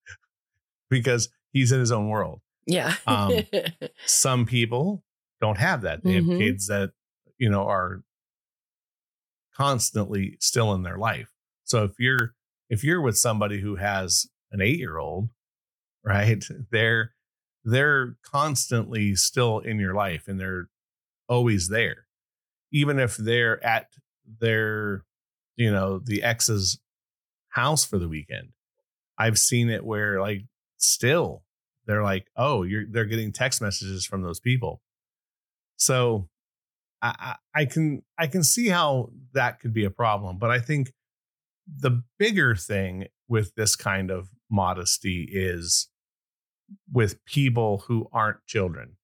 because 0.90 1.30
he's 1.52 1.72
in 1.72 1.80
his 1.80 1.90
own 1.90 2.08
world. 2.08 2.40
Yeah. 2.66 2.94
um, 3.06 3.32
some 4.06 4.44
people 4.44 5.02
don't 5.40 5.56
have 5.56 5.82
that. 5.82 6.04
They 6.04 6.16
mm-hmm. 6.16 6.32
have 6.32 6.38
kids 6.38 6.66
that, 6.66 6.90
you 7.38 7.48
know, 7.48 7.66
are 7.66 8.02
constantly 9.56 10.36
still 10.38 10.74
in 10.74 10.82
their 10.82 10.98
life. 10.98 11.30
So 11.64 11.84
if 11.84 11.92
you're 11.98 12.34
if 12.68 12.84
you're 12.84 13.00
with 13.00 13.16
somebody 13.16 13.60
who 13.60 13.76
has 13.76 14.26
an 14.52 14.60
8-year-old, 14.60 15.30
right? 16.04 16.44
They're 16.70 17.14
they're 17.64 18.16
constantly 18.22 19.14
still 19.14 19.58
in 19.58 19.78
your 19.78 19.94
life 19.94 20.28
and 20.28 20.40
they're 20.40 20.68
always 21.28 21.68
there 21.68 22.08
even 22.72 22.98
if 22.98 23.16
they're 23.16 23.64
at 23.64 23.86
their, 24.40 25.04
you 25.56 25.70
know, 25.70 25.98
the 25.98 26.22
ex's 26.22 26.78
house 27.50 27.84
for 27.84 27.98
the 27.98 28.08
weekend. 28.08 28.48
I've 29.18 29.38
seen 29.38 29.68
it 29.70 29.84
where 29.84 30.20
like 30.20 30.42
still 30.76 31.44
they're 31.86 32.02
like, 32.02 32.26
oh, 32.36 32.62
you're 32.62 32.84
they're 32.88 33.04
getting 33.04 33.32
text 33.32 33.60
messages 33.60 34.04
from 34.04 34.22
those 34.22 34.40
people. 34.40 34.82
So 35.76 36.28
I, 37.00 37.36
I 37.54 37.64
can 37.64 38.02
I 38.18 38.26
can 38.26 38.42
see 38.42 38.68
how 38.68 39.10
that 39.32 39.60
could 39.60 39.72
be 39.72 39.84
a 39.84 39.90
problem, 39.90 40.38
but 40.38 40.50
I 40.50 40.60
think 40.60 40.92
the 41.66 42.02
bigger 42.18 42.54
thing 42.54 43.08
with 43.28 43.54
this 43.54 43.76
kind 43.76 44.10
of 44.10 44.28
modesty 44.50 45.28
is 45.30 45.88
with 46.92 47.24
people 47.24 47.84
who 47.86 48.08
aren't 48.12 48.44
children. 48.46 48.96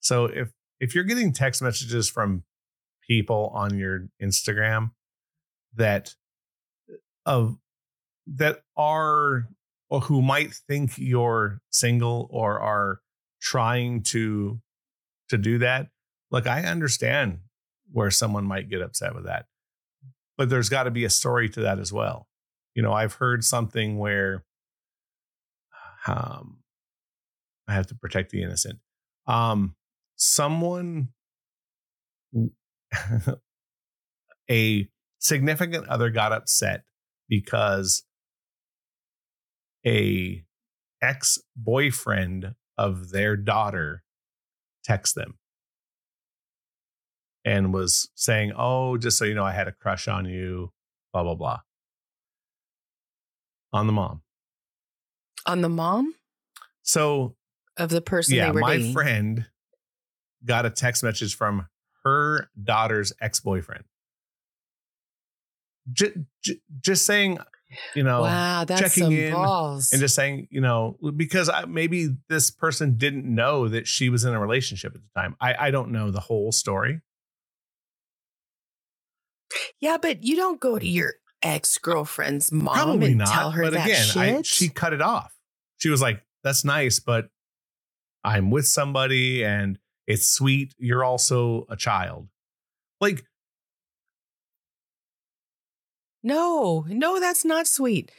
So 0.00 0.26
if 0.26 0.52
if 0.80 0.94
you're 0.94 1.04
getting 1.04 1.32
text 1.32 1.60
messages 1.62 2.08
from 2.08 2.44
people 3.06 3.50
on 3.54 3.76
your 3.76 4.08
Instagram 4.22 4.92
that 5.74 6.14
of 7.26 7.56
that 8.26 8.62
are 8.76 9.48
or 9.90 10.00
who 10.00 10.20
might 10.20 10.52
think 10.52 10.98
you're 10.98 11.60
single 11.70 12.28
or 12.30 12.58
are 12.60 13.00
trying 13.40 14.02
to 14.02 14.60
to 15.28 15.38
do 15.38 15.58
that 15.58 15.88
like 16.30 16.46
i 16.46 16.62
understand 16.62 17.38
where 17.92 18.10
someone 18.10 18.44
might 18.44 18.68
get 18.68 18.82
upset 18.82 19.14
with 19.14 19.24
that 19.24 19.46
but 20.36 20.48
there's 20.48 20.68
got 20.68 20.84
to 20.84 20.90
be 20.90 21.04
a 21.04 21.10
story 21.10 21.48
to 21.48 21.60
that 21.60 21.78
as 21.78 21.92
well 21.92 22.28
you 22.74 22.82
know 22.82 22.92
i've 22.92 23.14
heard 23.14 23.44
something 23.44 23.98
where 23.98 24.44
um 26.06 26.58
i 27.68 27.74
have 27.74 27.86
to 27.86 27.94
protect 27.94 28.30
the 28.30 28.42
innocent 28.42 28.78
um 29.26 29.74
someone 30.16 31.08
a 34.50 34.88
significant 35.18 35.86
other 35.88 36.10
got 36.10 36.32
upset 36.32 36.84
because 37.28 38.04
a 39.86 40.44
ex-boyfriend 41.00 42.54
of 42.76 43.10
their 43.10 43.36
daughter 43.36 44.02
text 44.84 45.14
them 45.14 45.38
and 47.44 47.72
was 47.72 48.10
saying, 48.14 48.52
"Oh, 48.56 48.96
just 48.98 49.18
so 49.18 49.24
you 49.24 49.34
know, 49.34 49.44
I 49.44 49.52
had 49.52 49.68
a 49.68 49.72
crush 49.72 50.08
on 50.08 50.26
you, 50.26 50.72
blah 51.12 51.22
blah 51.22 51.34
blah." 51.34 51.60
On 53.72 53.86
the 53.86 53.92
mom. 53.92 54.22
On 55.46 55.60
the 55.60 55.68
mom? 55.68 56.14
So 56.82 57.36
of 57.78 57.90
the 57.90 58.00
person 58.00 58.36
they 58.36 58.50
were 58.50 58.60
dating. 58.60 58.60
yeah, 58.60 58.60
my 58.60 58.76
dating. 58.76 58.92
friend 58.92 59.46
got 60.44 60.66
a 60.66 60.70
text 60.70 61.02
message 61.02 61.34
from 61.34 61.66
her 62.04 62.48
daughter's 62.62 63.12
ex-boyfriend. 63.20 63.84
Just, 65.92 66.12
just 66.80 67.06
saying, 67.06 67.38
you 67.94 68.02
know, 68.02 68.22
wow, 68.22 68.64
that's 68.64 68.80
checking 68.80 69.12
in 69.12 69.32
balls. 69.32 69.92
and 69.92 70.00
just 70.00 70.14
saying, 70.14 70.48
you 70.50 70.60
know, 70.60 70.96
because 71.16 71.48
I, 71.48 71.64
maybe 71.64 72.16
this 72.28 72.50
person 72.50 72.96
didn't 72.96 73.24
know 73.24 73.68
that 73.68 73.86
she 73.86 74.08
was 74.08 74.24
in 74.24 74.34
a 74.34 74.40
relationship 74.40 74.94
at 74.94 75.00
the 75.00 75.20
time. 75.20 75.36
I, 75.40 75.54
I 75.66 75.70
don't 75.70 75.90
know 75.90 76.10
the 76.10 76.20
whole 76.20 76.52
story. 76.52 77.00
Yeah, 79.80 79.96
but 80.00 80.24
you 80.24 80.36
don't 80.36 80.60
go 80.60 80.78
to 80.78 80.86
your 80.86 81.14
ex 81.42 81.78
girlfriend's 81.78 82.52
mom 82.52 82.74
Probably 82.74 83.08
and 83.08 83.18
not, 83.18 83.28
tell 83.28 83.50
her 83.52 83.62
but 83.62 83.72
that 83.74 83.86
again, 83.86 84.04
shit. 84.04 84.16
I, 84.16 84.42
she 84.42 84.68
cut 84.68 84.92
it 84.92 85.00
off. 85.00 85.34
She 85.78 85.88
was 85.88 86.02
like, 86.02 86.22
"That's 86.42 86.64
nice, 86.64 87.00
but 87.00 87.30
I'm 88.24 88.50
with 88.50 88.66
somebody, 88.66 89.44
and 89.44 89.78
it's 90.06 90.26
sweet. 90.26 90.74
You're 90.78 91.04
also 91.04 91.66
a 91.68 91.76
child. 91.76 92.28
Like, 93.00 93.24
no, 96.22 96.84
no, 96.88 97.20
that's 97.20 97.44
not 97.44 97.66
sweet. 97.66 98.10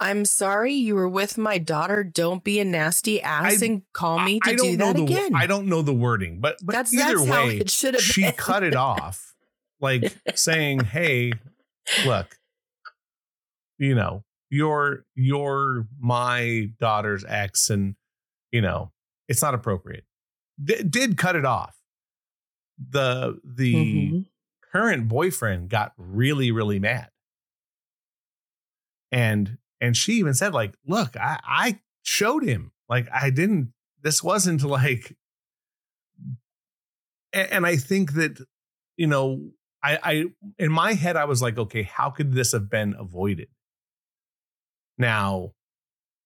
I'm 0.00 0.24
sorry 0.24 0.74
you 0.74 0.94
were 0.94 1.08
with 1.08 1.36
my 1.36 1.58
daughter. 1.58 2.04
Don't 2.04 2.44
be 2.44 2.60
a 2.60 2.64
nasty 2.64 3.20
ass 3.20 3.62
I, 3.62 3.66
and 3.66 3.82
call 3.92 4.20
me 4.20 4.38
to 4.40 4.54
do 4.54 4.76
that 4.76 4.96
the, 4.96 5.02
again. 5.02 5.34
I 5.34 5.46
don't 5.46 5.66
know 5.66 5.82
the 5.82 5.94
wording, 5.94 6.40
but, 6.40 6.58
but 6.62 6.72
that's, 6.72 6.94
either 6.94 7.18
that's 7.18 7.30
way, 7.30 7.58
it 7.58 7.70
should 7.70 7.94
have 7.94 8.02
she 8.02 8.22
been. 8.22 8.32
cut 8.34 8.62
it 8.62 8.76
off, 8.76 9.34
like 9.80 10.14
saying, 10.36 10.80
"Hey, 10.80 11.32
look, 12.06 12.38
you 13.78 13.94
know, 13.94 14.22
you're 14.50 15.04
you're 15.16 15.88
my 15.98 16.70
daughter's 16.78 17.24
ex, 17.26 17.68
and 17.68 17.96
you 18.52 18.60
know, 18.60 18.92
it's 19.28 19.42
not 19.42 19.54
appropriate." 19.54 20.04
d- 20.62 20.82
did 20.82 21.16
cut 21.16 21.36
it 21.36 21.44
off. 21.44 21.76
The 22.90 23.38
the 23.44 23.74
mm-hmm. 23.74 24.20
current 24.72 25.08
boyfriend 25.08 25.68
got 25.68 25.92
really 25.96 26.50
really 26.50 26.78
mad. 26.78 27.08
And 29.10 29.58
and 29.80 29.96
she 29.96 30.14
even 30.14 30.34
said 30.34 30.52
like, 30.52 30.74
"Look, 30.86 31.16
I 31.16 31.38
I 31.44 31.80
showed 32.02 32.44
him. 32.44 32.72
Like 32.88 33.08
I 33.12 33.30
didn't 33.30 33.72
this 34.02 34.22
wasn't 34.22 34.62
like 34.64 35.16
and, 37.32 37.50
and 37.50 37.66
I 37.66 37.76
think 37.76 38.12
that 38.14 38.40
you 38.96 39.06
know, 39.06 39.50
I 39.82 39.98
I 40.02 40.24
in 40.58 40.72
my 40.72 40.94
head 40.94 41.16
I 41.16 41.24
was 41.24 41.42
like, 41.42 41.58
"Okay, 41.58 41.82
how 41.82 42.10
could 42.10 42.32
this 42.32 42.52
have 42.52 42.70
been 42.70 42.94
avoided?" 42.98 43.48
Now, 44.98 45.52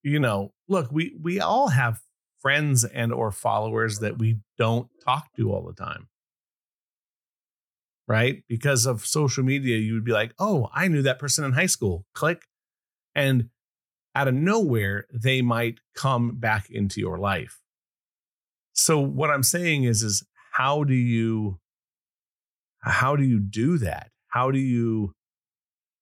you 0.03 0.19
know, 0.19 0.53
look, 0.67 0.91
we 0.91 1.15
we 1.19 1.39
all 1.39 1.69
have 1.69 2.02
friends 2.43 2.83
and 2.83 3.11
or 3.11 3.31
followers 3.31 3.99
that 3.99 4.19
we 4.19 4.37
don't 4.57 4.87
talk 5.03 5.33
to 5.37 5.51
all 5.51 5.65
the 5.65 5.73
time. 5.73 6.09
Right? 8.07 8.43
Because 8.47 8.85
of 8.85 9.05
social 9.05 9.43
media 9.43 9.77
you 9.77 9.93
would 9.93 10.03
be 10.03 10.11
like 10.11 10.33
oh 10.37 10.69
i 10.73 10.87
knew 10.87 11.01
that 11.01 11.17
person 11.17 11.43
in 11.43 11.53
high 11.53 11.65
school. 11.65 12.05
Click. 12.13 12.43
And 13.15 13.49
out 14.13 14.27
of 14.27 14.35
nowhere 14.35 15.07
they 15.11 15.41
might 15.41 15.79
come 15.95 16.35
back 16.35 16.69
into 16.69 16.99
your 16.99 17.17
life. 17.17 17.61
So 18.73 18.99
what 18.99 19.31
i'm 19.31 19.43
saying 19.43 19.85
is 19.85 20.03
is 20.03 20.23
how 20.51 20.83
do 20.83 20.93
you 20.93 21.59
how 22.81 23.15
do 23.15 23.23
you 23.23 23.39
do 23.39 23.77
that? 23.77 24.11
How 24.27 24.51
do 24.51 24.59
you 24.59 25.13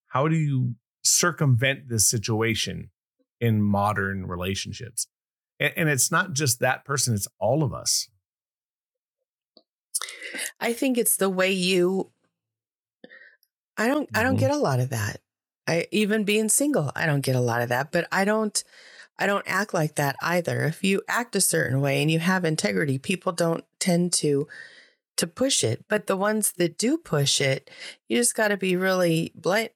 how 0.08 0.28
do 0.28 0.36
you 0.36 0.76
circumvent 1.04 1.90
this 1.90 2.08
situation 2.10 2.90
in 3.40 3.62
modern 3.62 4.28
relationships 4.28 5.08
and, 5.62 5.74
and 5.78 5.90
it's 5.90 6.12
not 6.12 6.34
just 6.34 6.60
that 6.60 6.84
person, 6.84 7.14
it's 7.14 7.28
all 7.40 7.64
of 7.64 7.74
us. 7.74 8.10
I 10.60 10.74
think 10.74 10.98
it's 10.98 11.18
the 11.18 11.30
way 11.30 11.52
you 11.52 12.12
I 13.78 13.88
don't 13.88 14.10
I 14.14 14.24
don't 14.24 14.36
Mhm. 14.36 14.40
get 14.40 14.52
a 14.52 14.58
lot 14.58 14.80
of 14.80 14.90
that. 14.90 15.22
I 15.68 15.88
even 15.92 16.24
being 16.24 16.50
single, 16.50 16.92
I 16.96 17.06
don't 17.06 17.22
get 17.22 17.36
a 17.36 17.42
lot 17.42 17.62
of 17.62 17.70
that, 17.70 17.92
but 17.92 18.08
I 18.12 18.26
don't 18.26 18.64
I 19.20 19.28
don't 19.28 19.46
act 19.48 19.74
like 19.74 19.96
that 19.96 20.16
either. 20.22 20.64
If 20.64 20.84
you 20.84 21.04
act 21.08 21.36
a 21.36 21.42
certain 21.42 21.82
way 21.82 22.02
and 22.02 22.12
you 22.12 22.20
have 22.20 22.46
integrity, 22.46 23.00
people 23.00 23.32
don't 23.34 23.66
tend 23.80 24.14
to 24.14 24.48
to 25.18 25.28
push 25.28 25.64
it. 25.64 25.86
But 25.90 26.08
the 26.08 26.18
ones 26.18 26.54
that 26.54 26.78
do 26.80 26.98
push 26.98 27.42
it, 27.42 27.70
you 28.10 28.18
just 28.18 28.36
got 28.36 28.50
to 28.50 28.58
be 28.58 28.76
really 28.78 29.34
blat 29.36 29.74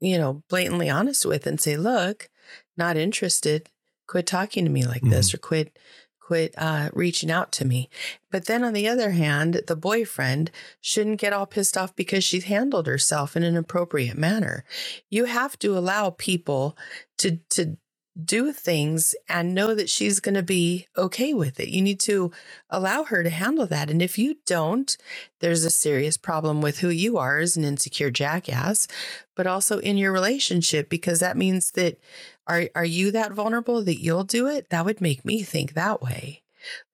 you 0.00 0.18
know, 0.18 0.42
blatantly 0.48 0.90
honest 0.90 1.26
with 1.26 1.46
and 1.46 1.60
say, 1.60 1.76
"Look, 1.76 2.30
not 2.76 2.96
interested. 2.98 3.70
Quit 4.06 4.26
talking 4.26 4.64
to 4.64 4.70
me 4.70 4.84
like 4.84 5.02
this 5.02 5.32
or 5.34 5.38
quit 5.38 5.78
quit 6.20 6.54
uh, 6.56 6.90
reaching 6.92 7.30
out 7.30 7.52
to 7.52 7.64
me." 7.64 7.88
But 8.30 8.46
then 8.46 8.64
on 8.64 8.72
the 8.72 8.88
other 8.88 9.10
hand, 9.10 9.62
the 9.66 9.76
boyfriend 9.76 10.50
shouldn't 10.80 11.20
get 11.20 11.32
all 11.32 11.46
pissed 11.46 11.76
off 11.76 11.94
because 11.96 12.24
she's 12.24 12.44
handled 12.44 12.86
herself 12.86 13.36
in 13.36 13.42
an 13.42 13.56
appropriate 13.56 14.16
manner. 14.16 14.64
You 15.10 15.26
have 15.26 15.58
to 15.60 15.76
allow 15.76 16.10
people 16.10 16.76
to 17.18 17.38
to 17.50 17.76
do 18.22 18.52
things 18.52 19.14
and 19.28 19.54
know 19.54 19.74
that 19.74 19.90
she's 19.90 20.20
going 20.20 20.36
to 20.36 20.42
be 20.42 20.86
okay 20.96 21.34
with 21.34 21.58
it. 21.58 21.68
You 21.68 21.82
need 21.82 21.98
to 22.00 22.30
allow 22.70 23.04
her 23.04 23.22
to 23.24 23.30
handle 23.30 23.66
that. 23.66 23.90
And 23.90 24.00
if 24.00 24.18
you 24.18 24.36
don't, 24.46 24.96
there's 25.40 25.64
a 25.64 25.70
serious 25.70 26.16
problem 26.16 26.60
with 26.60 26.78
who 26.78 26.90
you 26.90 27.18
are 27.18 27.38
as 27.38 27.56
an 27.56 27.64
insecure 27.64 28.10
jackass, 28.10 28.86
but 29.34 29.46
also 29.48 29.78
in 29.78 29.96
your 29.96 30.12
relationship 30.12 30.88
because 30.88 31.20
that 31.20 31.36
means 31.36 31.72
that 31.72 31.98
are 32.46 32.68
are 32.74 32.84
you 32.84 33.10
that 33.10 33.32
vulnerable 33.32 33.82
that 33.82 34.00
you'll 34.00 34.24
do 34.24 34.46
it? 34.46 34.70
That 34.70 34.84
would 34.84 35.00
make 35.00 35.24
me 35.24 35.42
think 35.42 35.72
that 35.74 36.02
way. 36.02 36.42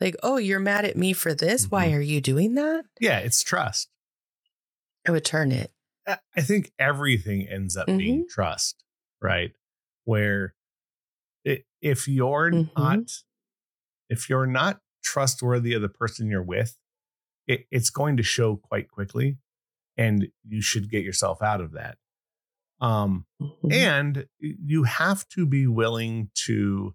Like, 0.00 0.16
"Oh, 0.22 0.36
you're 0.36 0.58
mad 0.60 0.84
at 0.84 0.96
me 0.96 1.12
for 1.12 1.34
this? 1.34 1.70
Why 1.70 1.88
Mhm. 1.88 1.94
are 1.96 2.00
you 2.00 2.20
doing 2.20 2.54
that?" 2.54 2.86
Yeah, 2.98 3.18
it's 3.18 3.42
trust. 3.42 3.88
I 5.06 5.10
would 5.12 5.24
turn 5.24 5.52
it. 5.52 5.72
I 6.06 6.40
think 6.40 6.72
everything 6.78 7.46
ends 7.48 7.76
up 7.76 7.86
being 7.86 8.26
trust, 8.28 8.82
right? 9.20 9.52
Where 10.04 10.54
if 11.82 12.08
you're 12.08 12.50
Mhm. 12.50 12.70
not 12.76 13.10
if 14.08 14.28
you're 14.28 14.46
not 14.46 14.80
trustworthy 15.04 15.72
of 15.74 15.82
the 15.82 15.88
person 15.88 16.28
you're 16.28 16.42
with, 16.42 16.76
it, 17.46 17.66
it's 17.70 17.90
going 17.90 18.16
to 18.18 18.22
show 18.22 18.56
quite 18.56 18.90
quickly, 18.90 19.38
and 19.96 20.28
you 20.46 20.62
should 20.62 20.90
get 20.90 21.04
yourself 21.04 21.42
out 21.42 21.60
of 21.60 21.72
that. 21.72 21.98
Um, 22.80 23.26
Mhm. 23.40 23.72
and 23.72 24.28
you 24.40 24.84
have 24.84 25.28
to 25.30 25.46
be 25.46 25.66
willing 25.66 26.30
to 26.46 26.94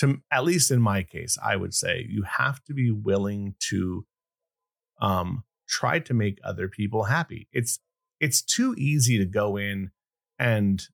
to 0.00 0.22
at 0.32 0.44
least 0.44 0.70
in 0.70 0.80
my 0.80 1.02
case 1.02 1.38
i 1.42 1.56
would 1.56 1.74
say 1.74 2.06
you 2.08 2.22
have 2.22 2.62
to 2.64 2.74
be 2.74 2.90
willing 2.90 3.54
to 3.60 4.06
um 5.00 5.44
try 5.68 5.98
to 5.98 6.14
make 6.14 6.38
other 6.44 6.68
people 6.68 7.04
happy 7.04 7.48
it's 7.52 7.80
it's 8.20 8.42
too 8.42 8.74
easy 8.78 9.18
to 9.18 9.26
go 9.26 9.56
in 9.56 9.90
and 10.38 10.88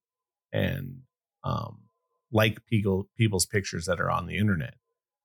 and 0.52 1.02
um 1.44 1.85
like 2.32 2.64
people 2.66 3.08
people's 3.16 3.46
pictures 3.46 3.86
that 3.86 4.00
are 4.00 4.10
on 4.10 4.26
the 4.26 4.36
internet 4.36 4.74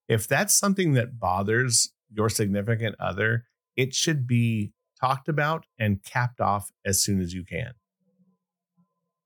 if 0.08 0.28
that's 0.28 0.58
something 0.58 0.94
that 0.94 1.20
bothers 1.20 1.92
your 2.12 2.30
significant 2.30 2.96
other 3.00 3.46
it 3.76 3.94
should 3.94 4.28
be 4.28 4.72
talked 5.00 5.28
about 5.28 5.66
and 5.80 6.04
capped 6.04 6.40
off 6.40 6.70
as 6.86 7.02
soon 7.02 7.20
as 7.22 7.34
you 7.34 7.44
can 7.44 7.74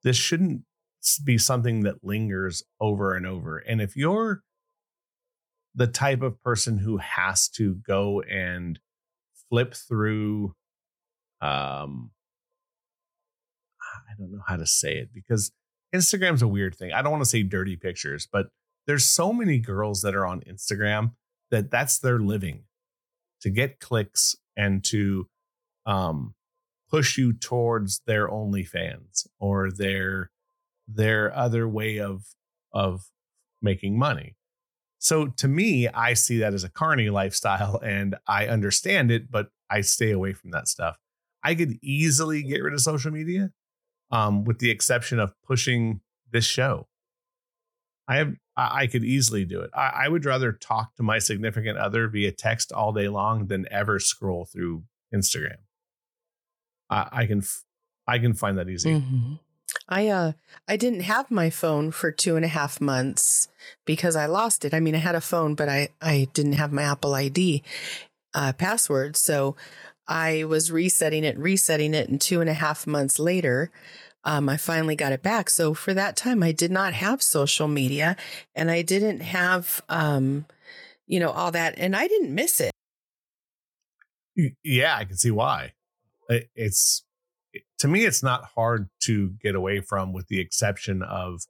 this 0.04 0.16
shouldn't 0.16 0.62
be 1.24 1.38
something 1.38 1.82
that 1.82 2.04
lingers 2.04 2.64
over 2.80 3.16
and 3.16 3.26
over. 3.26 3.58
And 3.58 3.82
if 3.82 3.96
you're 3.96 4.42
the 5.74 5.88
type 5.88 6.22
of 6.22 6.42
person 6.42 6.78
who 6.78 6.98
has 6.98 7.50
to 7.50 7.76
go 7.76 8.22
and 8.22 8.80
flip 9.50 9.74
through, 9.74 10.56
um, 11.42 12.12
I 13.82 14.14
don't 14.18 14.32
know 14.32 14.44
how 14.48 14.58
to 14.58 14.66
say 14.66 14.98
it 14.98 15.10
because 15.14 15.52
Instagram's 15.96 16.42
a 16.42 16.48
weird 16.48 16.76
thing. 16.76 16.92
I 16.92 17.02
don't 17.02 17.12
want 17.12 17.24
to 17.24 17.30
say 17.30 17.44
dirty 17.44 17.76
pictures, 17.76 18.28
but 18.32 18.48
there's 18.88 19.06
so 19.06 19.34
many 19.34 19.58
girls 19.58 20.02
that 20.02 20.16
are 20.16 20.26
on 20.26 20.42
Instagram 20.42 21.14
that 21.52 21.72
that's 21.72 22.00
their 22.00 22.20
living 22.20 22.64
to 23.42 23.50
get 23.50 23.80
clicks 23.80 24.36
and 24.58 24.84
to 24.86 25.28
um, 25.86 26.36
push 26.90 27.18
you 27.18 27.34
towards 27.34 28.02
their 28.06 28.28
OnlyFans 28.28 29.28
or 29.40 29.72
their 29.72 30.32
their 30.88 31.36
other 31.36 31.68
way 31.68 32.00
of 32.00 32.24
of 32.74 33.06
making 33.62 33.98
money. 33.98 34.36
So 35.00 35.28
to 35.28 35.48
me, 35.48 35.88
I 35.88 36.14
see 36.14 36.40
that 36.40 36.54
as 36.54 36.64
a 36.64 36.70
carny 36.70 37.10
lifestyle 37.10 37.80
and 37.84 38.16
I 38.28 38.48
understand 38.48 39.12
it, 39.12 39.32
but 39.32 39.48
I 39.70 39.82
stay 39.82 40.12
away 40.12 40.34
from 40.34 40.52
that 40.52 40.68
stuff. 40.68 40.98
I 41.44 41.54
could 41.56 41.78
easily 41.82 42.42
get 42.42 42.64
rid 42.64 42.74
of 42.74 42.82
social 42.82 43.12
media, 43.12 43.52
um, 44.12 44.44
with 44.44 44.60
the 44.60 44.70
exception 44.70 45.20
of 45.20 45.34
pushing 45.46 46.02
this 46.32 46.46
show. 46.46 46.88
I 48.08 48.18
have 48.18 48.36
I 48.58 48.88
could 48.88 49.04
easily 49.04 49.44
do 49.44 49.62
it. 49.62 49.72
I, 49.74 50.06
I 50.06 50.08
would 50.08 50.24
rather 50.26 50.54
talk 50.54 50.96
to 50.96 51.04
my 51.04 51.20
significant 51.20 51.78
other 51.78 52.08
via 52.08 52.32
text 52.32 52.72
all 52.72 52.94
day 52.94 53.10
long 53.10 53.48
than 53.48 53.66
ever 53.70 54.00
scroll 54.00 54.46
through 54.46 54.84
Instagram. 55.14 55.58
I, 56.90 57.08
I 57.12 57.26
can 57.26 57.44
I 58.08 58.20
can 58.20 58.34
find 58.34 58.58
that 58.58 58.70
easy. 58.70 58.92
Mhm. 58.92 59.40
I 59.90 60.08
uh 60.08 60.32
I 60.68 60.78
didn't 60.78 61.02
have 61.02 61.32
my 61.32 61.50
phone 61.50 61.92
for 61.92 62.12
two 62.12 62.36
and 62.36 62.46
a 62.46 62.50
half 62.50 62.80
months 62.80 63.50
because 63.86 64.16
I 64.16 64.28
lost 64.28 64.64
it. 64.64 64.74
I 64.74 64.80
mean, 64.80 64.96
I 64.96 65.00
had 65.00 65.16
a 65.16 65.22
phone, 65.22 65.56
but 65.56 65.68
I 65.68 65.90
I 66.02 66.28
didn't 66.34 66.54
have 66.54 66.72
my 66.72 66.84
Apple 66.84 67.14
ID 67.14 67.64
uh, 68.34 68.54
password, 68.54 69.16
so 69.18 69.56
I 70.08 70.44
was 70.46 70.72
resetting 70.72 71.24
it, 71.24 71.38
resetting 71.38 71.94
it, 71.94 72.10
and 72.10 72.20
two 72.22 72.42
and 72.42 72.50
a 72.50 72.54
half 72.54 72.86
months 72.88 73.20
later, 73.20 73.72
um, 74.24 74.50
I 74.50 74.58
finally 74.58 74.96
got 74.96 75.12
it 75.12 75.22
back. 75.24 75.50
So 75.50 75.74
for 75.74 75.94
that 75.94 76.16
time, 76.16 76.42
I 76.44 76.52
did 76.52 76.72
not 76.72 76.94
have 76.94 77.22
social 77.22 77.68
media, 77.68 78.16
and 78.56 78.72
I 78.72 78.82
didn't 78.82 79.22
have 79.22 79.82
um, 79.90 80.46
you 81.08 81.20
know, 81.20 81.30
all 81.30 81.52
that, 81.52 81.76
and 81.78 81.96
I 81.96 82.08
didn't 82.08 82.34
miss 82.34 82.60
it. 82.60 82.72
Yeah, 84.64 84.98
I 84.98 85.06
can 85.06 85.18
see 85.18 85.32
why. 85.32 85.74
It's 86.30 87.04
to 87.80 87.88
me, 87.88 88.06
it's 88.06 88.24
not 88.24 88.44
hard 88.56 88.90
to 89.04 89.30
get 89.42 89.56
away 89.56 89.80
from, 89.82 90.12
with 90.12 90.28
the 90.28 90.40
exception 90.40 91.02
of 91.04 91.42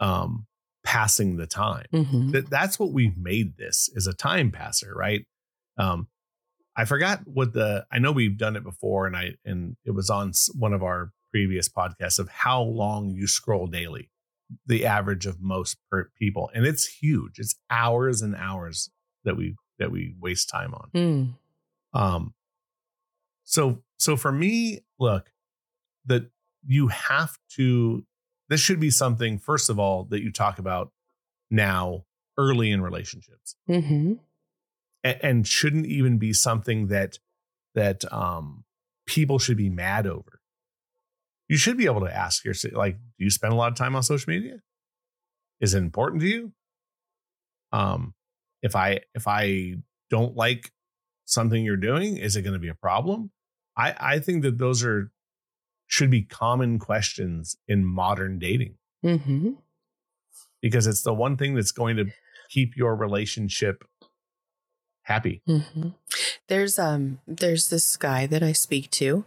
um 0.00 0.46
passing 0.84 1.36
the 1.36 1.46
time. 1.46 1.86
Mhm. 1.92 2.32
That 2.32 2.48
that's 2.48 2.78
what 2.78 2.92
we've 2.92 3.16
made 3.18 3.56
this 3.56 3.90
is 3.94 4.06
a 4.06 4.14
time 4.14 4.50
passer, 4.52 4.94
right? 4.94 5.26
Um, 5.78 6.08
I 6.76 6.84
forgot 6.84 7.20
what 7.26 7.52
the 7.54 7.86
I 7.90 7.98
know 7.98 8.12
we've 8.12 8.36
done 8.36 8.54
it 8.56 8.62
before, 8.62 9.06
and 9.06 9.16
I 9.16 9.34
and 9.44 9.76
it 9.84 9.92
was 9.92 10.10
on 10.10 10.32
one 10.54 10.72
of 10.74 10.82
our 10.82 11.12
previous 11.30 11.68
podcasts 11.68 12.18
of 12.18 12.28
how 12.28 12.62
long 12.62 13.10
you 13.10 13.26
scroll 13.26 13.66
daily, 13.66 14.10
the 14.66 14.84
average 14.86 15.26
of 15.26 15.40
most 15.40 15.78
per 15.90 16.10
people, 16.18 16.50
and 16.54 16.66
it's 16.66 16.86
huge. 16.86 17.38
It's 17.38 17.54
hours 17.70 18.20
and 18.22 18.36
hours 18.36 18.90
that 19.24 19.36
we 19.36 19.56
that 19.78 19.90
we 19.90 20.14
waste 20.20 20.48
time 20.48 20.74
on. 20.74 20.90
Mm. 20.94 21.34
Um, 21.98 22.34
so 23.44 23.82
so 23.96 24.16
for 24.16 24.32
me, 24.32 24.80
look, 24.98 25.30
that 26.04 26.30
you 26.66 26.88
have 26.88 27.38
to. 27.56 28.04
This 28.48 28.60
should 28.60 28.78
be 28.80 28.90
something 28.90 29.38
first 29.38 29.70
of 29.70 29.78
all 29.78 30.04
that 30.10 30.22
you 30.22 30.30
talk 30.30 30.58
about 30.58 30.92
now, 31.50 32.04
early 32.38 32.70
in 32.70 32.80
relationships, 32.80 33.56
Mhm. 33.68 34.18
And, 35.06 35.24
and 35.24 35.46
shouldn't 35.46 35.86
even 35.86 36.18
be 36.18 36.32
something 36.32 36.88
that 36.88 37.18
that 37.74 38.10
um 38.12 38.64
people 39.06 39.38
should 39.38 39.56
be 39.56 39.70
mad 39.70 40.06
over. 40.06 40.40
You 41.48 41.56
should 41.56 41.76
be 41.76 41.86
able 41.86 42.00
to 42.00 42.12
ask 42.14 42.44
yourself, 42.44 42.74
like, 42.74 42.96
do 43.18 43.24
you 43.24 43.30
spend 43.30 43.52
a 43.52 43.56
lot 43.56 43.70
of 43.70 43.78
time 43.78 43.94
on 43.94 44.02
social 44.02 44.32
media? 44.32 44.62
Is 45.60 45.74
it 45.74 45.78
important 45.78 46.20
to 46.22 46.28
you? 46.28 46.52
Um, 47.72 48.14
if 48.62 48.74
I 48.74 49.00
if 49.14 49.26
I 49.28 49.74
don't 50.10 50.36
like 50.36 50.72
something 51.24 51.64
you're 51.64 51.76
doing, 51.76 52.16
is 52.16 52.36
it 52.36 52.42
going 52.42 52.54
to 52.54 52.58
be 52.58 52.68
a 52.68 52.74
problem? 52.74 53.30
I 53.76 53.94
I 53.98 54.18
think 54.18 54.42
that 54.42 54.58
those 54.58 54.84
are 54.84 55.12
should 55.86 56.10
be 56.10 56.22
common 56.22 56.78
questions 56.80 57.56
in 57.68 57.84
modern 57.84 58.38
dating 58.40 58.74
Mhm. 59.04 59.58
because 60.60 60.88
it's 60.88 61.02
the 61.02 61.14
one 61.14 61.36
thing 61.36 61.54
that's 61.54 61.70
going 61.70 61.96
to 61.96 62.06
keep 62.48 62.76
your 62.76 62.96
relationship 62.96 63.84
happy. 65.06 65.42
hmm 65.46 65.88
There's 66.48 66.78
um 66.78 67.20
there's 67.26 67.68
this 67.70 67.96
guy 67.96 68.26
that 68.26 68.42
I 68.42 68.52
speak 68.52 68.90
to, 68.92 69.24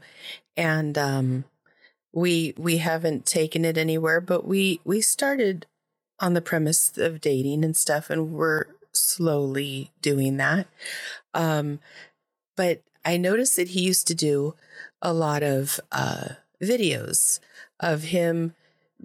and 0.57 0.97
um 0.97 1.45
we 2.13 2.53
we 2.57 2.77
haven't 2.77 3.25
taken 3.25 3.65
it 3.65 3.77
anywhere, 3.77 4.21
but 4.21 4.45
we 4.45 4.81
we 4.83 5.01
started 5.01 5.65
on 6.19 6.33
the 6.33 6.41
premise 6.41 6.97
of 6.97 7.21
dating 7.21 7.63
and 7.63 7.77
stuff, 7.77 8.09
and 8.09 8.31
we're 8.33 8.65
slowly 8.93 9.91
doing 10.01 10.37
that. 10.37 10.67
Um, 11.33 11.79
but 12.57 12.81
I 13.05 13.17
noticed 13.17 13.55
that 13.57 13.69
he 13.69 13.81
used 13.81 14.07
to 14.07 14.15
do 14.15 14.55
a 15.01 15.13
lot 15.13 15.43
of 15.43 15.79
uh 15.91 16.29
videos 16.61 17.39
of 17.79 18.03
him 18.03 18.55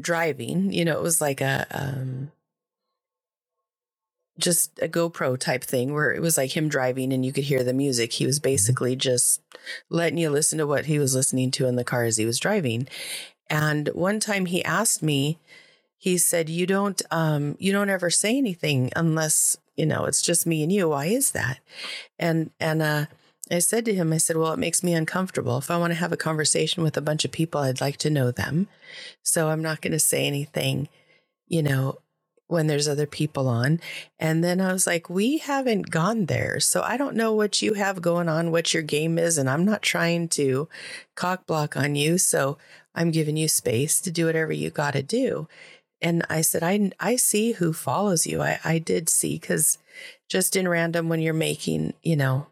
driving. 0.01 0.73
You 0.73 0.85
know, 0.85 0.97
it 0.99 1.03
was 1.03 1.21
like 1.21 1.41
a 1.41 1.67
um 1.71 2.33
just 4.39 4.79
a 4.83 4.89
GoPro 4.89 5.39
type 5.39 5.63
thing 5.63 5.93
where 5.93 6.13
it 6.13 6.21
was 6.21 6.37
like 6.37 6.57
him 6.57 6.69
driving 6.69 7.13
and 7.13 7.25
you 7.25 7.33
could 7.33 7.45
hear 7.45 7.63
the 7.63 7.73
music. 7.73 8.15
He 8.15 8.27
was 8.27 8.41
basically 8.41 8.97
just 8.97 9.41
letting 9.89 10.19
you 10.19 10.31
listen 10.31 10.59
to 10.59 10.67
what 10.67 10.87
he 10.87 10.99
was 10.99 11.15
listening 11.15 11.51
to 11.53 11.67
in 11.67 11.77
the 11.77 11.85
car 11.85 12.05
as 12.05 12.17
he 12.17 12.27
was 12.27 12.41
driving. 12.41 12.89
And 13.49 13.89
one 13.89 14.21
time 14.21 14.47
he 14.47 14.65
asked 14.65 15.03
me, 15.03 15.39
he 15.97 16.19
said, 16.19 16.51
"You 16.51 16.67
don't, 16.67 17.01
um, 17.11 17.57
you 17.59 17.73
don't 17.73 17.89
ever 17.89 18.11
say 18.11 18.37
anything 18.37 18.91
unless 18.95 19.57
you 19.77 19.87
know 19.87 20.05
it's 20.05 20.23
just 20.23 20.47
me 20.47 20.63
and 20.63 20.71
you. 20.71 20.91
Why 20.91 21.07
is 21.07 21.31
that?" 21.31 21.61
And 22.19 22.51
and 22.61 22.83
uh, 22.83 23.07
I 23.51 23.61
said 23.61 23.85
to 23.87 23.95
him, 23.95 24.13
I 24.13 24.19
said, 24.19 24.37
"Well, 24.37 24.53
it 24.53 24.59
makes 24.59 24.83
me 24.83 24.93
uncomfortable. 24.95 25.57
If 25.59 25.71
I 25.71 25.79
want 25.79 25.93
to 25.93 25.99
have 25.99 26.13
a 26.13 26.19
conversation 26.19 26.83
with 26.83 26.97
a 26.97 27.03
bunch 27.03 27.25
of 27.25 27.33
people, 27.33 27.61
I'd 27.61 27.81
like 27.81 27.97
to 27.99 28.11
know 28.11 28.31
them. 28.31 28.69
So 29.23 29.49
I'm 29.49 29.63
not 29.63 29.81
going 29.81 29.93
to 29.93 29.99
say 29.99 30.27
anything, 30.27 30.89
you 31.49 31.63
know, 31.63 32.01
when 32.47 32.67
there's 32.67 32.89
other 32.89 33.07
people 33.07 33.49
on. 33.49 33.81
And 34.19 34.45
then 34.45 34.61
I 34.61 34.73
was 34.73 34.87
like, 34.87 35.09
we 35.09 35.39
haven't 35.39 35.91
gone 35.91 36.27
there. 36.27 36.61
So 36.61 36.83
I 36.83 36.97
don't 36.97 37.17
know 37.17 37.33
what 37.33 37.63
you 37.63 37.75
have 37.75 38.03
going 38.03 38.29
on, 38.29 38.51
what 38.51 38.75
your 38.75 38.83
game 38.83 39.19
is. 39.19 39.39
And 39.39 39.49
I'm 39.49 39.65
not 39.65 39.83
trying 39.83 40.29
to 40.31 40.69
cock 41.15 41.47
block 41.47 41.77
on 41.77 41.95
you. 41.97 42.19
So 42.19 42.59
I'm 42.95 43.11
giving 43.11 43.37
you 43.37 43.49
space 43.49 44.01
to 44.03 44.11
do 44.11 44.27
whatever 44.27 44.53
you 44.53 44.71
got 44.71 44.93
to 44.93 45.03
do. 45.03 45.49
And 46.03 46.25
I 46.29 46.43
said, 46.43 46.63
I, 46.63 46.93
I 47.01 47.17
see 47.17 47.53
who 47.53 47.73
follows 47.73 48.27
you. 48.27 48.43
I, 48.43 48.61
I 48.63 48.79
did 48.79 49.09
see 49.09 49.39
because 49.39 49.79
just 50.29 50.55
in 50.55 50.69
random 50.69 51.09
when 51.09 51.21
you're 51.21 51.33
making, 51.33 51.95
you 52.03 52.17
know, 52.17 52.47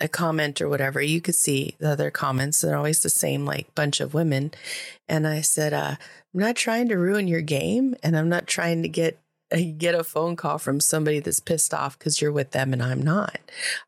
a 0.00 0.08
comment 0.08 0.60
or 0.60 0.68
whatever, 0.68 1.00
you 1.00 1.20
could 1.20 1.34
see 1.34 1.76
the 1.78 1.90
other 1.90 2.10
comments. 2.10 2.60
They're 2.60 2.76
always 2.76 3.00
the 3.00 3.08
same, 3.08 3.44
like 3.44 3.74
bunch 3.74 4.00
of 4.00 4.14
women. 4.14 4.52
And 5.08 5.26
I 5.26 5.40
said, 5.40 5.72
uh, 5.72 5.96
I'm 6.34 6.40
not 6.40 6.56
trying 6.56 6.88
to 6.88 6.96
ruin 6.96 7.26
your 7.26 7.40
game, 7.40 7.94
and 8.02 8.16
I'm 8.16 8.28
not 8.28 8.46
trying 8.46 8.82
to 8.82 8.88
get 8.88 9.18
get 9.78 9.94
a 9.94 10.04
phone 10.04 10.36
call 10.36 10.58
from 10.58 10.78
somebody 10.78 11.20
that's 11.20 11.40
pissed 11.40 11.72
off 11.72 11.98
because 11.98 12.20
you're 12.20 12.30
with 12.30 12.50
them 12.50 12.74
and 12.74 12.82
I'm 12.82 13.00
not. 13.00 13.38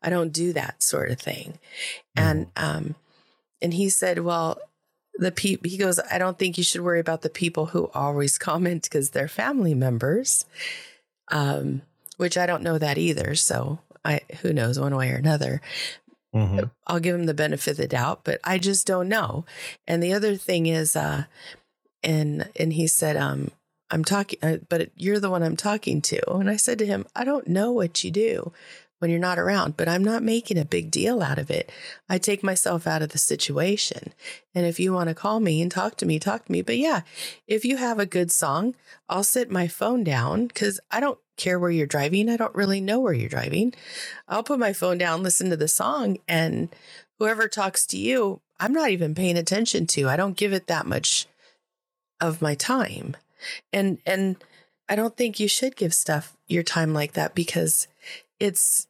I 0.01 0.09
don't 0.09 0.33
do 0.33 0.53
that 0.53 0.81
sort 0.81 1.11
of 1.11 1.19
thing. 1.19 1.59
And 2.15 2.47
um, 2.57 2.95
and 3.61 3.75
he 3.75 3.89
said, 3.89 4.19
well, 4.19 4.59
the 5.15 5.31
people 5.31 5.69
he 5.69 5.77
goes 5.77 5.99
i 6.11 6.17
don't 6.17 6.39
think 6.39 6.57
you 6.57 6.63
should 6.63 6.81
worry 6.81 6.99
about 6.99 7.21
the 7.21 7.29
people 7.29 7.67
who 7.67 7.89
always 7.93 8.37
comment 8.39 8.83
because 8.83 9.11
they're 9.11 9.27
family 9.27 9.73
members 9.73 10.45
um 11.29 11.81
which 12.17 12.37
i 12.37 12.45
don't 12.45 12.63
know 12.63 12.77
that 12.77 12.97
either 12.97 13.35
so 13.35 13.79
i 14.03 14.21
who 14.41 14.53
knows 14.53 14.79
one 14.79 14.95
way 14.95 15.11
or 15.11 15.15
another 15.15 15.61
mm-hmm. 16.33 16.65
i'll 16.87 16.99
give 16.99 17.15
him 17.15 17.25
the 17.25 17.33
benefit 17.33 17.71
of 17.71 17.77
the 17.77 17.87
doubt 17.87 18.21
but 18.23 18.39
i 18.43 18.57
just 18.57 18.87
don't 18.87 19.09
know 19.09 19.45
and 19.87 20.01
the 20.01 20.13
other 20.13 20.35
thing 20.35 20.65
is 20.65 20.95
uh 20.95 21.23
and 22.03 22.49
and 22.55 22.73
he 22.73 22.87
said 22.87 23.17
um 23.17 23.51
i'm 23.89 24.03
talking 24.03 24.39
uh, 24.41 24.57
but 24.69 24.89
you're 24.95 25.19
the 25.19 25.29
one 25.29 25.43
i'm 25.43 25.57
talking 25.57 26.01
to 26.01 26.19
and 26.33 26.49
i 26.49 26.55
said 26.55 26.79
to 26.79 26.85
him 26.85 27.05
i 27.15 27.23
don't 27.23 27.47
know 27.47 27.71
what 27.71 28.03
you 28.03 28.11
do 28.11 28.51
when 29.01 29.09
you're 29.09 29.19
not 29.19 29.39
around, 29.39 29.75
but 29.77 29.89
I'm 29.89 30.03
not 30.03 30.21
making 30.21 30.59
a 30.59 30.65
big 30.65 30.91
deal 30.91 31.23
out 31.23 31.39
of 31.39 31.49
it. 31.49 31.71
I 32.07 32.19
take 32.19 32.43
myself 32.43 32.85
out 32.85 33.01
of 33.01 33.09
the 33.09 33.17
situation. 33.17 34.13
And 34.53 34.63
if 34.67 34.79
you 34.79 34.93
want 34.93 35.09
to 35.09 35.15
call 35.15 35.39
me 35.39 35.59
and 35.59 35.71
talk 35.71 35.97
to 35.97 36.05
me, 36.05 36.19
talk 36.19 36.45
to 36.45 36.51
me. 36.51 36.61
But 36.61 36.77
yeah, 36.77 37.01
if 37.47 37.65
you 37.65 37.77
have 37.77 37.97
a 37.97 38.05
good 38.05 38.31
song, 38.31 38.75
I'll 39.09 39.23
sit 39.23 39.49
my 39.49 39.67
phone 39.67 40.03
down 40.03 40.45
because 40.45 40.79
I 40.91 40.99
don't 40.99 41.17
care 41.41 41.59
where 41.59 41.71
you're 41.71 41.87
driving. 41.87 42.29
I 42.29 42.37
don't 42.37 42.55
really 42.55 42.81
know 42.81 42.99
where 42.99 43.13
you're 43.13 43.29
driving. 43.29 43.73
I'll 44.27 44.43
put 44.43 44.59
my 44.59 44.73
phone 44.73 44.97
down, 44.97 45.23
listen 45.23 45.49
to 45.49 45.57
the 45.57 45.67
song, 45.67 46.17
and 46.27 46.69
whoever 47.19 47.47
talks 47.47 47.85
to 47.87 47.97
you, 47.97 48.41
I'm 48.59 48.73
not 48.73 48.91
even 48.91 49.15
paying 49.15 49.37
attention 49.37 49.87
to. 49.87 50.07
I 50.07 50.15
don't 50.15 50.37
give 50.37 50.53
it 50.53 50.67
that 50.67 50.85
much 50.85 51.27
of 52.19 52.41
my 52.41 52.55
time. 52.55 53.17
And 53.73 53.97
and 54.05 54.37
I 54.87 54.95
don't 54.95 55.17
think 55.17 55.39
you 55.39 55.47
should 55.47 55.75
give 55.75 55.93
stuff 55.93 56.37
your 56.47 56.63
time 56.63 56.93
like 56.93 57.13
that 57.13 57.33
because 57.33 57.87
it's 58.39 58.87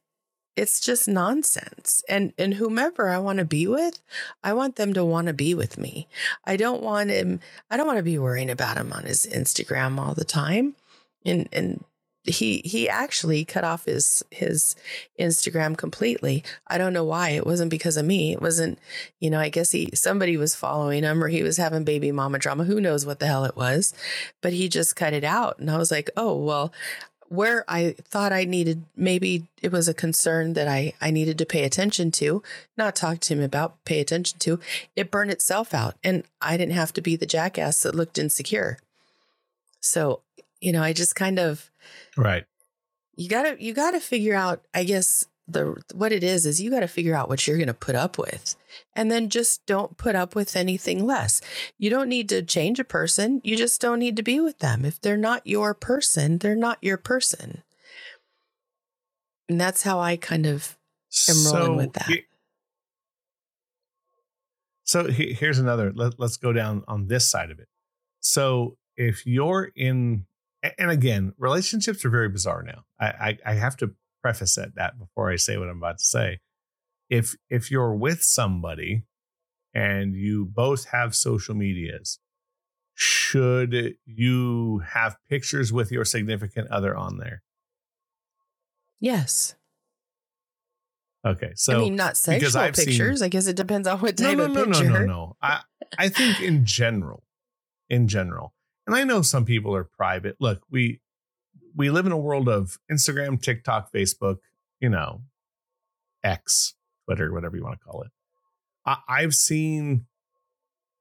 it's 0.56 0.80
just 0.80 1.08
nonsense. 1.08 2.02
And 2.08 2.32
and 2.36 2.54
whomever 2.54 3.08
I 3.08 3.18
want 3.18 3.38
to 3.38 3.44
be 3.44 3.66
with, 3.66 4.00
I 4.44 4.52
want 4.52 4.76
them 4.76 4.92
to 4.94 5.04
want 5.04 5.28
to 5.28 5.32
be 5.32 5.54
with 5.54 5.78
me. 5.78 6.08
I 6.44 6.56
don't 6.56 6.82
want 6.82 7.10
him 7.10 7.40
I 7.70 7.76
don't 7.76 7.86
want 7.86 7.98
to 7.98 8.02
be 8.02 8.18
worrying 8.18 8.50
about 8.50 8.76
him 8.76 8.92
on 8.92 9.04
his 9.04 9.26
Instagram 9.26 9.98
all 9.98 10.14
the 10.14 10.24
time. 10.24 10.74
And 11.24 11.48
and 11.52 11.84
he 12.24 12.62
he 12.64 12.88
actually 12.88 13.44
cut 13.44 13.64
off 13.64 13.86
his 13.86 14.24
his 14.30 14.76
Instagram 15.18 15.76
completely. 15.76 16.44
I 16.68 16.78
don't 16.78 16.92
know 16.92 17.04
why. 17.04 17.30
It 17.30 17.46
wasn't 17.46 17.70
because 17.70 17.96
of 17.96 18.06
me. 18.06 18.32
It 18.32 18.40
wasn't, 18.40 18.78
you 19.18 19.28
know, 19.28 19.40
I 19.40 19.48
guess 19.48 19.72
he 19.72 19.90
somebody 19.94 20.36
was 20.36 20.54
following 20.54 21.02
him 21.02 21.22
or 21.22 21.28
he 21.28 21.42
was 21.42 21.56
having 21.56 21.84
baby 21.84 22.12
mama 22.12 22.38
drama. 22.38 22.64
Who 22.64 22.80
knows 22.80 23.04
what 23.04 23.18
the 23.18 23.26
hell 23.26 23.44
it 23.44 23.56
was. 23.56 23.92
But 24.40 24.52
he 24.52 24.68
just 24.68 24.94
cut 24.94 25.12
it 25.12 25.24
out. 25.24 25.58
And 25.58 25.70
I 25.70 25.78
was 25.78 25.90
like, 25.90 26.10
oh 26.16 26.36
well, 26.36 26.72
where 27.32 27.64
I 27.66 27.96
thought 27.98 28.30
I 28.30 28.44
needed, 28.44 28.84
maybe 28.94 29.46
it 29.62 29.72
was 29.72 29.88
a 29.88 29.94
concern 29.94 30.52
that 30.52 30.68
I, 30.68 30.92
I 31.00 31.10
needed 31.10 31.38
to 31.38 31.46
pay 31.46 31.64
attention 31.64 32.10
to, 32.12 32.42
not 32.76 32.94
talk 32.94 33.20
to 33.20 33.34
him 33.34 33.42
about, 33.42 33.82
pay 33.86 34.00
attention 34.00 34.38
to, 34.40 34.60
it 34.94 35.10
burned 35.10 35.30
itself 35.30 35.72
out. 35.72 35.94
And 36.04 36.24
I 36.42 36.58
didn't 36.58 36.74
have 36.74 36.92
to 36.92 37.00
be 37.00 37.16
the 37.16 37.24
jackass 37.24 37.82
that 37.82 37.94
looked 37.94 38.18
insecure. 38.18 38.76
So, 39.80 40.20
you 40.60 40.72
know, 40.72 40.82
I 40.82 40.92
just 40.92 41.16
kind 41.16 41.38
of, 41.38 41.70
right. 42.16 42.44
You 43.14 43.28
gotta, 43.28 43.56
you 43.62 43.74
gotta 43.74 44.00
figure 44.00 44.34
out, 44.34 44.64
I 44.74 44.84
guess, 44.84 45.26
the 45.48 45.76
what 45.92 46.12
it 46.12 46.22
is 46.22 46.46
is 46.46 46.60
you 46.60 46.70
got 46.70 46.80
to 46.80 46.88
figure 46.88 47.14
out 47.14 47.28
what 47.28 47.46
you're 47.46 47.56
going 47.56 47.66
to 47.66 47.74
put 47.74 47.94
up 47.94 48.16
with. 48.16 48.54
And 48.94 49.10
then 49.10 49.28
just 49.28 49.66
don't 49.66 49.96
put 49.96 50.14
up 50.14 50.34
with 50.34 50.56
anything 50.56 51.04
less. 51.04 51.40
You 51.78 51.90
don't 51.90 52.08
need 52.08 52.28
to 52.30 52.42
change 52.42 52.78
a 52.78 52.84
person. 52.84 53.40
You 53.44 53.56
just 53.56 53.80
don't 53.80 53.98
need 53.98 54.16
to 54.16 54.22
be 54.22 54.40
with 54.40 54.58
them. 54.60 54.84
If 54.84 55.00
they're 55.00 55.16
not 55.16 55.46
your 55.46 55.74
person 55.74 56.38
they're 56.38 56.56
not 56.56 56.78
your 56.80 56.96
person. 56.96 57.62
And 59.48 59.60
that's 59.60 59.82
how 59.82 60.00
i 60.00 60.16
kind 60.16 60.46
of 60.46 60.78
am 61.28 61.34
so 61.34 61.58
rolling 61.58 61.76
with 61.76 61.92
that. 61.94 62.06
he, 62.06 62.22
so 64.84 65.10
he, 65.10 65.34
here's 65.34 65.58
another 65.58 65.92
let, 65.94 66.18
let's 66.18 66.36
go 66.36 66.52
down 66.52 66.84
on 66.88 67.08
this 67.08 67.28
side 67.28 67.50
of 67.50 67.58
it. 67.58 67.68
So 68.20 68.76
if 68.96 69.26
you're 69.26 69.70
in 69.74 70.26
and 70.78 70.90
again 70.90 71.32
relationships 71.38 72.04
are 72.04 72.10
very 72.10 72.28
bizarre 72.28 72.62
now 72.62 72.84
I, 73.00 73.06
I, 73.06 73.38
I 73.46 73.54
have 73.54 73.76
to 73.78 73.94
preface 74.22 74.56
at 74.56 74.76
that 74.76 74.98
before 74.98 75.30
I 75.30 75.36
say 75.36 75.58
what 75.58 75.68
I'm 75.68 75.78
about 75.78 75.98
to 75.98 76.04
say. 76.04 76.38
If 77.10 77.34
if 77.50 77.70
you're 77.70 77.94
with 77.94 78.22
somebody 78.22 79.02
and 79.74 80.14
you 80.14 80.46
both 80.46 80.86
have 80.86 81.14
social 81.14 81.54
medias, 81.54 82.20
should 82.94 83.96
you 84.06 84.82
have 84.94 85.16
pictures 85.28 85.72
with 85.72 85.90
your 85.90 86.04
significant 86.04 86.70
other 86.70 86.96
on 86.96 87.18
there? 87.18 87.42
Yes. 89.00 89.56
Okay, 91.24 91.52
so 91.54 91.76
I 91.76 91.78
mean, 91.78 91.96
not 91.96 92.16
sexual 92.16 92.62
pictures. 92.72 93.20
Seen, 93.20 93.26
I 93.26 93.28
guess 93.28 93.46
it 93.46 93.56
depends 93.56 93.86
on 93.86 93.98
what 94.00 94.16
type 94.16 94.36
no, 94.36 94.46
no, 94.46 94.60
of 94.62 94.66
picture. 94.68 94.84
No, 94.84 94.92
no, 94.92 95.00
no, 95.00 95.06
no. 95.06 95.36
I 95.42 95.60
I 95.98 96.08
think 96.08 96.40
in 96.40 96.64
general, 96.64 97.22
in 97.88 98.08
general, 98.08 98.54
and 98.86 98.96
I 98.96 99.04
know 99.04 99.22
some 99.22 99.44
people 99.44 99.74
are 99.74 99.84
private. 99.84 100.36
Look, 100.40 100.62
we 100.70 101.00
we 101.74 101.90
live 101.90 102.06
in 102.06 102.12
a 102.12 102.18
world 102.18 102.48
of 102.48 102.78
Instagram, 102.90 103.40
TikTok, 103.40 103.92
Facebook, 103.92 104.38
you 104.80 104.88
know, 104.88 105.22
X, 106.22 106.74
Twitter, 107.06 107.32
whatever 107.32 107.56
you 107.56 107.64
want 107.64 107.78
to 107.78 107.84
call 107.84 108.02
it. 108.02 108.10
I, 108.84 108.96
I've 109.08 109.34
seen 109.34 110.06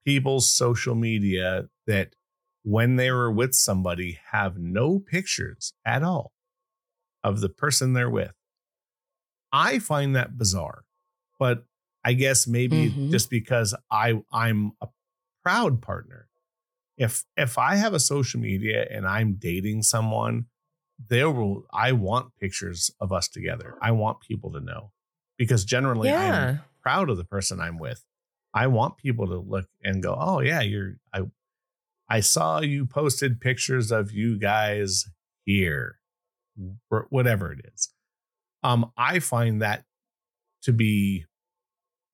people's 0.05 0.49
social 0.49 0.95
media 0.95 1.65
that 1.87 2.15
when 2.63 2.95
they 2.95 3.11
were 3.11 3.31
with 3.31 3.55
somebody 3.55 4.19
have 4.31 4.57
no 4.57 4.99
pictures 4.99 5.73
at 5.85 6.03
all 6.03 6.31
of 7.23 7.41
the 7.41 7.49
person 7.49 7.93
they're 7.93 8.09
with. 8.09 8.33
I 9.51 9.79
find 9.79 10.15
that 10.15 10.37
bizarre, 10.37 10.83
but 11.39 11.65
I 12.03 12.13
guess 12.13 12.47
maybe 12.47 12.89
mm-hmm. 12.89 13.11
just 13.11 13.29
because 13.29 13.75
I 13.91 14.21
I'm 14.31 14.71
a 14.81 14.87
proud 15.43 15.81
partner. 15.81 16.27
If 17.01 17.23
if 17.35 17.57
I 17.57 17.75
have 17.75 17.93
a 17.95 17.99
social 17.99 18.39
media 18.39 18.85
and 18.91 19.07
I'm 19.07 19.33
dating 19.33 19.81
someone 19.81 20.45
there 21.09 21.31
will 21.31 21.65
I 21.73 21.93
want 21.93 22.35
pictures 22.39 22.91
of 22.99 23.11
us 23.11 23.27
together. 23.27 23.75
I 23.81 23.91
want 23.91 24.21
people 24.21 24.51
to 24.51 24.59
know 24.59 24.91
because 25.37 25.65
generally 25.65 26.09
yeah. 26.09 26.19
I'm 26.19 26.59
proud 26.83 27.09
of 27.09 27.17
the 27.17 27.25
person 27.25 27.59
I'm 27.59 27.79
with. 27.79 28.03
I 28.53 28.67
want 28.67 28.97
people 28.97 29.27
to 29.27 29.37
look 29.39 29.65
and 29.83 30.03
go, 30.03 30.15
"Oh 30.19 30.41
yeah, 30.41 30.61
you're 30.61 30.97
I 31.13 31.21
I 32.09 32.19
saw 32.19 32.61
you 32.61 32.85
posted 32.85 33.41
pictures 33.41 33.91
of 33.91 34.11
you 34.11 34.37
guys 34.37 35.05
here." 35.45 35.97
Whatever 37.09 37.53
it 37.53 37.61
is. 37.73 37.89
Um 38.61 38.91
I 38.97 39.19
find 39.19 39.61
that 39.61 39.85
to 40.63 40.73
be 40.73 41.25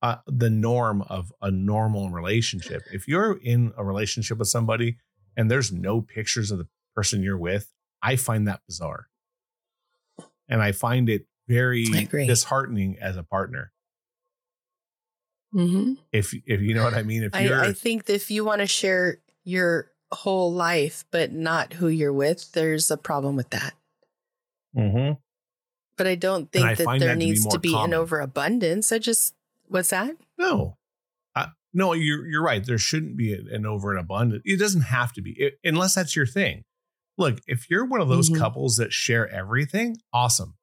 uh, 0.02 0.18
the 0.28 0.50
norm 0.50 1.02
of 1.04 1.32
a 1.42 1.52
normal 1.52 2.10
relationship. 2.10 2.84
If 2.92 3.08
you're 3.08 3.40
in 3.42 3.74
a 3.78 3.84
relationship 3.84 4.38
with 4.38 4.48
somebody 4.48 4.98
and 5.36 5.50
there's 5.50 5.72
no 5.72 6.02
pictures 6.02 6.52
of 6.52 6.60
the 6.60 6.68
person 6.96 7.24
you're 7.24 7.38
with, 7.38 7.72
I 8.02 8.16
find 8.16 8.48
that 8.48 8.62
bizarre. 8.68 9.08
And 10.50 10.62
I 10.62 10.72
find 10.72 11.10
it 11.10 11.26
very 11.48 11.86
disheartening 11.86 12.98
as 13.00 13.18
a 13.18 13.24
partner. 13.24 13.72
Mm-hmm. 15.54 15.94
If 16.12 16.34
if 16.46 16.62
you 16.62 16.74
know 16.74 16.84
what 16.84 16.94
I 16.94 17.04
mean, 17.04 17.24
if 17.24 17.34
I, 17.34 17.68
I 17.68 17.74
think 17.74 18.10
if 18.10 18.30
you 18.30 18.44
want 18.44 18.62
to 18.62 18.68
share 18.68 19.20
your 19.44 19.92
whole 20.12 20.54
life 20.54 21.06
but 21.12 21.32
not 21.32 21.74
who 21.74 21.88
you're 21.88 22.14
with, 22.14 22.52
there's 22.52 22.92
a 22.92 22.98
problem 22.98 23.36
with 23.36 23.50
that. 23.52 23.74
Mm-hmm. 24.76 25.14
But 25.98 26.08
I 26.08 26.16
don't 26.16 26.50
I 26.56 26.76
think 26.76 26.90
that 26.90 27.00
there 27.00 27.10
that 27.10 27.14
to 27.14 27.20
be 27.20 27.26
needs 27.26 27.48
to 27.48 27.60
be 27.60 27.76
an 27.76 27.94
overabundance. 27.94 28.92
I 28.92 29.00
just 29.00 29.34
what's 29.68 29.90
that? 29.92 30.16
No, 30.38 30.78
uh, 31.36 31.48
no, 31.74 31.94
you're 31.94 32.26
you're 32.28 32.44
right. 32.44 32.66
There 32.66 32.78
shouldn't 32.78 33.18
be 33.18 33.34
an 33.34 33.66
over 33.66 33.92
and 33.92 34.00
abundant. 34.00 34.42
It 34.46 34.60
doesn't 34.60 34.82
have 34.82 35.14
to 35.14 35.22
be 35.22 35.32
it, 35.38 35.56
unless 35.64 35.96
that's 35.96 36.16
your 36.16 36.26
thing. 36.26 36.64
Look, 37.18 37.40
if 37.48 37.70
you're 37.70 37.86
one 37.86 38.02
of 38.02 38.10
those 38.10 38.30
Mhm. 38.30 38.38
couples 38.38 38.76
that 38.78 38.94
share 38.94 39.28
everything, 39.30 39.98
awesome. 40.14 40.56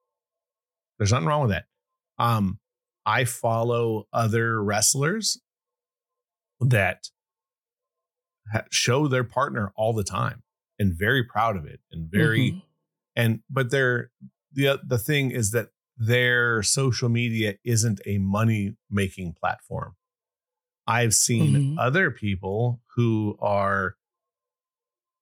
There's 0.99 1.11
nothing 1.13 1.27
wrong 1.27 1.43
with 1.43 1.51
that. 1.51 1.67
Um, 2.19 2.61
I 3.05 3.25
follow 3.25 4.07
other 4.13 4.63
wrestlers 4.63 5.41
that 6.61 7.11
ha- 8.53 8.65
show 8.71 9.09
their 9.09 9.25
partner 9.25 9.73
all 9.77 9.93
the 9.93 10.05
time 10.05 10.43
and 10.79 10.95
very 10.97 11.25
proud 11.25 11.57
of 11.57 11.67
it 11.67 11.81
and 11.91 12.09
very 12.11 12.53
Mhm. 12.53 12.63
and 13.17 13.43
but 13.51 13.71
they're 13.71 14.11
the 14.53 14.81
the 14.87 14.99
thing 14.99 15.31
is 15.33 15.51
that 15.51 15.71
their 15.97 16.62
social 16.62 17.09
media 17.09 17.55
isn't 17.64 18.01
a 18.07 18.18
money 18.18 18.76
making 18.90 19.32
platform 19.32 19.95
i've 20.86 21.14
seen 21.14 21.55
Mhm. 21.55 21.78
other 21.78 22.11
people 22.11 22.82
who 22.97 23.36
are 23.40 23.97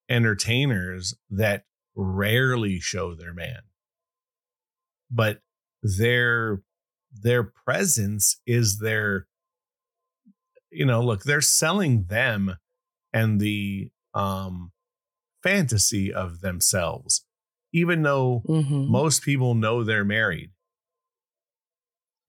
entertainers 0.09 1.15
that 1.31 1.65
rarely 1.95 2.81
show 2.81 3.15
their 3.15 3.33
man 3.35 3.63
but 5.11 5.41
their 5.83 6.63
their 7.13 7.43
presence 7.45 8.41
is 8.47 8.79
their 8.79 9.27
you 10.71 10.85
know 10.87 11.03
look 11.03 11.23
they're 11.25 11.41
selling 11.41 12.05
them 12.05 12.57
and 13.13 13.41
the 13.41 13.91
um 14.15 14.73
fantasy 15.43 16.13
of 16.13 16.41
themselves 16.41 17.27
even 17.73 18.03
though 18.03 18.43
Mhm. 18.49 18.89
most 18.89 19.23
people 19.23 19.55
know 19.55 19.85
they're 19.85 20.05
married 20.05 20.51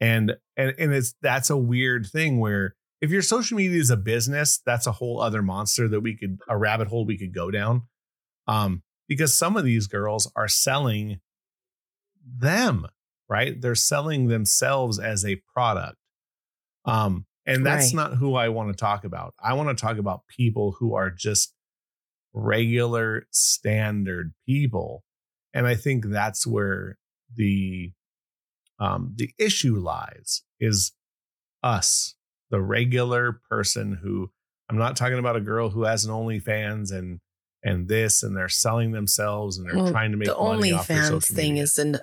and 0.03 0.35
and 0.57 0.73
and 0.77 0.93
it's 0.93 1.15
that's 1.21 1.49
a 1.49 1.57
weird 1.57 2.05
thing 2.05 2.39
where 2.39 2.75
if 3.01 3.09
your 3.11 3.21
social 3.21 3.57
media 3.57 3.79
is 3.79 3.89
a 3.89 3.97
business 3.97 4.61
that's 4.65 4.87
a 4.87 4.91
whole 4.93 5.19
other 5.21 5.41
monster 5.41 5.87
that 5.87 6.01
we 6.01 6.15
could 6.15 6.37
a 6.47 6.57
rabbit 6.57 6.87
hole 6.89 7.05
we 7.05 7.17
could 7.17 7.33
go 7.33 7.49
down. 7.51 7.83
Um 8.47 8.83
because 9.07 9.37
some 9.37 9.57
of 9.57 9.63
these 9.65 9.87
girls 9.87 10.31
are 10.35 10.47
selling 10.47 11.19
them 12.25 12.87
right? 13.29 13.59
They're 13.61 13.73
selling 13.75 14.27
themselves 14.27 14.99
as 14.99 15.25
a 15.25 15.41
product. 15.53 15.97
Um 16.85 17.25
and 17.45 17.65
that's 17.65 17.93
Right. 17.93 18.09
not 18.09 18.17
who 18.17 18.35
i 18.35 18.47
want 18.49 18.69
to 18.69 18.75
talk 18.75 19.03
about. 19.05 19.33
I 19.41 19.53
want 19.53 19.69
to 19.75 19.81
talk 19.81 19.97
about 19.97 20.27
people 20.27 20.75
who 20.79 20.93
are 20.95 21.09
just 21.09 21.53
regular 22.33 23.25
standard 23.31 24.33
people. 24.47 25.03
And 25.53 25.67
i 25.67 25.75
think 25.75 26.05
that's 26.07 26.45
where 26.47 26.97
the 27.35 27.93
um 28.79 29.13
the 29.15 29.31
issue 29.37 29.75
lies 29.77 30.43
is 30.59 30.93
us 31.61 32.15
the 32.49 32.61
regular 32.61 33.41
person 33.49 33.99
who 34.01 34.29
i'm 34.69 34.77
not 34.77 34.95
talking 34.95 35.19
about 35.19 35.35
a 35.35 35.41
girl 35.41 35.69
who 35.69 35.83
has 35.83 36.05
an 36.05 36.11
onlyfans 36.11 36.91
and 36.91 37.19
and 37.63 37.87
this 37.87 38.23
and 38.23 38.35
they're 38.35 38.49
selling 38.49 38.91
themselves 38.91 39.57
and 39.57 39.67
they're 39.67 39.75
Well, 39.77 39.91
trying 39.91 40.11
to 40.11 40.17
make 40.17 40.27
the 40.27 40.35
money 40.37 40.71
off 40.73 40.87
their 40.87 40.97
OnlyFans 41.01 41.07
social 41.07 41.35
thing 41.35 41.49
media. 41.53 41.63
is 41.63 41.79
an 41.79 41.97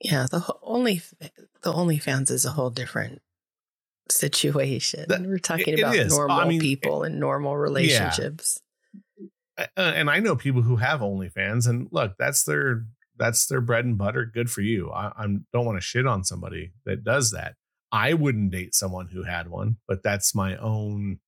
yeah 0.00 0.26
the 0.30 0.42
only 0.62 1.00
the 1.62 1.72
OnlyFans 1.72 2.30
is 2.30 2.44
a 2.44 2.50
whole 2.50 2.70
different 2.70 3.22
situation. 4.10 5.06
That- 5.08 5.22
We're 5.22 5.38
talking 5.38 5.74
it 5.74 5.78
about 5.78 5.94
is. 5.96 6.12
I 6.12 6.16
normal 6.16 6.46
mean, 6.46 6.60
people 6.60 7.02
and 7.04 7.18
normal 7.20 7.56
relationships. 7.56 8.60
uh, 9.56 9.64
and 9.76 10.10
I 10.10 10.18
know 10.18 10.34
people 10.36 10.62
who 10.62 10.76
have 10.76 11.00
OnlyFans, 11.00 11.68
and 11.68 11.88
look, 11.92 12.16
that's 12.18 12.44
their 12.44 12.84
that's 13.22 13.46
their 13.46 13.60
bread 13.60 13.84
and 13.84 13.96
butter. 13.96 14.24
Good 14.24 14.50
for 14.50 14.62
you. 14.62 14.90
I 14.90 15.12
I'm, 15.16 15.46
don't 15.52 15.64
want 15.64 15.78
to 15.78 15.80
shit 15.80 16.08
on 16.08 16.24
somebody 16.24 16.72
that 16.84 17.04
does 17.04 17.30
that. 17.30 17.54
I 17.92 18.14
wouldn't 18.14 18.50
date 18.50 18.74
someone 18.74 19.08
who 19.12 19.22
had 19.22 19.48
one, 19.48 19.76
but 19.86 20.02
that's 20.02 20.34
my 20.34 20.56
own. 20.56 21.20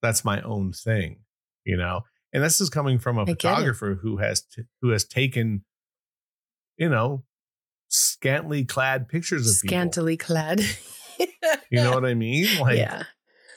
That's 0.00 0.24
my 0.24 0.40
own 0.42 0.72
thing, 0.72 1.20
you 1.64 1.76
know. 1.76 2.02
And 2.32 2.42
this 2.42 2.60
is 2.60 2.70
coming 2.70 3.00
from 3.00 3.18
a 3.18 3.22
I 3.22 3.26
photographer 3.26 3.98
who 4.00 4.18
has 4.18 4.42
t- 4.42 4.62
who 4.80 4.90
has 4.90 5.04
taken, 5.04 5.64
you 6.76 6.88
know, 6.88 7.24
scantily 7.88 8.64
clad 8.64 9.08
pictures 9.08 9.48
of 9.48 9.60
people. 9.60 9.74
Scantily 9.76 10.16
clad. 10.16 10.60
You 11.70 11.82
know 11.82 11.92
what 11.92 12.04
I 12.04 12.14
mean? 12.14 12.46
Like, 12.60 12.78
yeah. 12.78 13.04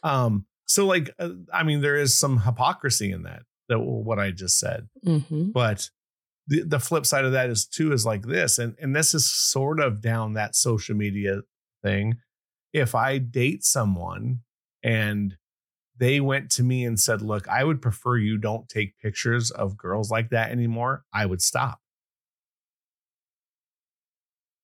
um. 0.03 0.45
So, 0.65 0.85
like, 0.85 1.09
uh, 1.19 1.29
I 1.53 1.63
mean, 1.63 1.81
there 1.81 1.95
is 1.95 2.17
some 2.17 2.39
hypocrisy 2.39 3.11
in 3.11 3.23
that. 3.23 3.43
That 3.69 3.79
what 3.79 4.19
I 4.19 4.31
just 4.31 4.59
said. 4.59 4.87
hmm 5.03 5.51
but 5.51 5.89
the, 6.47 6.61
the 6.61 6.79
flip 6.79 7.05
side 7.05 7.25
of 7.25 7.31
that 7.31 7.49
is 7.49 7.65
too 7.65 7.91
is 7.91 8.05
like 8.05 8.23
this 8.23 8.59
and 8.59 8.75
and 8.79 8.95
this 8.95 9.13
is 9.13 9.31
sort 9.31 9.79
of 9.79 10.01
down 10.01 10.33
that 10.33 10.55
social 10.55 10.95
media 10.95 11.41
thing. 11.83 12.15
If 12.73 12.93
i 12.93 13.17
date 13.17 13.63
someone 13.63 14.41
and 14.83 15.37
they 15.97 16.19
went 16.19 16.51
to 16.51 16.63
me 16.63 16.83
and 16.83 16.99
said 16.99 17.21
look 17.21 17.47
i 17.47 17.63
would 17.63 17.81
prefer 17.81 18.17
you 18.17 18.37
don't 18.37 18.67
take 18.67 18.97
pictures 18.99 19.49
of 19.49 19.77
girls 19.77 20.11
like 20.11 20.29
that 20.29 20.51
anymore 20.51 21.03
i 21.13 21.25
would 21.25 21.41
stop. 21.41 21.79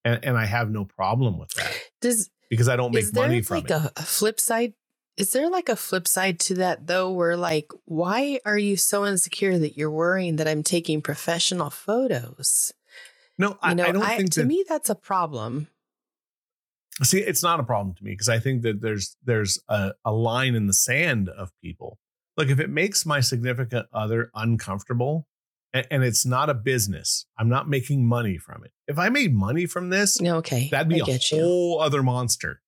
And, 0.03 0.23
and 0.23 0.38
i 0.38 0.45
have 0.45 0.69
no 0.69 0.86
problem 0.86 1.39
with 1.39 1.49
that. 1.51 1.73
Does 2.01 2.29
because 2.49 2.67
i 2.67 2.75
don't 2.75 2.93
make 2.93 3.13
money 3.13 3.41
from 3.41 3.57
like 3.57 3.71
it. 3.71 3.91
a 3.95 4.03
flip 4.03 4.39
side? 4.39 4.73
Is 5.18 5.34
there 5.34 5.49
like 5.49 5.70
a 5.70 5.76
flip 5.76 6.07
side 6.07 6.39
to 6.41 6.55
that 6.55 6.88
though, 6.88 7.12
where 7.12 7.38
like, 7.38 7.72
why 7.86 8.39
are 8.45 8.57
you 8.57 8.78
so 8.78 9.05
insecure 9.05 9.57
that 9.59 9.78
you're 9.78 9.91
worrying 9.91 10.38
that 10.38 10.47
I'm 10.47 10.64
taking 10.64 11.01
professional 11.01 11.70
photos? 11.70 12.74
no 13.38 13.49
You 13.51 13.57
I, 13.62 13.74
know, 13.74 13.86
I 13.86 13.91
don't 13.91 14.07
think 14.07 14.32
to 14.34 14.41
that 14.41 14.47
me 14.47 14.64
that's 14.68 14.89
a 14.89 14.95
problem. 14.95 15.68
see 17.03 17.20
it's 17.20 17.43
not 17.43 17.59
a 17.59 17.64
problem 17.64 17.95
to 17.95 18.03
me 18.03 18.12
because 18.12 18.30
i 18.30 18.38
think 18.39 18.62
that 18.64 18.82
there's 18.82 19.16
there's 19.24 19.59
a, 19.70 19.93
a 20.05 20.12
line 20.12 20.55
in 20.55 20.68
the 20.68 20.74
sand 20.74 21.30
of 21.30 21.51
people 21.62 21.97
look 22.38 22.49
if 22.49 22.59
it 22.59 22.70
makes 22.70 23.05
my 23.05 23.20
significant 23.20 23.88
other 23.93 24.30
uncomfortable 24.36 25.28
and, 25.74 26.03
it's 26.03 26.26
not 26.26 26.49
a 26.49 26.53
business 26.53 27.26
i'm 27.38 27.49
not 27.49 27.68
making 27.70 28.05
money 28.05 28.38
from 28.38 28.64
it 28.64 28.72
if 28.88 28.99
i 28.99 29.09
made 29.09 29.34
money 29.34 29.66
from 29.66 29.89
this 29.89 30.20
Okay, 30.22 30.68
that'd 30.70 30.89
be 30.89 31.01
I 31.01 31.05
a 31.05 31.18
you. 31.32 31.41
whole 31.41 31.80
other 31.82 32.03
monster 32.03 32.62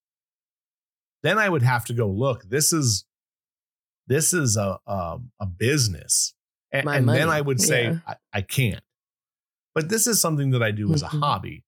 then 1.24 1.38
i 1.40 1.48
would 1.50 1.64
have 1.64 1.86
to 1.86 1.94
go 1.94 2.08
look 2.08 2.44
this 2.50 2.72
is 2.74 3.06
this 4.08 4.34
is 4.34 4.58
a 4.58 4.78
a, 4.86 5.20
a 5.40 5.46
business. 5.46 6.34
And, 6.72 6.90
and 6.90 7.08
then 7.08 7.30
i 7.30 7.40
would 7.42 7.62
say 7.62 7.84
yeah. 7.86 7.98
I, 8.08 8.16
I 8.34 8.42
can't. 8.42 8.84
But 9.76 9.90
this 9.90 10.08
is 10.08 10.20
something 10.22 10.52
that 10.52 10.64
i 10.64 10.72
do 10.72 10.94
as 10.94 11.02
a 11.04 11.08
Mhm. 11.08 11.20
hobby. 11.20 11.64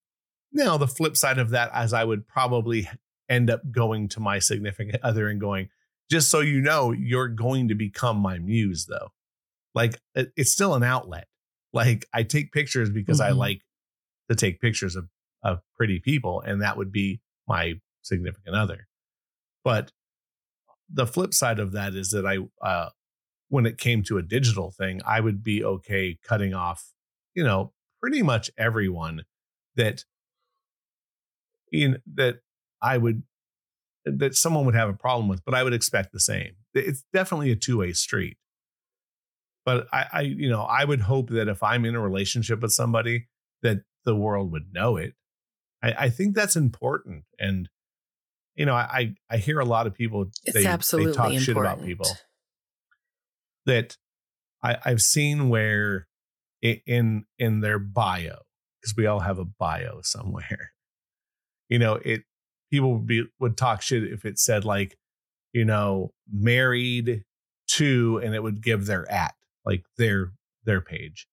Now 0.51 0.77
the 0.77 0.87
flip 0.87 1.15
side 1.17 1.37
of 1.37 1.49
that 1.51 1.69
as 1.73 1.93
i 1.93 2.03
would 2.03 2.27
probably 2.27 2.89
end 3.29 3.49
up 3.49 3.61
going 3.71 4.07
to 4.09 4.19
my 4.19 4.39
significant 4.39 5.03
other 5.03 5.27
and 5.27 5.39
going 5.39 5.69
just 6.11 6.29
so 6.29 6.39
you 6.41 6.61
know 6.61 6.91
you're 6.91 7.27
going 7.27 7.67
to 7.69 7.75
become 7.75 8.17
my 8.17 8.37
muse 8.39 8.85
though. 8.87 9.11
Like 9.73 9.99
it- 10.15 10.31
it's 10.35 10.51
still 10.51 10.73
an 10.75 10.83
outlet. 10.83 11.27
Like 11.73 12.05
i 12.13 12.23
take 12.23 12.51
pictures 12.51 12.89
because 12.89 13.19
i 13.21 13.31
Mhm. 13.31 13.37
like 13.37 13.61
to 14.29 14.35
take 14.35 14.59
pictures 14.59 14.95
of 14.95 15.07
of 15.43 15.61
pretty 15.77 15.99
people 15.99 16.41
and 16.41 16.61
that 16.63 16.77
would 16.77 16.91
be 16.91 17.21
my 17.47 17.73
significant 18.01 18.55
other 18.55 18.87
but 19.65 19.91
the 20.89 21.07
flip 21.07 21.33
side 21.33 21.59
of 21.59 21.73
that 21.73 21.93
is 21.93 22.11
that 22.11 22.25
i 22.25 22.37
uh 22.65 22.89
when 23.49 23.65
it 23.65 23.77
came 23.77 24.01
to 24.03 24.17
a 24.17 24.21
digital 24.21 24.71
thing 24.71 25.01
i 25.05 25.19
would 25.19 25.43
be 25.43 25.61
okay 25.63 26.17
cutting 26.23 26.53
off 26.53 26.93
you 27.33 27.43
know 27.43 27.73
pretty 27.99 28.21
much 28.21 28.49
everyone 28.57 29.23
that 29.75 30.05
in 31.73 31.97
that 32.13 32.37
i 32.81 32.97
would 32.97 33.23
that 34.05 34.35
someone 34.35 34.65
would 34.65 34.75
have 34.75 34.89
a 34.89 34.93
problem 34.93 35.27
with 35.27 35.43
but 35.43 35.53
i 35.53 35.63
would 35.63 35.73
expect 35.73 36.13
the 36.13 36.19
same. 36.19 36.53
It's 36.75 37.03
definitely 37.13 37.51
a 37.51 37.55
two-way 37.55 37.93
street. 37.93 38.37
But 39.65 39.87
I, 39.91 40.05
I 40.11 40.21
you 40.21 40.49
know 40.49 40.61
i 40.61 40.85
would 40.85 41.01
hope 41.01 41.29
that 41.31 41.47
if 41.47 41.63
i'm 41.63 41.85
in 41.85 41.95
a 41.95 42.01
relationship 42.01 42.61
with 42.61 42.71
somebody 42.71 43.27
that 43.63 43.79
the 44.05 44.15
world 44.15 44.51
would 44.51 44.71
know 44.71 44.97
it. 44.97 45.15
I, 45.81 45.93
I 46.05 46.09
think 46.09 46.35
that's 46.35 46.55
important 46.55 47.23
and 47.39 47.67
you 48.55 48.65
know 48.65 48.73
i 48.75 49.13
i 49.29 49.37
hear 49.37 49.59
a 49.59 49.65
lot 49.65 49.85
of 49.87 49.93
people 49.93 50.25
It's 50.43 50.53
they, 50.53 50.65
absolutely 50.65 51.11
they 51.11 51.15
talk 51.17 51.25
important. 51.25 51.43
shit 51.45 51.57
about 51.57 51.83
people 51.83 52.15
that 53.65 53.97
I, 54.63 54.77
I've 54.85 55.01
seen 55.01 55.49
where 55.49 56.07
i- 56.63 56.81
in 56.85 57.25
in 57.37 57.61
their 57.61 57.79
bio 57.79 58.37
because 58.81 58.95
we 58.95 59.05
all 59.05 59.19
have 59.19 59.39
a 59.39 59.45
bio 59.45 59.99
somewhere. 60.01 60.71
You 61.67 61.79
know, 61.79 61.95
it 61.95 62.21
people 62.69 62.93
would 62.93 63.07
be 63.07 63.23
would 63.39 63.57
talk 63.57 63.81
shit 63.81 64.03
if 64.03 64.23
it 64.23 64.37
said 64.37 64.65
like, 64.65 64.99
you 65.51 65.65
know, 65.65 66.13
married 66.31 67.23
to, 67.71 68.21
and 68.23 68.35
it 68.35 68.43
would 68.43 68.61
give 68.61 68.85
their 68.85 69.11
at 69.11 69.33
like 69.65 69.83
their 69.97 70.31
their 70.63 70.79
page. 70.79 71.27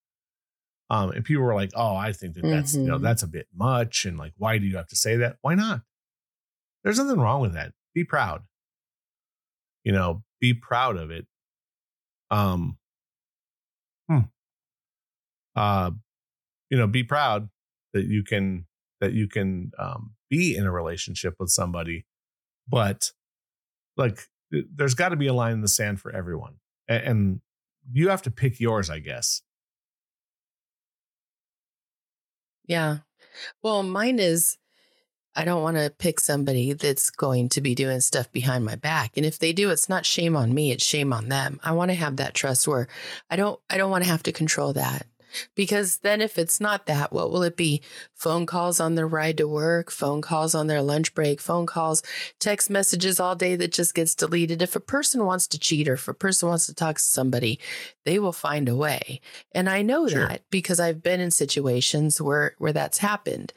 Um, 0.88 1.10
and 1.10 1.22
people 1.22 1.42
were 1.42 1.54
like, 1.54 1.72
"Oh, 1.74 1.94
I 1.94 2.12
think 2.12 2.34
that 2.36 2.44
that's 2.50 2.72
you 2.72 2.80
know 2.84 2.98
Mhm. 2.98 3.02
that's 3.02 3.22
a 3.22 3.26
bit 3.26 3.46
much," 3.54 4.06
and 4.06 4.16
like, 4.16 4.32
why 4.38 4.56
do 4.56 4.64
you 4.66 4.78
have 4.78 4.88
to 4.88 4.96
say 4.96 5.16
that? 5.16 5.36
Why 5.42 5.54
not? 5.54 5.82
There's 6.85 6.99
nothing 6.99 7.20
wrong 7.20 7.41
with 7.41 7.55
that. 7.55 7.72
Be 7.95 8.05
proud. 8.05 8.43
You 9.85 9.93
know, 9.93 10.22
be 10.41 10.55
proud 10.55 10.97
of 10.97 11.11
it. 11.11 11.26
Um, 12.30 12.78
hmm. 14.09 14.20
uh, 15.55 15.91
you 16.70 16.78
know, 16.78 16.87
be 16.87 17.05
proud 17.05 17.51
that 17.93 18.07
you 18.07 18.22
can 18.22 18.66
that 19.01 19.12
you 19.12 19.28
can 19.28 19.72
um, 19.78 20.12
be 20.30 20.57
in 20.57 20.64
a 20.64 20.72
relationship 20.72 21.35
with 21.39 21.51
somebody, 21.51 22.07
but 22.68 23.12
like 23.97 24.28
there's 24.51 24.95
got 24.95 25.11
to 25.11 25.16
be 25.16 25.26
a 25.26 25.35
line 25.35 25.53
in 25.53 25.61
the 25.61 25.68
sand 25.68 26.01
for 26.01 26.11
everyone, 26.14 26.55
and, 26.89 27.05
and 27.05 27.41
you 27.93 28.09
have 28.09 28.22
to 28.22 28.30
pick 28.30 28.61
yours, 28.61 28.89
I 28.89 29.01
guess. 29.01 29.43
Yeah. 32.66 32.99
Well, 33.62 33.83
mine 33.83 34.18
is 34.18 34.57
I 35.35 35.45
don't 35.45 35.62
want 35.62 35.76
to 35.76 35.93
pick 35.97 36.20
somebody 36.20 36.72
that's 36.72 37.11
going 37.11 37.49
to 37.51 37.61
be 37.61 37.74
doing 37.74 38.01
stuff 38.01 38.30
behind 38.33 38.64
my 38.64 38.76
back. 38.76 39.12
And 39.16 39.24
if 39.24 39.39
they 39.39 39.53
do, 39.53 39.70
it's 39.70 39.89
not 39.89 40.05
shame 40.05 40.37
on 40.37 40.55
me, 40.55 40.72
it's 40.72 40.85
shame 40.85 41.12
on 41.12 41.28
them. 41.28 41.61
I 41.64 41.72
want 41.72 41.91
to 41.91 41.95
have 41.97 42.16
that 42.16 42.35
trust 42.35 42.68
where 42.68 42.89
I 43.30 43.37
don't 43.37 43.59
I 43.70 43.76
don't 43.76 43.91
want 43.91 44.05
to 44.05 44.11
have 44.11 44.22
to 44.24 44.33
control 44.33 44.72
that. 44.74 45.07
Because 45.55 45.99
then 45.99 46.20
if 46.20 46.39
it's 46.39 46.61
not 46.61 46.87
that, 46.87 47.12
what 47.12 47.30
will 47.30 47.43
it 47.43 47.57
be? 47.57 47.83
Phone 48.14 48.47
calls 48.47 48.80
on 48.80 48.95
their 48.95 49.07
ride 49.07 49.39
to 49.39 49.49
work, 49.49 49.91
phone 49.91 50.20
calls 50.20 50.55
on 50.55 50.66
their 50.66 50.83
lunch 50.83 51.14
break, 51.14 51.41
phone 51.41 51.66
calls, 51.66 52.03
text 52.39 52.70
messages 52.70 53.18
all 53.18 53.35
day 53.35 53.57
that 53.57 53.72
just 53.72 53.95
gets 53.95 54.14
deleted. 54.14 54.62
If 54.62 54.76
a 54.76 54.80
person 54.80 55.24
wants 55.24 55.47
to 55.49 55.59
cheat 55.59 55.89
or 55.89 55.95
if 55.95 56.09
a 56.09 56.14
person 56.14 56.49
wants 56.49 56.66
to 56.66 56.74
talk 56.74 56.97
to 56.97 57.03
somebody, 57.03 57.59
they 58.05 58.18
will 58.18 58.33
find 58.33 58.68
a 58.68 58.76
way. 58.76 59.20
And 59.53 59.68
I 59.68 59.83
know 59.83 60.07
sure. 60.07 60.28
that 60.28 60.43
because 60.51 60.80
I've 60.80 61.03
been 61.03 61.20
in 61.20 61.30
situations 61.30 62.20
where 62.20 62.55
where 62.59 62.72
that's 62.72 62.99
happened. 62.99 63.53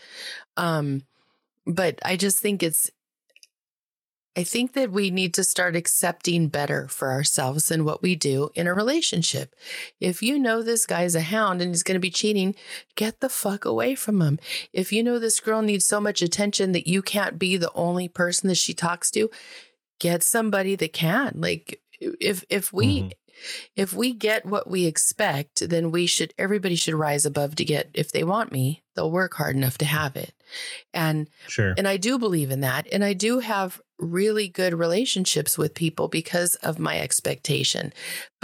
Um 0.58 1.04
but 1.66 2.00
I 2.04 2.16
just 2.16 2.40
think 2.40 2.64
it's 2.64 2.92
I 4.38 4.44
think 4.44 4.74
that 4.74 4.92
we 4.92 5.12
need 5.12 5.34
to 5.36 5.46
start 5.46 5.78
accepting 5.78 6.50
better 6.50 6.90
for 6.90 7.10
ourselves 7.10 7.72
and 7.72 7.86
what 7.86 8.02
we 8.02 8.16
do 8.16 8.50
in 8.54 8.68
a 8.68 8.74
relationship. 8.74 9.56
If 10.02 10.22
you 10.22 10.38
know 10.38 10.62
this 10.62 10.86
guy's 10.86 11.16
a 11.16 11.22
hound 11.22 11.62
and 11.62 11.72
he's 11.72 11.84
going 11.84 11.96
to 11.96 12.02
be 12.02 12.10
cheating, 12.10 12.54
get 12.96 13.22
the 13.22 13.30
fuck 13.30 13.64
away 13.64 13.96
from 13.96 14.22
him. 14.22 14.38
If 14.74 14.92
you 14.92 15.04
know 15.04 15.20
this 15.20 15.40
girl 15.40 15.62
needs 15.62 15.86
so 15.86 16.02
much 16.02 16.22
attention 16.22 16.74
that 16.74 16.86
you 16.86 17.02
can't 17.02 17.40
be 17.40 17.56
the 17.56 17.72
only 17.76 18.10
person 18.10 18.50
that 18.50 18.58
she 18.58 18.74
talks 18.74 19.10
to, 19.12 19.32
get 20.00 20.22
somebody 20.22 20.76
that 20.76 20.92
can. 20.92 21.36
Like 21.38 21.80
if 22.02 22.44
if 22.50 22.74
we 22.74 23.04
mm-hmm. 23.04 23.08
If 23.76 23.94
we 23.94 24.14
get 24.14 24.46
what 24.46 24.70
we 24.70 24.86
expect, 24.86 25.68
then 25.70 25.92
we 25.92 26.06
should 26.06 26.34
everybody 26.38 26.76
should 26.76 26.94
rise 26.94 27.26
above 27.26 27.56
to 27.56 27.66
get 27.66 27.90
if 27.94 28.12
they 28.12 28.24
want 28.24 28.52
me, 28.52 28.84
they'll 28.96 29.12
work 29.12 29.34
hard 29.36 29.56
enough 29.56 29.78
to 29.80 29.86
have 29.86 30.16
it. 30.16 30.34
And 30.94 31.28
sure. 31.48 31.74
And 31.78 31.88
I 31.88 31.98
do 31.98 32.18
believe 32.18 32.52
in 32.52 32.62
that. 32.62 32.88
And 32.92 33.04
I 33.04 33.14
do 33.14 33.40
have 33.40 33.82
really 33.98 34.48
good 34.48 34.74
relationships 34.74 35.58
with 35.58 35.74
people 35.74 36.08
because 36.08 36.56
of 36.56 36.80
my 36.80 37.00
expectation. 37.00 37.94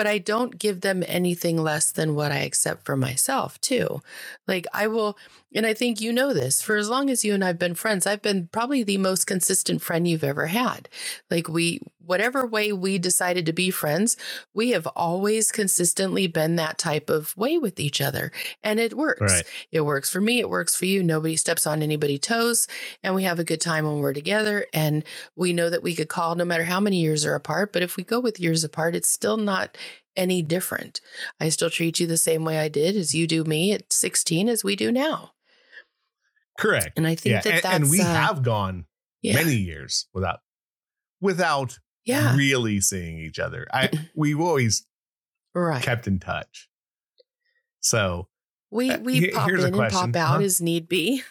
But 0.02 0.08
I 0.08 0.18
don't 0.18 0.58
give 0.58 0.82
them 0.82 1.04
anything 1.08 1.62
less 1.62 1.92
than 1.92 2.16
what 2.16 2.32
I 2.32 2.40
accept 2.40 2.88
for 2.88 2.98
myself, 2.98 3.62
too. 3.62 4.02
Like 4.48 4.66
I 4.74 4.88
will, 4.88 5.16
and 5.54 5.64
I 5.64 5.76
think 5.76 6.02
you 6.02 6.12
know 6.12 6.34
this, 6.34 6.60
for 6.60 6.76
as 6.76 6.90
long 6.90 7.12
as 7.12 7.24
you 7.24 7.36
and 7.36 7.44
I've 7.44 7.60
been 7.60 7.76
friends, 7.76 8.08
I've 8.08 8.24
been 8.24 8.48
probably 8.52 8.82
the 8.82 8.98
most 8.98 9.28
consistent 9.28 9.84
friend 9.84 10.08
you've 10.08 10.24
ever 10.24 10.48
had. 10.48 10.90
Like 11.30 11.48
we, 11.48 11.82
whatever 12.04 12.48
way 12.48 12.74
we 12.74 12.98
decided 12.98 13.46
to 13.46 13.54
be 13.54 13.70
friends, 13.70 14.18
we 14.56 14.72
have 14.72 14.88
always 14.88 15.52
consistently 15.52 16.26
been 16.26 16.56
that 16.56 16.80
type 16.80 17.10
of 17.10 17.38
way 17.38 17.60
with 17.60 17.80
each 17.80 18.02
other. 18.02 18.32
And 18.64 18.80
it 18.80 18.96
works. 18.96 19.22
Right. 19.22 19.44
It 19.72 19.82
works 19.82 20.10
for 20.10 20.20
me. 20.20 20.40
It 20.40 20.50
works 20.50 20.76
for 20.76 20.86
you. 20.86 21.04
Nobody 21.04 21.36
steps 21.36 21.68
on 21.68 21.84
anybody's 21.84 22.22
toes. 22.22 22.68
And 23.04 23.14
we 23.14 23.24
have 23.24 23.40
a 23.40 23.44
good 23.44 23.62
time 23.62 23.86
when 23.86 24.00
we're 24.00 24.14
together. 24.14 24.66
And 24.74 25.04
we 25.36 25.54
know 25.54 25.70
that 25.70 25.84
we 25.84 25.96
could 25.96 26.10
call 26.10 26.36
no 26.36 26.44
matter 26.44 26.64
how 26.64 26.80
many 26.80 26.98
years 26.98 27.24
are 27.24 27.36
apart. 27.36 27.72
But 27.72 27.84
if 27.84 27.98
we 27.98 28.04
go 28.04 28.20
with 28.20 28.40
years 28.40 28.64
apart, 28.64 28.96
it's 28.96 29.10
still 29.10 29.38
not 29.38 29.78
any 30.16 30.42
different. 30.42 31.02
I 31.40 31.50
still 31.50 31.70
treat 31.70 32.00
you 32.00 32.08
the 32.08 32.18
same 32.18 32.44
way 32.44 32.60
I 32.60 32.68
did 32.68 32.96
as 32.96 33.14
you 33.14 33.28
do 33.28 33.44
me 33.44 33.72
at 33.72 33.92
16 33.92 34.50
as 34.50 34.64
we 34.64 34.76
do 34.76 34.92
now. 34.92 35.32
Correct. 36.60 36.98
And 36.98 37.08
I 37.08 37.16
think 37.16 37.34
yeah. 37.34 37.42
that 37.42 37.54
and, 37.54 37.64
that's, 37.64 37.76
and 37.76 37.90
we 37.90 38.02
uh, 38.02 38.06
have 38.06 38.44
gone 38.44 38.86
yeah. 39.22 39.36
many 39.36 39.56
years 39.56 40.08
without 40.14 40.40
without 41.20 41.80
yeah. 42.06 42.36
really 42.36 42.82
seeing 42.82 43.18
each 43.18 43.40
other. 43.40 43.68
I 43.74 43.90
we've 44.16 44.40
always 44.40 44.86
right. 45.54 45.82
kept 45.82 46.08
in 46.08 46.20
touch. 46.20 46.70
So 47.80 48.28
we 48.70 48.92
uh, 48.92 49.00
we 49.00 49.32
uh, 49.32 49.36
pop 49.36 49.50
in 49.50 49.60
and 49.60 49.92
pop 49.92 50.16
out 50.16 50.38
huh? 50.38 50.42
as 50.42 50.62
need 50.62 50.88
be. 50.88 51.24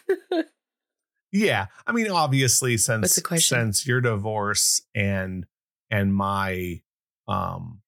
yeah, 1.31 1.67
I 1.87 1.91
mean, 1.91 2.09
obviously, 2.09 2.77
since 2.77 3.19
since 3.37 3.87
your 3.87 4.01
divorce 4.01 4.81
and 4.93 5.45
and 5.89 6.13
my 6.13 6.81
um 7.27 7.81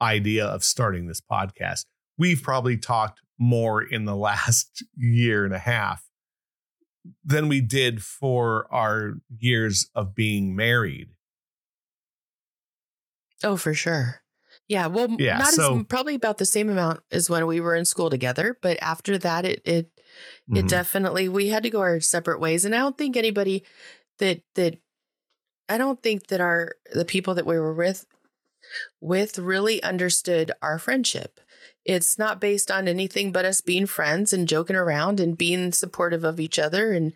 idea 0.00 0.46
of 0.46 0.64
starting 0.64 1.06
this 1.06 1.20
podcast, 1.20 1.84
we've 2.18 2.42
probably 2.42 2.76
talked 2.76 3.20
more 3.38 3.82
in 3.82 4.04
the 4.04 4.16
last 4.28 4.84
year 4.96 5.44
and 5.44 5.54
a 5.54 5.58
half 5.58 6.04
than 7.24 7.48
we 7.48 7.60
did 7.60 8.02
for 8.02 8.66
our 8.72 9.14
years 9.36 9.90
of 9.94 10.14
being 10.14 10.56
married. 10.56 11.08
Oh, 13.42 13.56
for 13.56 13.74
sure. 13.74 14.22
Yeah, 14.68 14.86
well, 14.86 15.08
yeah, 15.18 15.38
not 15.38 15.52
so, 15.52 15.78
as 15.78 15.84
probably 15.84 16.14
about 16.14 16.38
the 16.38 16.46
same 16.46 16.70
amount 16.70 17.00
as 17.10 17.28
when 17.28 17.46
we 17.46 17.60
were 17.60 17.74
in 17.74 17.84
school 17.84 18.08
together, 18.08 18.56
but 18.62 18.78
after 18.80 19.18
that, 19.18 19.44
it 19.44 19.60
it 19.66 19.86
mm-hmm. 19.86 20.56
it 20.56 20.68
definitely 20.68 21.28
we 21.28 21.48
had 21.48 21.64
to 21.64 21.70
go 21.70 21.80
our 21.80 22.00
separate 22.00 22.40
ways, 22.40 22.64
and 22.64 22.74
I 22.74 22.78
don't 22.78 22.96
think 22.96 23.14
anybody 23.14 23.64
that 24.20 24.40
that 24.54 24.78
I 25.68 25.76
don't 25.76 26.02
think 26.02 26.28
that 26.28 26.40
our 26.40 26.76
the 26.94 27.04
people 27.04 27.34
that 27.34 27.44
we 27.44 27.58
were 27.58 27.74
with 27.74 28.06
with 29.00 29.38
really 29.38 29.82
understood 29.82 30.52
our 30.62 30.78
friendship. 30.78 31.40
It's 31.84 32.18
not 32.18 32.40
based 32.40 32.70
on 32.70 32.88
anything 32.88 33.30
but 33.32 33.44
us 33.44 33.60
being 33.60 33.86
friends 33.86 34.32
and 34.32 34.48
joking 34.48 34.76
around 34.76 35.20
and 35.20 35.36
being 35.36 35.72
supportive 35.72 36.24
of 36.24 36.40
each 36.40 36.58
other 36.58 36.92
and 36.92 37.12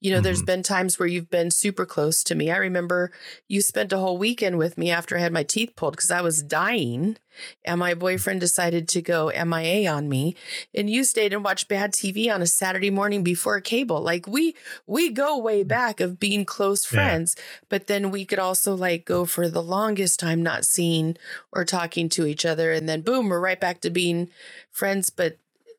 you 0.00 0.10
know, 0.10 0.16
mm-hmm. 0.16 0.24
there's 0.24 0.42
been 0.42 0.62
times 0.62 0.98
where 0.98 1.08
you've 1.08 1.30
been 1.30 1.50
super 1.50 1.84
close 1.84 2.24
to 2.24 2.34
me. 2.34 2.50
I 2.50 2.56
remember 2.56 3.12
you 3.48 3.60
spent 3.60 3.92
a 3.92 3.98
whole 3.98 4.16
weekend 4.16 4.56
with 4.56 4.78
me 4.78 4.90
after 4.90 5.16
I 5.16 5.20
had 5.20 5.32
my 5.32 5.42
teeth 5.42 5.76
pulled 5.76 5.96
because 5.96 6.10
I 6.10 6.22
was 6.22 6.42
dying 6.42 7.18
and 7.64 7.78
my 7.78 7.92
boyfriend 7.92 8.40
decided 8.40 8.88
to 8.88 9.02
go 9.02 9.30
MIA 9.30 9.90
on 9.90 10.08
me. 10.08 10.36
And 10.74 10.88
you 10.88 11.04
stayed 11.04 11.34
and 11.34 11.44
watched 11.44 11.68
bad 11.68 11.92
TV 11.92 12.32
on 12.34 12.40
a 12.40 12.46
Saturday 12.46 12.90
morning 12.90 13.22
before 13.22 13.60
cable. 13.60 14.00
Like 14.00 14.26
we 14.26 14.56
we 14.86 15.10
go 15.10 15.36
way 15.36 15.62
mm. 15.62 15.68
back 15.68 16.00
of 16.00 16.18
being 16.18 16.46
close 16.46 16.86
friends, 16.86 17.36
yeah. 17.36 17.44
but 17.68 17.86
then 17.86 18.10
we 18.10 18.24
could 18.24 18.38
also 18.38 18.74
like 18.74 19.04
go 19.04 19.26
for 19.26 19.48
the 19.48 19.62
longest 19.62 20.18
time 20.18 20.42
not 20.42 20.64
seeing 20.64 21.16
or 21.52 21.66
talking 21.66 22.08
to 22.10 22.24
each 22.24 22.46
other. 22.46 22.72
And 22.72 22.88
then 22.88 23.02
boom, 23.02 23.28
we're 23.28 23.38
right 23.38 23.60
back 23.60 23.80
to 23.82 23.90
being 23.90 24.30
friends. 24.70 25.10
But 25.10 25.36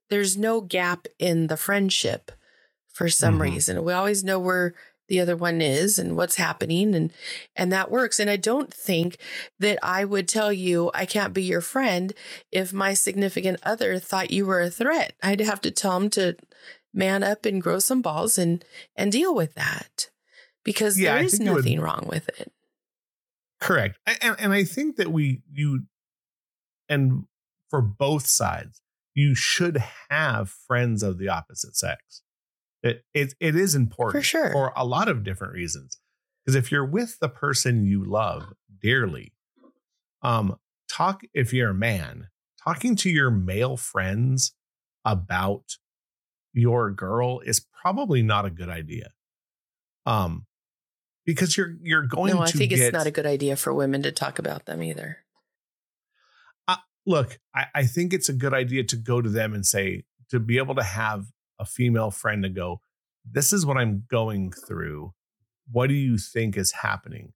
there's 0.09 0.37
no 0.37 0.61
gap 0.61 1.07
in 1.17 1.47
the 1.47 1.57
friendship 1.57 2.31
for 2.93 3.09
some 3.09 3.35
mm-hmm. 3.35 3.43
reason. 3.43 3.83
We 3.83 3.93
always 3.93 4.23
know 4.23 4.39
where 4.39 4.73
the 5.11 5.19
other 5.19 5.35
one 5.35 5.61
is 5.61 5.99
and 5.99 6.15
what's 6.15 6.37
happening 6.37 6.95
and 6.95 7.11
and 7.53 7.69
that 7.69 7.91
works 7.91 8.17
and 8.17 8.29
I 8.29 8.37
don't 8.37 8.73
think 8.73 9.17
that 9.59 9.77
I 9.83 10.05
would 10.05 10.25
tell 10.25 10.53
you 10.53 10.89
I 10.93 11.05
can't 11.05 11.33
be 11.33 11.43
your 11.43 11.59
friend 11.59 12.13
if 12.49 12.71
my 12.71 12.93
significant 12.93 13.59
other 13.63 13.99
thought 13.99 14.31
you 14.31 14.45
were 14.45 14.61
a 14.61 14.69
threat. 14.69 15.11
I'd 15.21 15.41
have 15.41 15.59
to 15.61 15.71
tell 15.71 15.97
him 15.97 16.09
to 16.11 16.37
man 16.93 17.23
up 17.23 17.45
and 17.45 17.61
grow 17.61 17.79
some 17.79 18.01
balls 18.01 18.37
and 18.37 18.63
and 18.95 19.11
deal 19.11 19.35
with 19.35 19.53
that 19.55 20.09
because 20.63 20.97
yeah, 20.97 21.15
there 21.15 21.25
is 21.25 21.41
nothing 21.41 21.79
would, 21.79 21.85
wrong 21.85 22.05
with 22.07 22.29
it. 22.39 22.51
Correct. 23.59 23.97
And 24.21 24.37
and 24.39 24.53
I 24.53 24.63
think 24.63 24.95
that 24.95 25.09
we 25.09 25.41
you 25.51 25.83
and 26.87 27.25
for 27.69 27.81
both 27.81 28.27
sides 28.27 28.81
you 29.13 29.35
should 29.35 29.83
have 30.09 30.49
friends 30.49 31.03
of 31.03 31.17
the 31.17 31.27
opposite 31.27 31.75
sex. 31.75 32.20
It 32.83 33.03
it, 33.13 33.33
it 33.39 33.55
is 33.55 33.75
important 33.75 34.23
for 34.23 34.27
sure 34.27 34.51
for 34.51 34.73
a 34.75 34.85
lot 34.85 35.07
of 35.07 35.23
different 35.23 35.53
reasons. 35.53 35.99
Because 36.43 36.55
if 36.55 36.71
you're 36.71 36.85
with 36.85 37.19
the 37.19 37.29
person 37.29 37.85
you 37.85 38.03
love 38.03 38.53
dearly, 38.81 39.33
um, 40.23 40.55
talk 40.89 41.21
if 41.33 41.53
you're 41.53 41.69
a 41.69 41.75
man, 41.75 42.29
talking 42.63 42.95
to 42.97 43.09
your 43.09 43.29
male 43.29 43.77
friends 43.77 44.53
about 45.05 45.77
your 46.53 46.91
girl 46.91 47.39
is 47.39 47.65
probably 47.81 48.21
not 48.21 48.45
a 48.45 48.49
good 48.49 48.69
idea. 48.69 49.11
Um, 50.05 50.45
because 51.25 51.55
you're 51.55 51.75
you're 51.81 52.05
going 52.05 52.33
no, 52.33 52.41
I 52.41 52.47
think 52.47 52.71
get, 52.71 52.79
it's 52.79 52.93
not 52.93 53.07
a 53.07 53.11
good 53.11 53.25
idea 53.25 53.55
for 53.55 53.73
women 53.73 54.01
to 54.03 54.11
talk 54.11 54.39
about 54.39 54.65
them 54.65 54.81
either. 54.81 55.19
Uh, 56.67 56.77
look, 57.05 57.39
I, 57.55 57.65
I 57.75 57.85
think 57.85 58.13
it's 58.13 58.29
a 58.29 58.33
good 58.33 58.53
idea 58.53 58.83
to 58.85 58.95
go 58.95 59.21
to 59.21 59.29
them 59.29 59.53
and 59.53 59.65
say 59.65 60.03
to 60.29 60.39
be 60.39 60.57
able 60.57 60.75
to 60.75 60.83
have 60.83 61.27
a 61.61 61.65
female 61.65 62.11
friend 62.11 62.43
to 62.43 62.49
go, 62.49 62.81
This 63.23 63.53
is 63.53 63.65
what 63.65 63.77
I'm 63.77 64.03
going 64.09 64.51
through. 64.51 65.13
What 65.71 65.87
do 65.87 65.93
you 65.93 66.17
think 66.17 66.57
is 66.57 66.71
happening? 66.73 67.33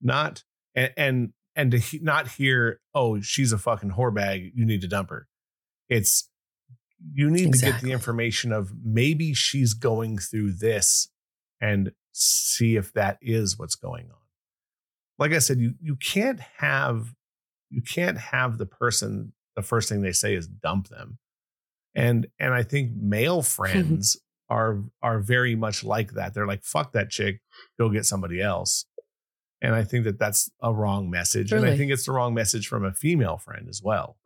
Not, 0.00 0.44
and, 0.74 0.92
and, 0.96 1.32
and 1.56 1.70
to 1.72 1.78
he, 1.78 1.98
not 1.98 2.28
hear, 2.28 2.80
oh, 2.94 3.20
she's 3.20 3.52
a 3.52 3.58
fucking 3.58 3.90
whore 3.90 4.14
bag. 4.14 4.52
You 4.54 4.64
need 4.64 4.80
to 4.82 4.88
dump 4.88 5.10
her. 5.10 5.26
It's, 5.88 6.30
you 7.12 7.28
need 7.28 7.48
exactly. 7.48 7.72
to 7.72 7.72
get 7.72 7.82
the 7.82 7.92
information 7.92 8.52
of 8.52 8.72
maybe 8.82 9.34
she's 9.34 9.74
going 9.74 10.18
through 10.18 10.52
this 10.52 11.08
and 11.60 11.92
see 12.12 12.76
if 12.76 12.92
that 12.94 13.18
is 13.20 13.58
what's 13.58 13.74
going 13.74 14.06
on. 14.10 14.16
Like 15.18 15.32
I 15.32 15.38
said, 15.38 15.58
you 15.58 15.74
you 15.80 15.96
can't 15.96 16.40
have 16.58 17.14
you 17.70 17.82
can't 17.82 18.18
have 18.18 18.58
the 18.58 18.66
person 18.66 19.32
the 19.54 19.62
first 19.62 19.88
thing 19.88 20.02
they 20.02 20.12
say 20.12 20.34
is 20.34 20.46
dump 20.46 20.88
them 20.88 21.18
And 21.96 22.28
and 22.38 22.54
I 22.54 22.62
think 22.62 22.92
male 22.94 23.42
friends 23.56 24.16
are 24.48 24.84
are 25.02 25.18
very 25.18 25.56
much 25.56 25.82
like 25.82 26.12
that. 26.12 26.34
They're 26.34 26.46
like, 26.46 26.62
fuck 26.62 26.92
that 26.92 27.10
chick, 27.10 27.40
go 27.78 27.90
get 27.90 28.06
somebody 28.06 28.40
else. 28.40 28.86
And 29.62 29.74
I 29.74 29.84
think 29.84 30.04
that 30.04 30.18
that's 30.18 30.50
a 30.62 30.72
wrong 30.72 31.10
message. 31.10 31.50
And 31.50 31.64
I 31.64 31.76
think 31.76 31.90
it's 31.90 32.04
the 32.04 32.12
wrong 32.12 32.34
message 32.34 32.68
from 32.68 32.84
a 32.84 32.92
female 32.92 33.38
friend 33.38 33.68
as 33.68 33.80
well. 33.82 34.18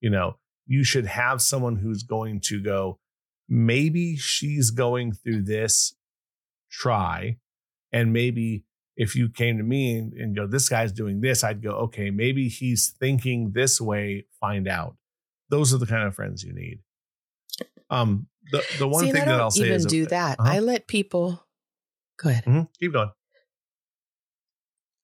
You 0.00 0.10
know, 0.10 0.36
you 0.66 0.84
should 0.84 1.06
have 1.06 1.40
someone 1.40 1.76
who's 1.76 2.02
going 2.02 2.40
to 2.42 2.62
go, 2.62 2.98
maybe 3.48 4.16
she's 4.16 4.70
going 4.70 5.12
through 5.12 5.42
this, 5.42 5.94
try. 6.70 7.38
And 7.90 8.12
maybe 8.12 8.64
if 8.96 9.16
you 9.16 9.30
came 9.30 9.56
to 9.56 9.64
me 9.64 9.96
and, 9.96 10.12
and 10.12 10.36
go, 10.36 10.46
this 10.46 10.68
guy's 10.68 10.92
doing 10.92 11.22
this, 11.22 11.42
I'd 11.42 11.62
go, 11.62 11.70
okay, 11.70 12.10
maybe 12.10 12.48
he's 12.48 12.90
thinking 12.90 13.52
this 13.52 13.80
way, 13.80 14.26
find 14.38 14.68
out. 14.68 14.96
Those 15.50 15.74
are 15.74 15.78
the 15.78 15.86
kind 15.86 16.06
of 16.06 16.14
friends 16.14 16.42
you 16.42 16.52
need. 16.52 16.78
Um, 17.90 18.28
the, 18.52 18.64
the 18.78 18.88
one 18.88 19.04
See, 19.04 19.12
thing 19.12 19.26
that 19.26 19.40
I'll 19.40 19.50
say 19.50 19.64
even 19.64 19.76
is 19.76 19.86
do 19.86 20.06
that. 20.06 20.38
Uh-huh. 20.40 20.48
I 20.48 20.58
let 20.60 20.86
people 20.86 21.44
go 22.16 22.30
ahead. 22.30 22.44
Mhm, 22.44 22.68
keep 22.78 22.92
going. 22.92 23.10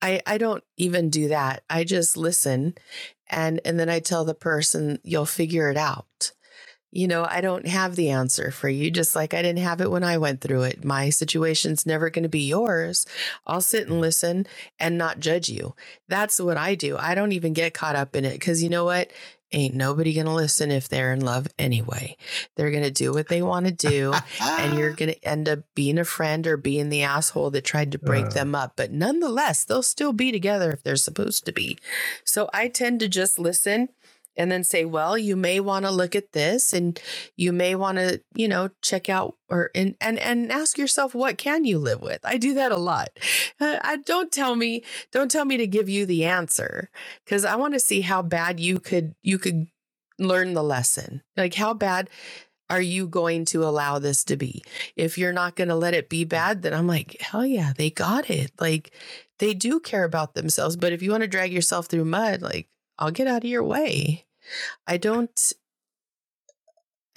I, 0.03 0.21
I 0.27 0.39
don't 0.39 0.63
even 0.77 1.11
do 1.11 1.29
that. 1.29 1.65
I 1.69 1.85
just 1.85 2.17
listen 2.17 2.75
and 3.29 3.61
and 3.65 3.79
then 3.81 3.89
I 3.89 3.99
tell 3.99 4.25
the 4.25 4.35
person 4.35 5.01
you'll 5.03 5.27
figure 5.27 5.71
it 5.71 5.77
out. 5.77 6.33
You 6.93 7.09
know, 7.09 7.27
I 7.29 7.41
don't 7.41 7.67
have 7.67 7.97
the 7.97 8.11
answer 8.11 8.51
for 8.51 8.69
you 8.69 8.91
just 8.91 9.17
like 9.17 9.35
I 9.35 9.43
didn't 9.43 9.63
have 9.63 9.81
it 9.81 9.91
when 9.91 10.05
I 10.05 10.17
went 10.19 10.41
through 10.41 10.63
it. 10.63 10.85
My 10.85 11.11
situation's 11.11 11.85
never 11.85 12.09
going 12.09 12.23
to 12.23 12.29
be 12.29 12.47
yours. 12.47 13.05
I'll 13.47 13.61
sit 13.61 13.89
and 13.89 14.01
listen 14.01 14.47
and 14.79 14.97
not 14.97 15.21
judge 15.21 15.49
you. 15.49 15.75
That's 16.09 16.41
what 16.41 16.57
I 16.57 16.75
do. 16.75 16.97
I 16.97 17.15
don't 17.15 17.33
even 17.33 17.53
get 17.53 17.75
caught 17.75 17.97
up 17.97 18.15
in 18.15 18.25
it 18.25 18.41
cuz 18.41 18.63
you 18.63 18.69
know 18.71 18.85
what? 18.85 19.11
Ain't 19.57 19.75
nobody 19.75 20.13
going 20.13 20.27
to 20.27 20.35
listen 20.35 20.71
if 20.71 20.87
they're 20.87 21.15
in 21.15 21.25
love 21.25 21.49
anyway. 21.59 22.19
They're 22.57 22.71
going 22.71 22.83
to 22.83 22.91
do 22.91 23.13
what 23.15 23.29
they 23.29 23.41
want 23.41 23.65
to 23.65 23.73
do 23.73 24.13
and 24.61 24.75
you're 24.79 24.93
going 25.01 25.09
to 25.15 25.25
end 25.25 25.49
up 25.49 25.61
being 25.75 25.97
a 25.97 26.05
friend 26.05 26.47
or 26.47 26.59
being 26.59 26.91
the 26.91 27.03
asshole 27.03 27.51
that 27.53 27.65
tried 27.65 27.91
to 27.93 27.99
break 27.99 28.27
Uh. 28.27 28.31
them 28.31 28.55
up. 28.55 28.75
But 28.77 28.93
nonetheless, 28.93 29.65
they'll 29.65 29.83
still 29.83 30.13
be 30.13 30.31
together 30.31 30.73
if 30.73 30.83
they're 30.83 30.97
supposed 30.97 31.47
to 31.47 31.53
be. 31.53 31.79
So 32.23 32.51
I 32.53 32.69
tend 32.69 33.01
to 33.01 33.09
just 33.09 33.39
listen 33.39 33.89
and 34.37 34.51
then 34.51 34.65
say, 34.65 34.85
well, 34.85 35.17
you 35.17 35.37
may 35.37 35.61
want 35.61 35.85
to 35.85 35.91
look 35.91 36.15
at 36.15 36.33
this 36.33 36.73
and 36.73 37.01
you 37.37 37.53
may 37.53 37.75
want 37.75 37.99
to, 37.99 38.21
you 38.35 38.49
know, 38.49 38.71
check 38.83 39.09
out 39.09 39.35
or 39.49 39.71
and 39.75 39.97
and 40.01 40.19
and 40.19 40.51
ask 40.51 40.79
yourself 40.79 41.15
what 41.15 41.39
can 41.39 41.65
you 41.65 41.79
live 41.79 42.01
with. 42.01 42.21
I 42.25 42.37
do 42.37 42.55
that 42.55 42.73
a 42.73 42.77
lot. 42.77 43.09
Uh, 43.61 43.79
I 43.83 43.97
don't 43.99 44.33
tell 44.33 44.57
me 44.57 44.85
don't 45.13 45.31
tell 45.31 45.45
me 45.45 45.57
to 45.57 45.67
give 45.67 45.89
you 45.89 46.07
the 46.07 46.25
answer 46.25 46.91
cuz 47.27 47.45
I 47.45 47.57
want 47.57 47.75
to 47.75 47.81
see 47.81 48.03
how 48.03 48.23
bad 48.23 48.61
you 48.61 48.79
could 48.79 49.15
you 49.23 49.39
could 49.39 49.67
learn 50.19 50.55
the 50.55 50.63
lesson. 50.63 51.23
Like 51.37 51.55
how 51.55 51.75
bad 51.75 52.11
are 52.69 52.81
you 52.81 53.07
going 53.07 53.45
to 53.47 53.65
allow 53.65 53.99
this 53.99 54.25
to 54.25 54.37
be? 54.37 54.63
If 54.97 55.19
you're 55.19 55.33
not 55.33 55.55
going 55.55 55.69
to 55.69 55.77
let 55.77 55.95
it 55.95 56.09
be 56.09 56.25
bad, 56.25 56.63
then 56.63 56.75
I'm 56.75 56.87
like, 56.87 57.17
hell 57.21 57.47
yeah, 57.47 57.73
they 57.77 57.91
got 57.91 58.29
it. 58.29 58.51
Like 58.59 58.93
they 59.39 59.55
do 59.55 59.81
care 59.81 60.05
about 60.05 60.35
themselves. 60.35 60.77
But 60.77 60.93
if 60.93 61.03
you 61.03 61.11
want 61.11 61.23
to 61.23 61.29
drag 61.29 61.53
yourself 61.53 61.87
through 61.87 62.07
mud, 62.07 62.43
like 62.43 62.69
I'll 62.99 63.11
get 63.11 63.27
out 63.27 63.45
of 63.45 63.51
your 63.51 63.65
way. 63.65 64.27
I 64.87 64.97
don't 64.97 65.53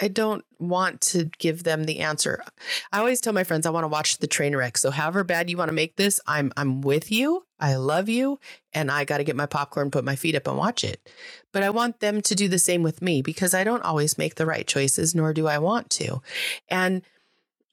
I 0.02 0.08
don't 0.08 0.44
want 0.58 1.02
to 1.02 1.24
give 1.38 1.62
them 1.62 1.84
the 1.84 2.00
answer. 2.00 2.42
I 2.90 3.00
always 3.00 3.20
tell 3.20 3.34
my 3.34 3.44
friends 3.44 3.66
I 3.66 3.70
want 3.70 3.84
to 3.84 3.88
watch 3.88 4.16
the 4.16 4.26
train 4.26 4.56
wreck. 4.56 4.78
So 4.78 4.90
however 4.90 5.24
bad 5.24 5.50
you 5.50 5.58
want 5.58 5.68
to 5.68 5.74
make 5.74 5.96
this, 5.96 6.20
I'm 6.26 6.52
I'm 6.56 6.80
with 6.80 7.12
you. 7.12 7.44
I 7.58 7.76
love 7.76 8.08
you 8.08 8.40
and 8.72 8.90
I 8.90 9.04
got 9.04 9.18
to 9.18 9.24
get 9.24 9.36
my 9.36 9.44
popcorn, 9.44 9.90
put 9.90 10.04
my 10.04 10.16
feet 10.16 10.34
up 10.34 10.48
and 10.48 10.56
watch 10.56 10.82
it. 10.84 11.06
But 11.52 11.62
I 11.62 11.70
want 11.70 12.00
them 12.00 12.22
to 12.22 12.34
do 12.34 12.48
the 12.48 12.58
same 12.58 12.82
with 12.82 13.02
me 13.02 13.20
because 13.20 13.52
I 13.52 13.62
don't 13.62 13.82
always 13.82 14.16
make 14.16 14.36
the 14.36 14.46
right 14.46 14.66
choices 14.66 15.14
nor 15.14 15.34
do 15.34 15.46
I 15.46 15.58
want 15.58 15.90
to. 15.90 16.22
And 16.68 17.02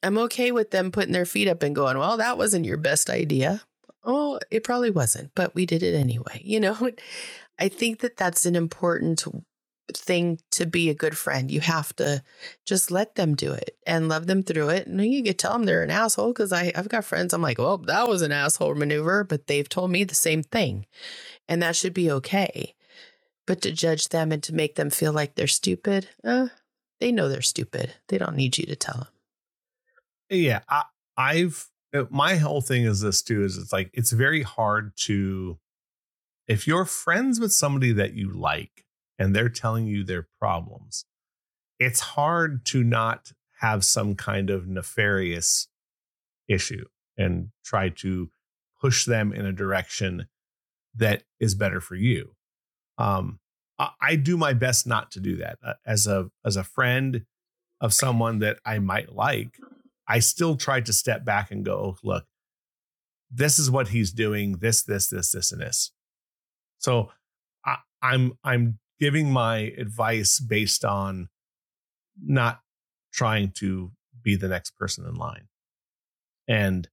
I'm 0.02 0.18
okay 0.18 0.52
with 0.52 0.70
them 0.70 0.92
putting 0.92 1.12
their 1.12 1.26
feet 1.26 1.48
up 1.48 1.62
and 1.62 1.74
going, 1.74 1.98
"Well, 1.98 2.18
that 2.18 2.38
wasn't 2.38 2.66
your 2.66 2.76
best 2.76 3.08
idea." 3.08 3.62
Oh, 4.04 4.38
it 4.50 4.64
probably 4.64 4.90
wasn't, 4.90 5.32
but 5.34 5.54
we 5.54 5.66
did 5.66 5.82
it 5.82 5.94
anyway. 5.94 6.42
You 6.44 6.60
know, 6.60 6.90
I 7.58 7.68
think 7.68 8.00
that 8.00 8.16
that's 8.16 8.46
an 8.46 8.56
important 8.56 9.24
thing 9.92 10.38
to 10.50 10.66
be 10.66 10.90
a 10.90 10.94
good 10.94 11.16
friend. 11.16 11.50
You 11.50 11.60
have 11.60 11.94
to 11.96 12.22
just 12.66 12.90
let 12.90 13.14
them 13.14 13.34
do 13.34 13.52
it 13.52 13.76
and 13.86 14.08
love 14.08 14.26
them 14.26 14.42
through 14.42 14.68
it. 14.70 14.86
And 14.86 15.04
you 15.04 15.22
could 15.22 15.38
tell 15.38 15.54
them 15.54 15.64
they're 15.64 15.82
an 15.82 15.90
asshole 15.90 16.28
because 16.28 16.52
I've 16.52 16.88
got 16.88 17.04
friends. 17.04 17.32
I'm 17.32 17.42
like, 17.42 17.58
well, 17.58 17.78
that 17.78 18.08
was 18.08 18.22
an 18.22 18.32
asshole 18.32 18.74
maneuver, 18.74 19.24
but 19.24 19.46
they've 19.46 19.68
told 19.68 19.90
me 19.90 20.04
the 20.04 20.14
same 20.14 20.42
thing. 20.42 20.86
And 21.48 21.62
that 21.62 21.76
should 21.76 21.94
be 21.94 22.10
okay. 22.10 22.74
But 23.46 23.62
to 23.62 23.72
judge 23.72 24.10
them 24.10 24.30
and 24.30 24.42
to 24.42 24.54
make 24.54 24.74
them 24.74 24.90
feel 24.90 25.12
like 25.12 25.34
they're 25.34 25.46
stupid, 25.46 26.08
uh, 26.22 26.48
they 27.00 27.10
know 27.10 27.28
they're 27.28 27.40
stupid. 27.40 27.94
They 28.08 28.18
don't 28.18 28.36
need 28.36 28.58
you 28.58 28.66
to 28.66 28.76
tell 28.76 28.96
them. 28.96 29.08
yeah 30.30 30.60
I, 30.68 30.84
i've 31.16 31.70
uh, 31.94 32.04
my 32.10 32.36
whole 32.36 32.60
thing 32.60 32.84
is 32.84 33.00
this 33.00 33.22
too 33.22 33.44
is 33.44 33.56
it's 33.56 33.72
like 33.72 33.90
it's 33.94 34.12
very 34.12 34.42
hard 34.42 34.92
to 34.96 35.58
if 36.48 36.66
you're 36.66 36.84
friends 36.84 37.38
with 37.38 37.52
somebody 37.52 37.92
that 37.92 38.14
you 38.14 38.30
like 38.30 38.84
and 39.18 39.34
they're 39.34 39.48
telling 39.48 39.86
you 39.86 40.02
their 40.02 40.26
problems 40.40 41.04
it's 41.78 42.00
hard 42.00 42.64
to 42.64 42.82
not 42.82 43.32
have 43.60 43.84
some 43.84 44.14
kind 44.14 44.50
of 44.50 44.66
nefarious 44.66 45.68
issue 46.48 46.84
and 47.16 47.50
try 47.64 47.88
to 47.88 48.30
push 48.80 49.04
them 49.04 49.32
in 49.32 49.44
a 49.44 49.52
direction 49.52 50.26
that 50.94 51.22
is 51.38 51.54
better 51.54 51.80
for 51.80 51.94
you 51.94 52.34
um 52.98 53.38
I, 54.00 54.16
do 54.16 54.36
my 54.36 54.54
best 54.54 54.88
not 54.88 55.12
to 55.12 55.20
do 55.20 55.36
that 55.36 55.58
Uh, 55.62 55.74
as 55.86 56.08
a 56.08 56.30
as 56.44 56.56
a 56.56 56.64
friend 56.64 57.24
of 57.80 57.94
someone 57.94 58.40
that 58.40 58.58
i 58.64 58.80
might 58.80 59.14
like 59.14 59.56
I 60.08 60.20
still 60.20 60.56
try 60.56 60.80
to 60.80 60.92
step 60.92 61.24
back 61.24 61.50
and 61.50 61.64
go, 61.64 61.98
look, 62.02 62.24
this 63.30 63.58
is 63.58 63.70
what 63.70 63.88
he's 63.88 64.10
doing, 64.10 64.52
this, 64.52 64.82
this, 64.82 65.08
this, 65.08 65.32
this, 65.32 65.52
and 65.52 65.60
this. 65.60 65.92
So 66.78 67.10
I, 67.64 67.76
I'm 68.02 68.38
I'm 68.44 68.78
giving 68.98 69.30
my 69.30 69.72
advice 69.78 70.40
based 70.40 70.84
on 70.84 71.28
not 72.22 72.60
trying 73.12 73.52
to 73.52 73.92
be 74.22 74.36
the 74.36 74.48
next 74.48 74.76
person 74.76 75.06
in 75.06 75.14
line. 75.14 75.48
And 76.46 76.88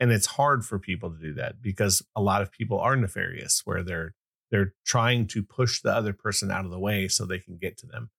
and 0.00 0.10
it's 0.10 0.26
hard 0.26 0.64
for 0.64 0.78
people 0.78 1.10
to 1.10 1.18
do 1.18 1.34
that 1.34 1.62
because 1.62 2.02
a 2.16 2.20
lot 2.20 2.42
of 2.42 2.52
people 2.52 2.78
are 2.80 2.96
nefarious 2.96 3.62
where 3.64 3.82
they're 3.82 4.14
they're 4.50 4.74
trying 4.84 5.26
to 5.28 5.42
push 5.42 5.80
the 5.80 5.92
other 5.92 6.12
person 6.12 6.50
out 6.50 6.64
of 6.64 6.70
the 6.70 6.78
way 6.78 7.08
so 7.08 7.24
they 7.24 7.38
can 7.38 7.56
get 7.56 7.76
to 7.78 7.86
them. 7.86 8.10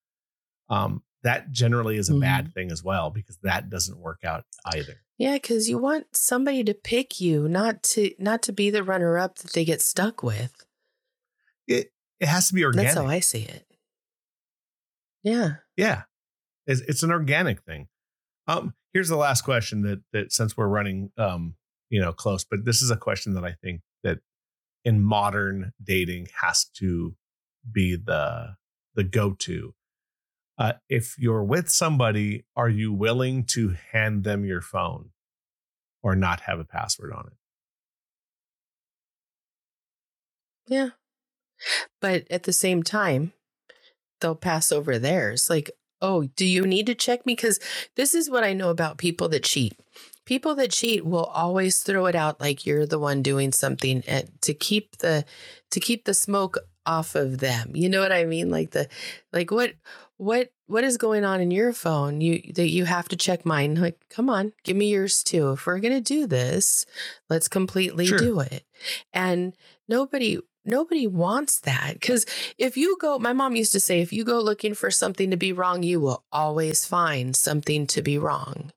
Um, 0.69 1.03
that 1.23 1.51
generally 1.51 1.97
is 1.97 2.09
a 2.09 2.19
bad 2.19 2.53
thing 2.53 2.71
as 2.71 2.83
well 2.83 3.09
because 3.09 3.37
that 3.41 3.69
doesn't 3.69 3.99
work 3.99 4.19
out 4.23 4.45
either. 4.73 5.01
Yeah, 5.17 5.33
because 5.33 5.69
you 5.69 5.77
want 5.77 6.15
somebody 6.15 6.63
to 6.63 6.73
pick 6.73 7.19
you, 7.19 7.47
not 7.47 7.81
to 7.83 8.11
not 8.19 8.41
to 8.43 8.53
be 8.53 8.69
the 8.69 8.83
runner 8.83 9.17
up 9.17 9.37
that 9.37 9.53
they 9.53 9.65
get 9.65 9.81
stuck 9.81 10.21
with. 10.21 10.64
It 11.67 11.91
it 12.19 12.27
has 12.27 12.47
to 12.49 12.53
be 12.53 12.63
organic. 12.63 12.87
That's 12.87 12.97
how 12.97 13.07
I 13.07 13.19
see 13.19 13.43
it. 13.43 13.65
Yeah. 15.23 15.55
yeah, 15.75 16.03
it's, 16.67 16.81
it's 16.81 17.01
an 17.01 17.11
organic 17.11 17.63
thing. 17.63 17.87
Um, 18.47 18.75
here's 18.93 19.09
the 19.09 19.17
last 19.17 19.41
question 19.41 19.81
that 19.81 20.01
that 20.13 20.31
since 20.31 20.55
we're 20.55 20.67
running 20.67 21.11
um 21.17 21.55
you 21.89 21.99
know 21.99 22.13
close, 22.13 22.43
but 22.43 22.65
this 22.65 22.81
is 22.81 22.91
a 22.91 22.97
question 22.97 23.33
that 23.33 23.43
I 23.43 23.53
think 23.53 23.81
that 24.03 24.19
in 24.83 25.03
modern 25.03 25.73
dating 25.83 26.27
has 26.41 26.65
to 26.75 27.15
be 27.69 27.95
the 27.95 28.55
the 28.93 29.03
go 29.03 29.33
to. 29.33 29.73
Uh, 30.57 30.73
if 30.87 31.15
you're 31.17 31.43
with 31.43 31.69
somebody, 31.69 32.45
are 32.55 32.69
you 32.69 32.93
willing 32.93 33.43
to 33.43 33.75
hand 33.91 34.23
them 34.23 34.45
your 34.45 34.61
phone 34.61 35.09
or 36.01 36.15
not 36.15 36.41
have 36.41 36.59
a 36.59 36.63
password 36.63 37.11
on 37.11 37.27
it? 37.27 37.33
Yeah. 40.67 40.89
But 42.01 42.25
at 42.29 42.43
the 42.43 42.53
same 42.53 42.83
time, 42.83 43.33
they'll 44.21 44.35
pass 44.35 44.71
over 44.71 44.97
theirs. 44.99 45.47
Like, 45.49 45.71
oh, 46.01 46.23
do 46.35 46.45
you 46.45 46.65
need 46.65 46.85
to 46.87 46.95
check 46.95 47.25
me? 47.25 47.33
Because 47.35 47.59
this 47.95 48.13
is 48.13 48.29
what 48.29 48.43
I 48.43 48.53
know 48.53 48.69
about 48.69 48.97
people 48.97 49.29
that 49.29 49.43
cheat. 49.43 49.77
People 50.25 50.55
that 50.55 50.71
cheat 50.71 51.05
will 51.05 51.25
always 51.25 51.79
throw 51.79 52.07
it 52.07 52.15
out 52.15 52.41
like 52.41 52.65
you're 52.65 52.85
the 52.87 52.99
one 52.99 53.21
doing 53.21 53.51
something 53.51 54.03
and 54.07 54.29
to 54.41 54.53
keep 54.53 54.97
the 54.97 55.23
to 55.71 55.79
keep 55.79 56.05
the 56.05 56.13
smoke 56.15 56.57
off 56.85 57.13
of 57.15 57.39
them. 57.39 57.71
You 57.75 57.89
know 57.89 57.99
what 58.01 58.11
I 58.11 58.25
mean? 58.25 58.49
Like 58.49 58.71
the 58.71 58.87
like 59.31 59.51
what 59.51 59.73
what 60.17 60.49
what 60.65 60.83
is 60.83 60.97
going 60.97 61.23
on 61.25 61.41
in 61.41 61.51
your 61.51 61.73
phone? 61.73 62.21
You 62.21 62.41
that 62.55 62.69
you 62.69 62.85
have 62.85 63.07
to 63.09 63.15
check 63.15 63.45
mine. 63.45 63.75
Like, 63.75 63.99
come 64.09 64.29
on, 64.29 64.53
give 64.63 64.75
me 64.75 64.89
yours 64.91 65.21
too. 65.21 65.51
If 65.51 65.67
we're 65.67 65.79
gonna 65.79 66.01
do 66.01 66.25
this, 66.25 66.87
let's 67.29 67.47
completely 67.47 68.07
Sure. 68.07 68.17
do 68.17 68.39
it. 68.39 68.63
And 69.13 69.55
nobody 69.87 70.39
nobody 70.65 71.07
wants 71.07 71.59
that 71.61 71.93
because 71.93 72.25
if 72.57 72.75
you 72.77 72.97
go 72.99 73.17
my 73.19 73.33
mom 73.33 73.55
used 73.55 73.71
to 73.71 73.79
say 73.79 74.01
if 74.01 74.11
you 74.13 74.23
go 74.23 74.39
looking 74.39 74.73
for 74.73 74.89
something 74.91 75.31
to 75.31 75.37
be 75.37 75.53
wrong 75.53 75.83
you 75.83 75.99
will 75.99 76.23
always 76.31 76.85
find 76.85 77.35
something 77.35 77.85
to 77.87 78.01
be 78.01 78.17
wrong 78.17 78.71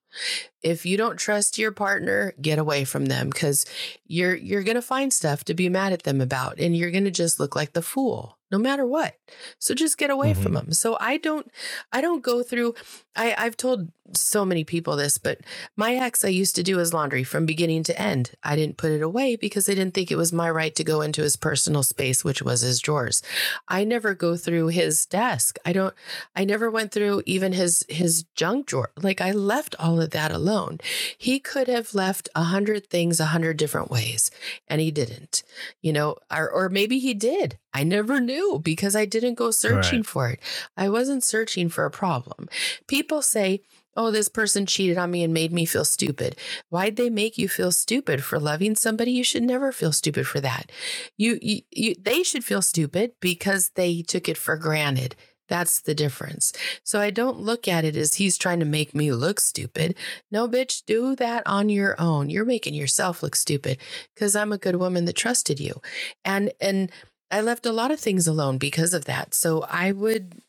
if 0.63 0.85
you 0.87 0.97
don't 0.97 1.19
trust 1.19 1.59
your 1.59 1.71
partner 1.71 2.33
get 2.41 2.59
away 2.59 2.85
from 2.85 3.07
them 3.07 3.29
because 3.29 3.65
you're 4.07 4.35
you're 4.35 4.63
gonna 4.63 4.83
find 4.83 5.13
stuff 5.13 5.45
to 5.45 5.55
be 5.55 5.69
mad 5.69 5.93
at 5.93 6.03
them 6.03 6.21
about 6.21 6.59
and 6.59 6.77
you're 6.77 6.91
gonna 6.91 7.11
just 7.11 7.39
look 7.39 7.55
like 7.55 7.73
the 7.75 7.83
fool 7.83 8.37
no 8.51 8.57
matter 8.57 8.87
what. 8.87 9.15
So 9.59 9.75
just 9.75 9.99
get 9.99 10.09
away 10.09 10.33
Mhm. 10.33 10.43
from 10.43 10.55
them. 10.55 10.73
So 10.73 10.97
I 10.99 11.19
don't 11.19 11.47
I 11.93 12.01
don't 12.01 12.23
go 12.23 12.43
through 12.43 12.75
I 13.19 13.37
I've 13.39 13.59
told 13.59 13.93
so 14.15 14.47
many 14.47 14.65
people 14.65 14.97
this, 14.97 15.19
but 15.19 15.41
my 15.77 15.97
ex 15.97 16.25
I 16.25 16.31
used 16.31 16.57
to 16.57 16.65
do 16.65 16.79
his 16.79 16.95
laundry 16.95 17.25
from 17.25 17.47
beginning 17.47 17.85
to 17.85 18.01
end. 18.01 18.33
I 18.45 18.57
didn't 18.57 18.79
put 18.79 18.93
it 18.93 19.03
away 19.03 19.37
because 19.37 19.69
I 19.69 19.75
didn't 19.75 19.95
think 19.95 20.13
it 20.13 20.17
was 20.19 20.33
my 20.33 20.51
right 20.51 20.75
to 20.77 20.85
go 20.85 21.03
into 21.03 21.23
his 21.23 21.37
personal 21.37 21.85
space, 21.85 22.25
which 22.25 22.43
was 22.43 22.63
his 22.63 22.81
drawers. 22.81 23.23
I 23.69 23.85
never 23.85 24.15
go 24.15 24.37
through 24.37 24.69
his 24.69 25.07
desk. 25.07 25.59
I 25.67 25.75
don't 25.75 25.95
I 26.37 26.45
never 26.47 26.71
went 26.71 26.93
through 26.93 27.23
even 27.27 27.53
his 27.55 27.85
his 27.89 28.25
junk 28.37 28.67
drawer. 28.67 28.93
Like 29.03 29.21
I 29.23 29.33
left 29.33 29.77
all 29.79 30.01
of 30.01 30.11
that 30.13 30.33
alone. 30.33 30.79
He 31.19 31.41
could 31.41 31.69
have 31.69 31.95
left 31.95 32.29
a 32.37 32.45
hundred 32.45 32.89
things 32.89 33.21
a 33.21 33.27
hundred 33.27 33.59
different 33.59 33.91
ways, 33.91 34.31
and 34.69 34.81
he 34.81 34.91
didn't. 34.91 35.43
You 35.83 35.93
know, 35.95 36.17
or 36.33 36.51
or 36.51 36.69
maybe 36.69 36.99
he 37.01 37.15
did. 37.15 37.59
I 37.75 37.85
never 37.85 38.21
knew 38.21 38.61
because 38.63 38.97
I 38.97 39.07
didn't 39.07 39.35
go 39.37 39.51
searching 39.51 40.01
Right. 40.01 40.07
for 40.07 40.31
it. 40.31 40.41
I 40.77 40.89
wasn't 40.91 41.25
searching 41.25 41.69
for 41.71 41.87
a 41.87 41.91
problem. 41.91 42.49
People 42.87 43.08
say, 43.23 43.63
Oh, 43.97 44.13
this 44.13 44.29
person 44.29 44.65
cheated 44.65 44.97
on 44.97 45.11
me 45.11 45.25
and 45.25 45.35
made 45.35 45.53
me 45.53 45.65
feel 45.65 45.85
stupid. 45.85 46.37
Why'd 46.69 46.95
they 46.95 47.11
make 47.11 47.37
you 47.37 47.49
feel 47.49 47.73
stupid 47.73 48.23
for 48.23 48.39
loving 48.39 48.77
somebody? 48.77 49.11
You 49.11 49.25
should 49.25 49.43
never 49.43 49.73
feel 49.73 49.91
stupid 49.91 50.25
for 50.25 50.41
that. 50.41 50.71
You, 51.17 51.37
you, 51.43 51.63
you 51.73 51.95
they 52.01 52.23
should 52.23 52.45
feel 52.45 52.63
stupid 52.63 53.13
because 53.21 53.71
they 53.75 54.03
took 54.03 54.29
it 54.29 54.37
for 54.37 54.57
granted. 54.57 55.17
That's 55.49 55.81
the 55.81 55.95
difference. 55.95 56.53
So 56.85 57.01
I 57.01 57.11
don't 57.11 57.41
look 57.41 57.67
at 57.67 57.85
it 57.85 57.97
as 57.97 58.15
he's 58.15 58.39
trying 58.39 58.61
to 58.61 58.67
make 58.67 58.95
me 58.95 59.11
look 59.11 59.41
stupid. 59.41 59.97
No, 60.31 60.47
bitch, 60.47 60.85
do 60.87 61.17
that 61.17 61.43
on 61.47 61.69
your 61.69 62.01
own. 62.01 62.31
You're 62.31 62.45
making 62.45 62.75
yourself 62.75 63.23
look 63.23 63.35
stupid 63.35 63.79
because 64.15 64.37
I'm 64.37 64.53
a 64.53 64.59
good 64.59 64.77
woman 64.77 65.07
that 65.07 65.17
trusted 65.17 65.59
you. 65.59 65.81
And 66.25 66.53
and 66.61 66.93
I 67.31 67.41
left 67.41 67.67
a 67.67 67.73
lot 67.73 67.91
of 67.91 67.99
things 67.99 68.27
alone 68.27 68.59
because 68.59 68.95
of 68.95 69.07
that. 69.07 69.35
So 69.35 69.65
I 69.69 69.93
would 69.93 70.41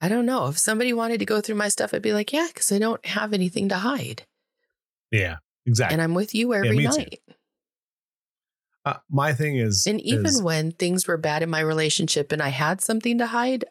I 0.00 0.08
don't 0.08 0.26
know. 0.26 0.48
If 0.48 0.58
somebody 0.58 0.92
wanted 0.92 1.18
to 1.20 1.24
go 1.24 1.40
through 1.40 1.54
my 1.56 1.68
stuff, 1.68 1.94
I'd 1.94 2.02
be 2.02 2.12
like, 2.12 2.32
yeah, 2.32 2.48
because 2.48 2.70
I 2.72 2.78
don't 2.78 3.04
have 3.06 3.32
anything 3.32 3.68
to 3.70 3.76
hide. 3.76 4.26
Yeah, 5.10 5.36
exactly. 5.64 5.94
And 5.94 6.02
I'm 6.02 6.14
with 6.14 6.34
you 6.34 6.52
every 6.52 6.76
too. 6.76 6.82
night. 6.84 7.20
Uh, 8.84 8.94
my 9.08 9.32
thing 9.32 9.56
is, 9.56 9.86
And 9.86 10.00
even 10.02 10.26
is- 10.26 10.42
when 10.42 10.72
things 10.72 11.06
were 11.06 11.16
bad 11.16 11.42
in 11.42 11.48
my 11.48 11.60
relationship 11.60 12.32
and 12.32 12.42
I 12.42 12.48
had 12.50 12.80
something 12.82 13.16
to 13.18 13.26
hide, 13.28 13.64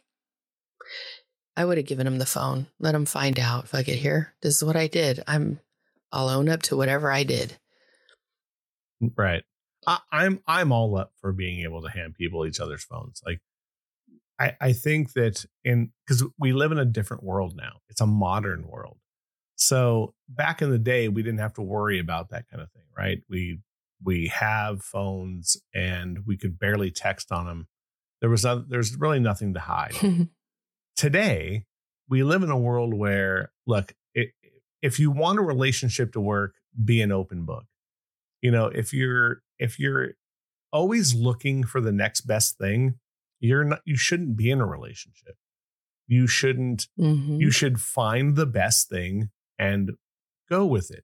I 1.55 1.65
would 1.65 1.78
have 1.78 1.86
given 1.86 2.07
him 2.07 2.17
the 2.17 2.26
phone, 2.26 2.65
let 2.80 2.95
him 2.95 3.05
find 3.05 3.39
out 3.39 3.65
if 3.65 3.76
I 3.76 3.84
could 3.84 3.95
hear. 3.95 4.34
This 4.41 4.55
is 4.55 4.63
what 4.63 4.76
I 4.76 4.88
did. 4.88 5.24
I'm, 5.28 5.59
I'll 6.11 6.30
own 6.30 6.49
up 6.49 6.63
to 6.63 6.78
whatever 6.78 7.11
I 7.11 7.24
did. 7.24 7.57
right. 9.15 9.43
I, 9.86 9.99
I'm 10.11 10.39
I'm 10.47 10.71
all 10.71 10.97
up 10.97 11.11
for 11.19 11.34
being 11.34 11.59
able 11.65 11.82
to 11.82 11.89
hand 11.89 12.15
people 12.15 12.45
each 12.45 12.61
other's 12.61 12.86
phones. 12.86 13.21
Like, 13.26 13.41
I 14.39 14.55
I 14.59 14.73
think 14.73 15.13
that 15.13 15.45
in 15.63 15.91
because 16.05 16.23
we 16.38 16.53
live 16.53 16.71
in 16.71 16.79
a 16.79 16.86
different 16.86 17.23
world 17.23 17.55
now. 17.55 17.79
It's 17.89 18.01
a 18.01 18.07
modern 18.07 18.67
world. 18.67 18.97
So 19.55 20.13
back 20.27 20.61
in 20.61 20.71
the 20.71 20.79
day, 20.79 21.07
we 21.07 21.23
didn't 21.23 21.39
have 21.39 21.53
to 21.53 21.61
worry 21.61 21.99
about 21.99 22.29
that 22.29 22.45
kind 22.49 22.61
of 22.61 22.71
thing, 22.71 22.84
right? 22.97 23.21
We 23.29 23.59
we 24.03 24.27
have 24.27 24.81
phones 24.81 25.57
and 25.73 26.19
we 26.25 26.38
could 26.38 26.59
barely 26.59 26.91
text 26.91 27.31
on 27.31 27.45
them. 27.45 27.67
There 28.21 28.29
was 28.29 28.43
no, 28.43 28.63
there's 28.67 28.95
really 28.95 29.19
nothing 29.19 29.53
to 29.53 29.59
hide. 29.59 29.95
today 30.95 31.65
we 32.09 32.23
live 32.23 32.43
in 32.43 32.49
a 32.49 32.57
world 32.57 32.93
where 32.93 33.51
look 33.65 33.93
it, 34.13 34.31
if 34.81 34.99
you 34.99 35.11
want 35.11 35.39
a 35.39 35.41
relationship 35.41 36.13
to 36.13 36.21
work 36.21 36.55
be 36.84 37.01
an 37.01 37.11
open 37.11 37.45
book 37.45 37.65
you 38.41 38.51
know 38.51 38.67
if 38.67 38.93
you're 38.93 39.41
if 39.59 39.79
you're 39.79 40.11
always 40.71 41.13
looking 41.13 41.63
for 41.63 41.81
the 41.81 41.91
next 41.91 42.21
best 42.21 42.57
thing 42.57 42.95
you're 43.43 43.63
not 43.63 43.81
you 43.85 43.95
shouldn't 43.97 44.35
be 44.37 44.49
in 44.49 44.61
a 44.61 44.65
relationship 44.65 45.35
you 46.07 46.27
shouldn't 46.27 46.87
Mhm. 46.99 47.39
you 47.39 47.51
should 47.51 47.79
find 47.79 48.35
the 48.35 48.45
best 48.45 48.89
thing 48.89 49.29
and 49.59 49.91
go 50.49 50.65
with 50.65 50.89
it 50.91 51.03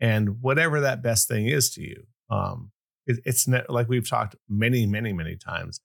and 0.00 0.40
whatever 0.42 0.80
that 0.80 1.02
best 1.02 1.28
thing 1.28 1.46
is 1.46 1.70
to 1.74 1.82
you 1.82 2.06
um 2.30 2.72
it, 3.06 3.18
it's 3.24 3.46
ne- 3.46 3.64
like 3.68 3.88
we've 3.88 4.08
talked 4.08 4.36
many 4.48 4.86
many 4.86 5.12
many 5.12 5.36
times 5.36 5.80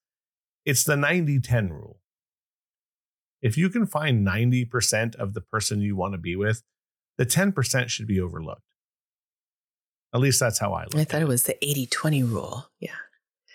it's 0.66 0.84
the 0.84 0.96
90-10 0.96 1.70
rule 1.70 2.00
if 3.42 3.58
you 3.58 3.70
can 3.70 3.86
find 3.86 4.28
90% 4.28 5.16
of 5.16 5.34
the 5.34 5.40
person 5.42 5.80
you 5.82 5.96
want 5.96 6.14
to 6.14 6.18
be 6.18 6.36
with 6.36 6.62
the 7.18 7.26
10% 7.26 7.90
should 7.90 8.08
be 8.08 8.20
overlooked 8.20 8.62
at 10.14 10.20
least 10.22 10.40
that's 10.40 10.60
how 10.60 10.74
i 10.74 10.84
look 10.84 10.96
I 10.96 11.04
thought 11.04 11.22
it 11.22 11.28
was 11.28 11.44
the 11.44 11.58
80 11.64 11.86
20 11.88 12.24
rule. 12.24 12.70
Yeah. 12.80 12.96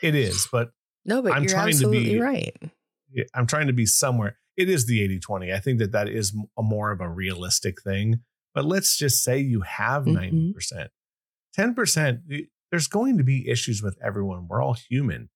it 0.02 0.14
is 0.14 0.48
but 0.52 0.70
No, 1.04 1.22
but 1.22 1.32
I'm 1.32 1.42
you're 1.42 1.50
trying 1.50 1.66
to 1.66 1.76
absolutely 1.76 2.14
be- 2.14 2.20
right. 2.20 2.56
I'm 3.34 3.46
trying 3.46 3.66
to 3.68 3.72
be 3.72 3.86
somewhere. 3.86 4.38
It 4.56 4.68
is 4.68 4.86
the 4.86 5.02
80 5.02 5.20
20. 5.20 5.52
I 5.52 5.58
think 5.60 5.78
that 5.80 5.92
that 5.92 6.08
is 6.08 6.36
a 6.58 6.62
more 6.62 6.90
of 6.90 7.00
a 7.00 7.08
realistic 7.08 7.82
thing. 7.82 8.20
But 8.54 8.64
let's 8.64 8.96
just 8.96 9.22
say 9.24 9.38
you 9.38 9.62
have 9.62 10.04
Mhm. 10.04 10.54
90%. 10.54 10.88
10%, 11.56 12.48
there's 12.70 12.86
going 12.88 13.18
to 13.18 13.24
be 13.24 13.48
issues 13.48 13.82
with 13.82 13.96
everyone. 14.02 14.46
We're 14.48 14.62
all 14.62 14.74
human. 14.74 15.28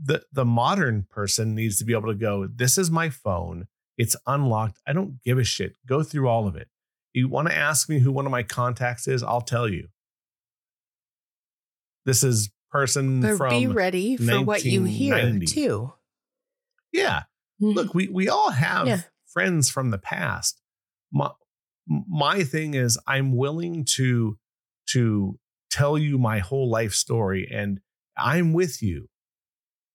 The, 0.00 0.24
the 0.32 0.44
modern 0.44 1.06
person 1.10 1.54
needs 1.54 1.78
to 1.78 1.84
be 1.84 1.92
able 1.92 2.08
to 2.08 2.14
go, 2.14 2.46
This 2.46 2.78
is 2.78 2.90
my 2.90 3.08
phone. 3.10 3.66
It's 3.96 4.14
unlocked. 4.26 4.78
I 4.86 4.92
don't 4.92 5.20
give 5.24 5.38
a 5.38 5.44
shit. 5.44 5.76
Go 5.86 6.02
through 6.02 6.28
all 6.28 6.46
of 6.46 6.54
it. 6.54 6.68
You 7.14 7.28
want 7.28 7.48
to 7.48 7.54
ask 7.56 7.88
me 7.88 7.98
who 7.98 8.12
one 8.12 8.26
of 8.26 8.30
my 8.30 8.42
contacts 8.44 9.08
is? 9.08 9.22
I'll 9.22 9.40
tell 9.40 9.68
you. 9.68 9.88
This 12.04 12.22
is 12.22 12.50
person 12.70 13.20
But 13.20 13.36
from 13.36 13.50
be 13.50 13.66
ready 13.66 14.16
for 14.16 14.42
what 14.42 14.64
you 14.64 14.84
hear 14.84 15.38
too. 15.40 15.92
yeah. 16.92 17.22
Mhm. 17.60 17.74
look 17.74 17.94
we 17.94 18.08
we 18.08 18.28
all 18.28 18.50
have 18.50 18.86
Yeah. 18.86 19.00
friends 19.26 19.68
from 19.70 19.90
the 19.90 19.98
past. 19.98 20.60
My 21.12 21.30
my 21.86 22.44
thing 22.44 22.74
is 22.74 22.98
i'm 23.06 23.34
willing 23.34 23.84
to 23.96 24.38
to 24.90 25.38
tell 25.70 25.96
you 25.98 26.18
my 26.18 26.38
whole 26.38 26.68
life 26.70 26.92
story 26.92 27.48
and 27.50 27.80
i'm 28.16 28.52
with 28.52 28.82
you. 28.82 29.08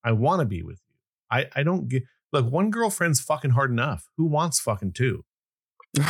I 0.03 0.11
want 0.13 0.39
to 0.41 0.45
be 0.45 0.61
with 0.63 0.79
you. 0.89 0.95
I 1.31 1.45
i 1.55 1.63
don't 1.63 1.87
get 1.87 2.03
look 2.33 2.51
one 2.51 2.71
girlfriend's 2.71 3.19
fucking 3.21 3.51
hard 3.51 3.69
enough. 3.71 4.09
Who 4.17 4.25
wants 4.25 4.59
fucking 4.59 4.93
two? 4.93 5.23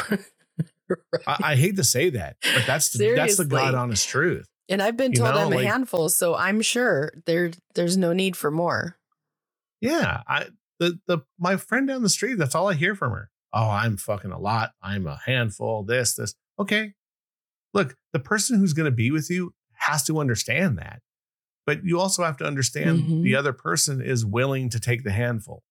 I, 1.28 1.38
I 1.51 1.55
hate 1.55 1.76
to 1.78 1.84
say 1.84 2.09
that 2.11 2.38
but 2.41 2.66
that's 2.66 2.91
the, 2.91 3.14
that's 3.16 3.38
the 3.38 3.45
god 3.45 3.74
honest 3.74 4.07
truth 4.07 4.47
and 4.70 4.82
I've 4.82 4.97
been 4.97 5.11
you 5.11 5.18
told 5.20 5.36
know, 5.36 5.41
I'm 5.41 5.49
like- 5.49 5.66
a 5.66 5.68
handful, 5.70 6.09
so 6.09 6.36
I'm 6.36 6.61
sure 6.61 7.11
there 7.26 7.51
there's 7.76 7.97
no 7.97 8.14
need 8.14 8.36
for 8.38 8.49
more. 8.51 8.97
yeah 9.82 10.22
i 10.28 10.47
the 10.80 10.97
the 11.07 11.20
my 11.38 11.57
friend 11.57 11.88
down 11.88 12.01
the 12.03 12.09
street 12.09 12.36
that's 12.36 12.55
all 12.55 12.70
i 12.70 12.74
hear 12.74 12.95
from 12.95 13.11
her 13.11 13.30
oh 13.53 13.70
i'm 13.70 13.97
fucking 13.97 14.32
a 14.32 14.39
lot 14.39 14.72
i'm 14.82 15.05
a 15.07 15.20
handful 15.26 15.84
this 15.84 16.16
this 16.16 16.34
okay 16.57 16.93
look 17.74 17.95
the 18.14 18.20
person 18.20 18.57
who's 18.57 18.74
going 18.74 18.86
to 18.86 18.91
be 18.95 19.11
with 19.11 19.30
you 19.30 19.53
has 19.74 20.03
to 20.03 20.20
understand 20.20 20.78
that 20.78 21.01
but 21.66 21.84
you 21.84 21.99
also 21.99 22.24
have 22.24 22.38
to 22.38 22.45
understand 22.45 23.03
Mhm. 23.03 23.24
the 23.24 23.36
other 23.36 23.51
person 23.53 24.01
is 24.01 24.26
willing 24.26 24.70
to 24.70 24.80
take 24.80 25.03
the 25.03 25.11
handful 25.11 25.64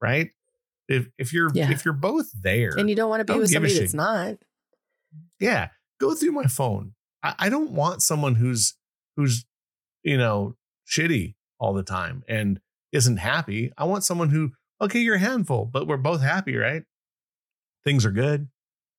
right 0.00 0.30
if 0.88 1.08
if 1.18 1.32
you're 1.32 1.50
Yeah. 1.52 1.70
if 1.72 1.84
you're 1.84 1.94
both 1.94 2.30
there 2.32 2.74
And 2.78 2.88
you 2.88 2.94
don't 2.96 3.10
want 3.10 3.26
to 3.26 3.32
be 3.32 3.38
with 3.38 3.50
somebody 3.50 3.76
that's 3.78 3.92
not. 3.94 4.36
yeah 5.40 5.68
go 6.00 6.14
through 6.14 6.32
my 6.32 6.46
phone 6.46 6.94
I, 7.22 7.34
I 7.38 7.48
don't 7.48 7.72
want 7.72 8.02
someone 8.02 8.34
who's 8.34 8.74
who's 9.16 9.44
you 10.02 10.16
know 10.16 10.56
shitty 10.88 11.34
all 11.58 11.74
the 11.74 11.82
time 11.82 12.22
and 12.28 12.60
isn't 12.92 13.18
happy. 13.18 13.72
I 13.76 13.84
want 13.84 14.04
someone 14.04 14.30
who 14.30 14.52
okay 14.80 15.00
you're 15.00 15.16
a 15.16 15.20
handful 15.20 15.64
but 15.64 15.86
we're 15.86 15.96
both 15.96 16.22
happy 16.22 16.56
right? 16.56 16.84
Things 17.84 18.04
are 18.04 18.12
good. 18.12 18.48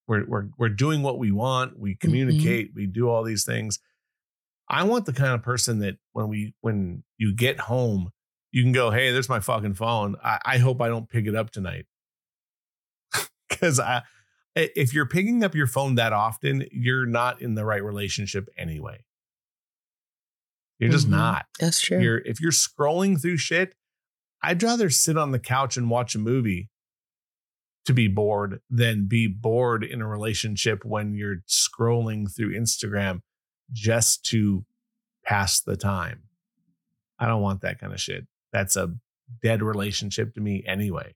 We're 0.07 0.25
we're, 0.25 0.47
we're 0.57 0.69
doing 0.69 1.03
what 1.03 1.19
we 1.19 1.31
want. 1.31 1.77
We 1.77 1.91
mm-hmm. 1.91 2.05
communicate. 2.05 2.71
We 2.75 2.85
do 2.85 3.09
all 3.09 3.23
these 3.23 3.43
things. 3.43 3.79
I 4.69 4.83
want 4.83 5.05
the 5.05 5.13
kind 5.13 5.33
of 5.33 5.43
person 5.43 5.79
that 5.79 5.97
when 6.13 6.27
we 6.27 6.53
when 6.61 7.03
you 7.17 7.33
get 7.33 7.59
home 7.59 8.11
you 8.51 8.63
can 8.63 8.71
go 8.71 8.91
hey 8.91 9.11
there's 9.11 9.29
my 9.29 9.39
fucking 9.39 9.75
phone. 9.75 10.15
I, 10.23 10.39
I 10.43 10.57
hope 10.57 10.81
i 10.81 10.87
don't 10.87 11.09
pick 11.09 11.27
it 11.27 11.35
up 11.35 11.51
tonight. 11.51 11.85
Because 13.49 13.79
i 13.79 14.03
if 14.75 14.93
you're 14.93 15.05
picking 15.07 15.43
up 15.43 15.55
your 15.55 15.67
phone 15.67 15.95
that 15.95 16.13
often, 16.13 16.65
you're 16.71 17.05
not 17.05 17.41
in 17.41 17.55
the 17.55 17.65
right 17.65 17.83
relationship 17.83 18.49
anyway. 18.57 19.03
You're 20.79 20.91
just 20.91 21.07
Mhm. 21.07 21.11
not. 21.11 21.45
That's 21.59 21.79
true. 21.81 21.99
You're 22.01 22.19
if 22.19 22.39
you're 22.39 22.51
scrolling 22.51 23.19
through 23.21 23.37
shit, 23.37 23.75
I'd 24.41 24.61
rather 24.61 24.89
sit 24.89 25.17
on 25.17 25.31
the 25.31 25.39
couch 25.39 25.77
and 25.77 25.89
watch 25.89 26.13
a 26.15 26.19
movie 26.19 26.69
to 27.85 27.93
be 27.93 28.07
bored 28.07 28.61
than 28.69 29.07
be 29.07 29.27
bored 29.27 29.83
in 29.83 30.01
a 30.01 30.07
relationship 30.07 30.83
when 30.85 31.13
you're 31.15 31.37
scrolling 31.47 32.33
through 32.33 32.53
Instagram 32.53 33.21
just 33.71 34.23
to 34.25 34.65
pass 35.25 35.61
the 35.61 35.77
time. 35.77 36.23
I 37.17 37.27
don't 37.27 37.41
want 37.41 37.61
that 37.61 37.79
kind 37.79 37.93
of 37.93 37.99
shit. 37.99 38.27
That's 38.51 38.75
a 38.75 38.95
dead 39.41 39.61
relationship 39.63 40.33
to 40.35 40.41
me 40.41 40.63
anyway. 40.65 41.15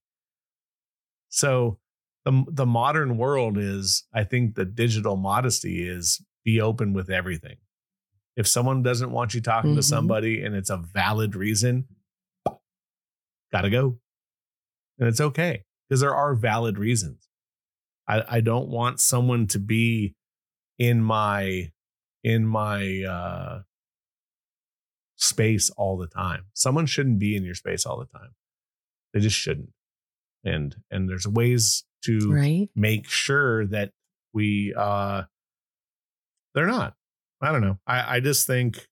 So 1.30 1.80
the 2.26 2.44
the 2.50 2.66
modern 2.66 3.18
world 3.18 3.58
is 3.58 4.06
I 4.14 4.24
think 4.24 4.56
the 4.56 4.66
digital 4.66 5.16
modesty 5.18 5.88
is 5.88 6.22
be 6.44 6.60
open 6.62 6.94
with 6.94 7.10
everything. 7.10 7.58
If 8.36 8.48
someone 8.48 8.82
doesn't 8.84 9.12
want 9.12 9.34
you 9.34 9.42
talking 9.42 9.76
to 9.76 9.82
Mhm. 9.82 9.86
somebody 9.86 10.44
and 10.44 10.56
it's 10.56 10.70
a 10.70 10.78
valid 10.78 11.36
reason, 11.36 11.88
got 13.52 13.62
to 13.62 13.70
go. 13.70 14.00
And 15.00 15.08
it's 15.08 15.22
okay 15.22 15.66
because 15.90 16.00
there 16.02 16.16
are 16.16 16.34
valid 16.36 16.78
reasons. 16.78 17.28
I, 18.08 18.24
I 18.38 18.42
don't 18.42 18.70
want 18.70 19.00
someone 19.00 19.48
to 19.48 19.60
be 19.60 20.16
in 20.78 21.02
my 21.04 21.72
in 22.24 22.46
my 22.46 23.04
uh 23.04 23.62
space 25.16 25.70
all 25.72 25.98
the 25.98 26.08
time. 26.08 26.46
Someone 26.54 26.86
shouldn't 26.86 27.20
be 27.20 27.36
in 27.36 27.44
your 27.44 27.56
space 27.56 27.86
all 27.86 28.00
the 28.00 28.06
time. 28.06 28.32
They 29.14 29.20
just 29.20 29.38
shouldn't. 29.38 29.72
And 30.44 30.76
and 30.90 31.10
there's 31.10 31.28
ways 31.28 31.84
to 32.04 32.32
Right. 32.32 32.70
make 32.76 33.08
sure 33.10 33.66
that 33.68 33.92
we 34.34 34.74
uh 34.76 35.24
they're 36.54 36.68
not. 36.68 36.96
I 37.42 37.52
don't 37.52 37.62
know. 37.62 37.80
I 37.88 38.18
I 38.18 38.20
just 38.20 38.46
think 38.48 38.88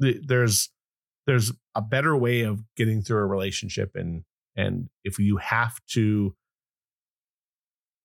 th- 0.00 0.22
there's 0.26 0.70
there's 1.26 1.52
a 1.74 1.82
better 1.82 2.16
way 2.16 2.42
of 2.42 2.62
getting 2.76 3.02
through 3.02 3.18
a 3.18 3.26
relationship 3.26 3.92
and 3.94 4.24
and 4.56 4.88
if 5.04 5.18
you 5.18 5.36
have 5.38 5.80
to 5.92 6.34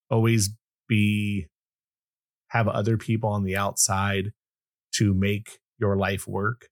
always 0.10 0.50
be 0.88 1.48
have 2.50 2.68
other 2.68 2.98
people 2.98 3.30
on 3.30 3.44
the 3.44 3.56
outside 3.58 4.32
to 4.94 5.14
make 5.14 5.60
your 5.80 5.98
life 5.98 6.28
work 6.28 6.70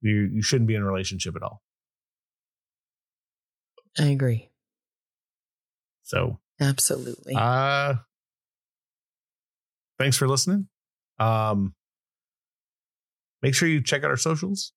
you 0.00 0.28
you 0.32 0.42
shouldn't 0.42 0.68
be 0.68 0.74
in 0.74 0.82
a 0.82 0.86
relationship 0.86 1.36
at 1.36 1.42
all 1.42 1.62
I 3.98 4.06
agree. 4.10 4.50
so 6.02 6.38
Absolutely. 6.60 7.34
uh 7.36 7.94
thanks 9.98 10.16
for 10.16 10.28
listening. 10.28 10.68
Um 11.18 11.74
make 13.42 13.54
sure 13.54 13.68
you 13.68 13.82
check 13.82 14.04
out 14.04 14.10
our 14.10 14.16
socials. 14.16 14.72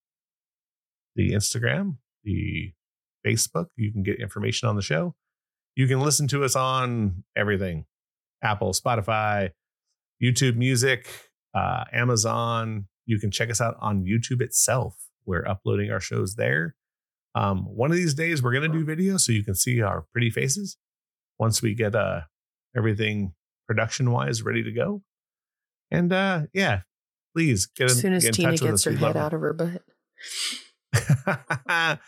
The 1.16 1.32
instagram 1.34 1.98
the 2.24 2.74
facebook 3.26 3.68
you 3.76 3.92
can 3.92 4.04
get 4.04 4.20
information 4.20 4.70
on 4.70 4.76
the 4.76 4.82
show. 4.82 5.16
You 5.76 5.88
can 5.88 6.00
listen 6.02 6.28
to 6.30 6.44
us 6.44 6.56
on 6.56 7.24
everything. 7.36 7.86
Apple 8.44 8.74
spotify 8.74 9.52
youtube 10.22 10.56
music 10.56 11.08
uh, 11.54 11.86
amazon. 11.92 12.88
You 13.06 13.20
can 13.20 13.32
check 13.32 13.50
us 13.50 13.62
out 13.62 13.76
on 13.80 14.04
youtube 14.04 14.42
itself. 14.42 14.96
We're 15.26 15.48
uploading 15.48 15.92
our 15.92 16.00
shows 16.00 16.36
there. 16.36 16.76
Um, 17.36 17.66
one 17.66 17.92
of 17.92 17.98
these 17.98 18.14
days 18.14 18.42
we're 18.42 18.54
going 18.54 18.70
to 18.72 18.78
do 18.78 18.84
video 18.86 19.18
so 19.18 19.32
you 19.32 19.44
can 19.44 19.56
see 19.56 19.82
our 19.82 20.06
pretty 20.12 20.30
faces 20.30 20.78
once 21.40 21.62
we 21.62 21.74
get 21.74 21.96
uh, 21.96 22.22
everything 22.76 23.34
production 23.68 24.12
wise 24.12 24.42
ready 24.44 24.64
to 24.64 24.72
go 24.72 25.02
and 25.92 26.14
uh, 26.14 26.44
yeah 26.54 26.82
please 27.36 27.66
get 27.68 27.86
in, 27.86 27.92
as 27.92 28.02
soon 28.02 28.14
as 28.14 28.24
get 28.24 28.34
Tina 28.34 28.58
gets 28.58 28.64
us. 28.64 28.84
her 28.86 28.92
head 28.94 29.18
out 29.18 29.34
of 29.34 29.42
her 29.42 29.54
butt. 29.54 29.84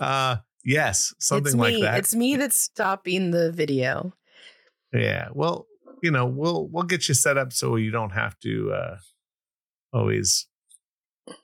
uh, 0.00 0.36
yes 0.64 1.12
something 1.18 1.46
it's 1.46 1.54
like 1.54 1.74
me. 1.74 1.82
that 1.82 1.98
It's 1.98 2.14
me 2.14 2.36
that's 2.36 2.58
stopping 2.58 3.30
the 3.30 3.50
video. 3.50 4.12
Yeah. 4.92 5.28
Well, 5.32 5.66
you 6.02 6.10
know, 6.10 6.26
we'll 6.26 6.68
we'll 6.68 6.84
get 6.84 7.08
you 7.08 7.14
set 7.14 7.36
up 7.38 7.52
so 7.52 7.76
you 7.76 7.90
don't 7.90 8.10
have 8.10 8.38
to 8.40 8.72
uh 8.72 8.96
always, 9.92 10.46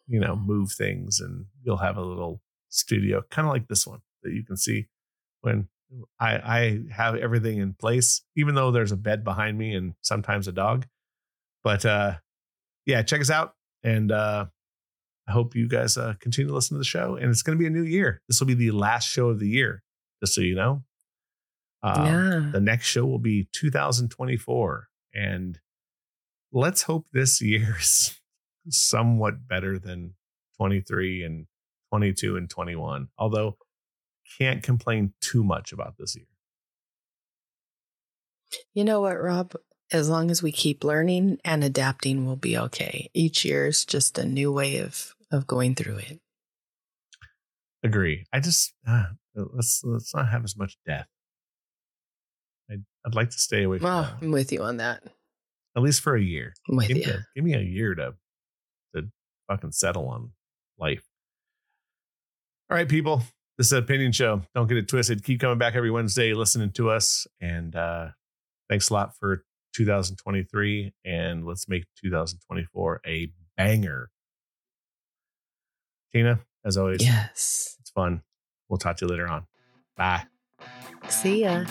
you 0.07 0.21
know, 0.21 0.37
move 0.37 0.73
things 0.73 1.21
and 1.21 1.47
you'll 1.63 1.79
have 1.79 1.97
a 1.97 2.03
little 2.03 2.41
studio, 2.69 3.23
kind 3.31 3.47
of 3.47 3.53
like 3.53 3.69
this 3.69 3.87
one 3.87 4.01
that 4.23 4.33
you 4.33 4.45
can 4.45 4.57
see 4.57 4.87
when 5.41 5.69
I 6.19 6.35
I 6.37 6.81
have 6.91 7.15
everything 7.17 7.59
in 7.59 7.75
place, 7.75 8.23
even 8.37 8.55
though 8.55 8.71
there's 8.71 8.93
a 8.93 8.97
bed 8.97 9.25
behind 9.25 9.57
me 9.59 9.75
and 9.75 9.95
sometimes 10.03 10.49
a 10.49 10.53
dog. 10.53 10.87
But 11.63 11.85
uh 11.85 12.15
yeah, 12.85 13.03
check 13.03 13.21
us 13.21 13.31
out. 13.31 13.55
And 13.83 14.13
uh 14.13 14.47
I 15.29 15.33
hope 15.33 15.55
you 15.55 15.69
guys 15.69 15.97
uh 15.97 16.15
continue 16.21 16.49
to 16.49 16.55
listen 16.55 16.75
to 16.77 16.79
the 16.79 16.85
show. 16.85 17.17
And 17.17 17.31
it's 17.31 17.43
gonna 17.43 17.59
be 17.59 17.67
a 17.67 17.71
new 17.71 17.83
year. 17.85 18.23
This 18.29 18.41
will 18.41 18.47
be 18.47 18.55
the 18.55 18.71
last 18.73 19.09
show 19.09 19.29
of 19.29 19.39
the 19.39 19.49
year, 19.49 19.83
just 20.21 20.35
so 20.35 20.41
you 20.41 20.55
know. 20.55 20.83
Um, 21.83 22.07
yeah. 22.07 22.51
the 22.53 22.61
next 22.61 22.87
show 22.87 23.05
will 23.07 23.19
be 23.21 23.49
2024. 23.53 24.89
And 25.15 25.61
let's 26.53 26.83
hope 26.83 27.07
this 27.13 27.41
year 27.43 27.77
is 27.81 28.19
somewhat 28.69 29.47
better 29.47 29.79
than 29.79 30.15
23 30.57 31.23
and 31.23 31.47
22 31.91 32.37
and 32.37 32.51
21. 32.51 33.09
Although, 33.19 33.57
can't 34.39 34.63
complain 34.63 35.13
too 35.21 35.43
much 35.45 35.73
about 35.73 35.97
this 35.99 36.17
year. 36.17 36.27
You 38.75 38.85
know 38.85 39.01
what, 39.01 39.21
Robb? 39.21 39.55
As 39.93 40.09
long 40.09 40.31
as 40.31 40.43
we 40.43 40.51
keep 40.53 40.83
learning 40.85 41.39
and 41.45 41.63
adapting, 41.63 42.27
we'll 42.27 42.37
be 42.37 42.59
okay. 42.59 43.11
Each 43.15 43.45
year 43.45 43.67
is 43.67 43.85
just 43.85 44.19
a 44.19 44.25
new 44.25 44.53
way 44.53 44.79
of 44.79 45.15
of 45.31 45.47
going 45.47 45.75
through 45.75 45.97
it. 45.99 46.21
Agree. 47.83 48.25
I 48.33 48.41
just 48.41 48.73
uh, 48.87 49.07
let's 49.35 49.83
let's 49.85 50.15
not 50.15 50.29
have 50.29 50.45
as 50.45 50.57
much 50.57 50.77
death. 50.87 51.07
I'd, 52.71 52.85
I'd 53.05 53.15
like 53.15 53.31
to 53.31 53.39
stay 53.39 53.63
away 53.63 53.79
from 53.79 53.85
Well, 53.85 54.03
that, 54.03 54.15
I'm 54.23 54.33
with 54.33 54.51
you 54.53 54.63
on 54.63 54.79
that. 54.79 55.03
at 55.77 55.83
least 55.83 56.01
for 56.01 56.17
a 56.17 56.23
year. 56.23 56.53
I'm 56.69 56.77
with 56.77 56.89
Give 56.89 56.97
you. 56.97 57.05
me, 57.07 57.11
a, 57.13 57.27
give 57.37 57.45
me 57.45 57.55
a 57.55 57.61
year 57.61 57.95
to 57.95 58.15
to 58.95 59.09
fucking 59.49 59.73
settle 59.73 60.09
on 60.09 60.33
life. 60.79 61.05
All 62.71 62.77
right, 62.77 62.89
people. 62.89 63.23
This 63.59 63.69
is 63.69 63.73
an 63.73 63.79
opinion 63.79 64.13
show. 64.13 64.43
Don't 64.55 64.67
get 64.67 64.77
it 64.77 64.87
twisted. 64.89 65.25
Keep 65.25 65.41
coming 65.41 65.59
back 65.59 65.75
every 65.75 65.91
Wednesday, 65.91 66.35
listening 66.35 66.73
to 66.73 66.91
us. 66.91 67.27
And 67.41 67.75
uh 67.75 68.09
thanks 68.69 68.91
a 68.91 68.95
lot 68.95 69.17
for 69.19 69.45
2023. 69.75 70.93
And 71.05 71.45
let's 71.47 71.69
make 71.69 71.85
2024 72.03 73.01
a 73.07 73.31
banger. 73.57 74.11
Tina, 76.13 76.41
as 76.65 76.77
always, 76.77 77.03
Yes. 77.03 77.77
it's 77.81 77.91
fun. 77.91 78.23
We'll 78.69 78.79
talk 78.79 78.97
to 78.99 79.05
you 79.07 79.11
later 79.11 79.29
on. 79.29 79.47
Bye. 79.97 80.25
See 81.09 81.43
ya. 81.43 81.65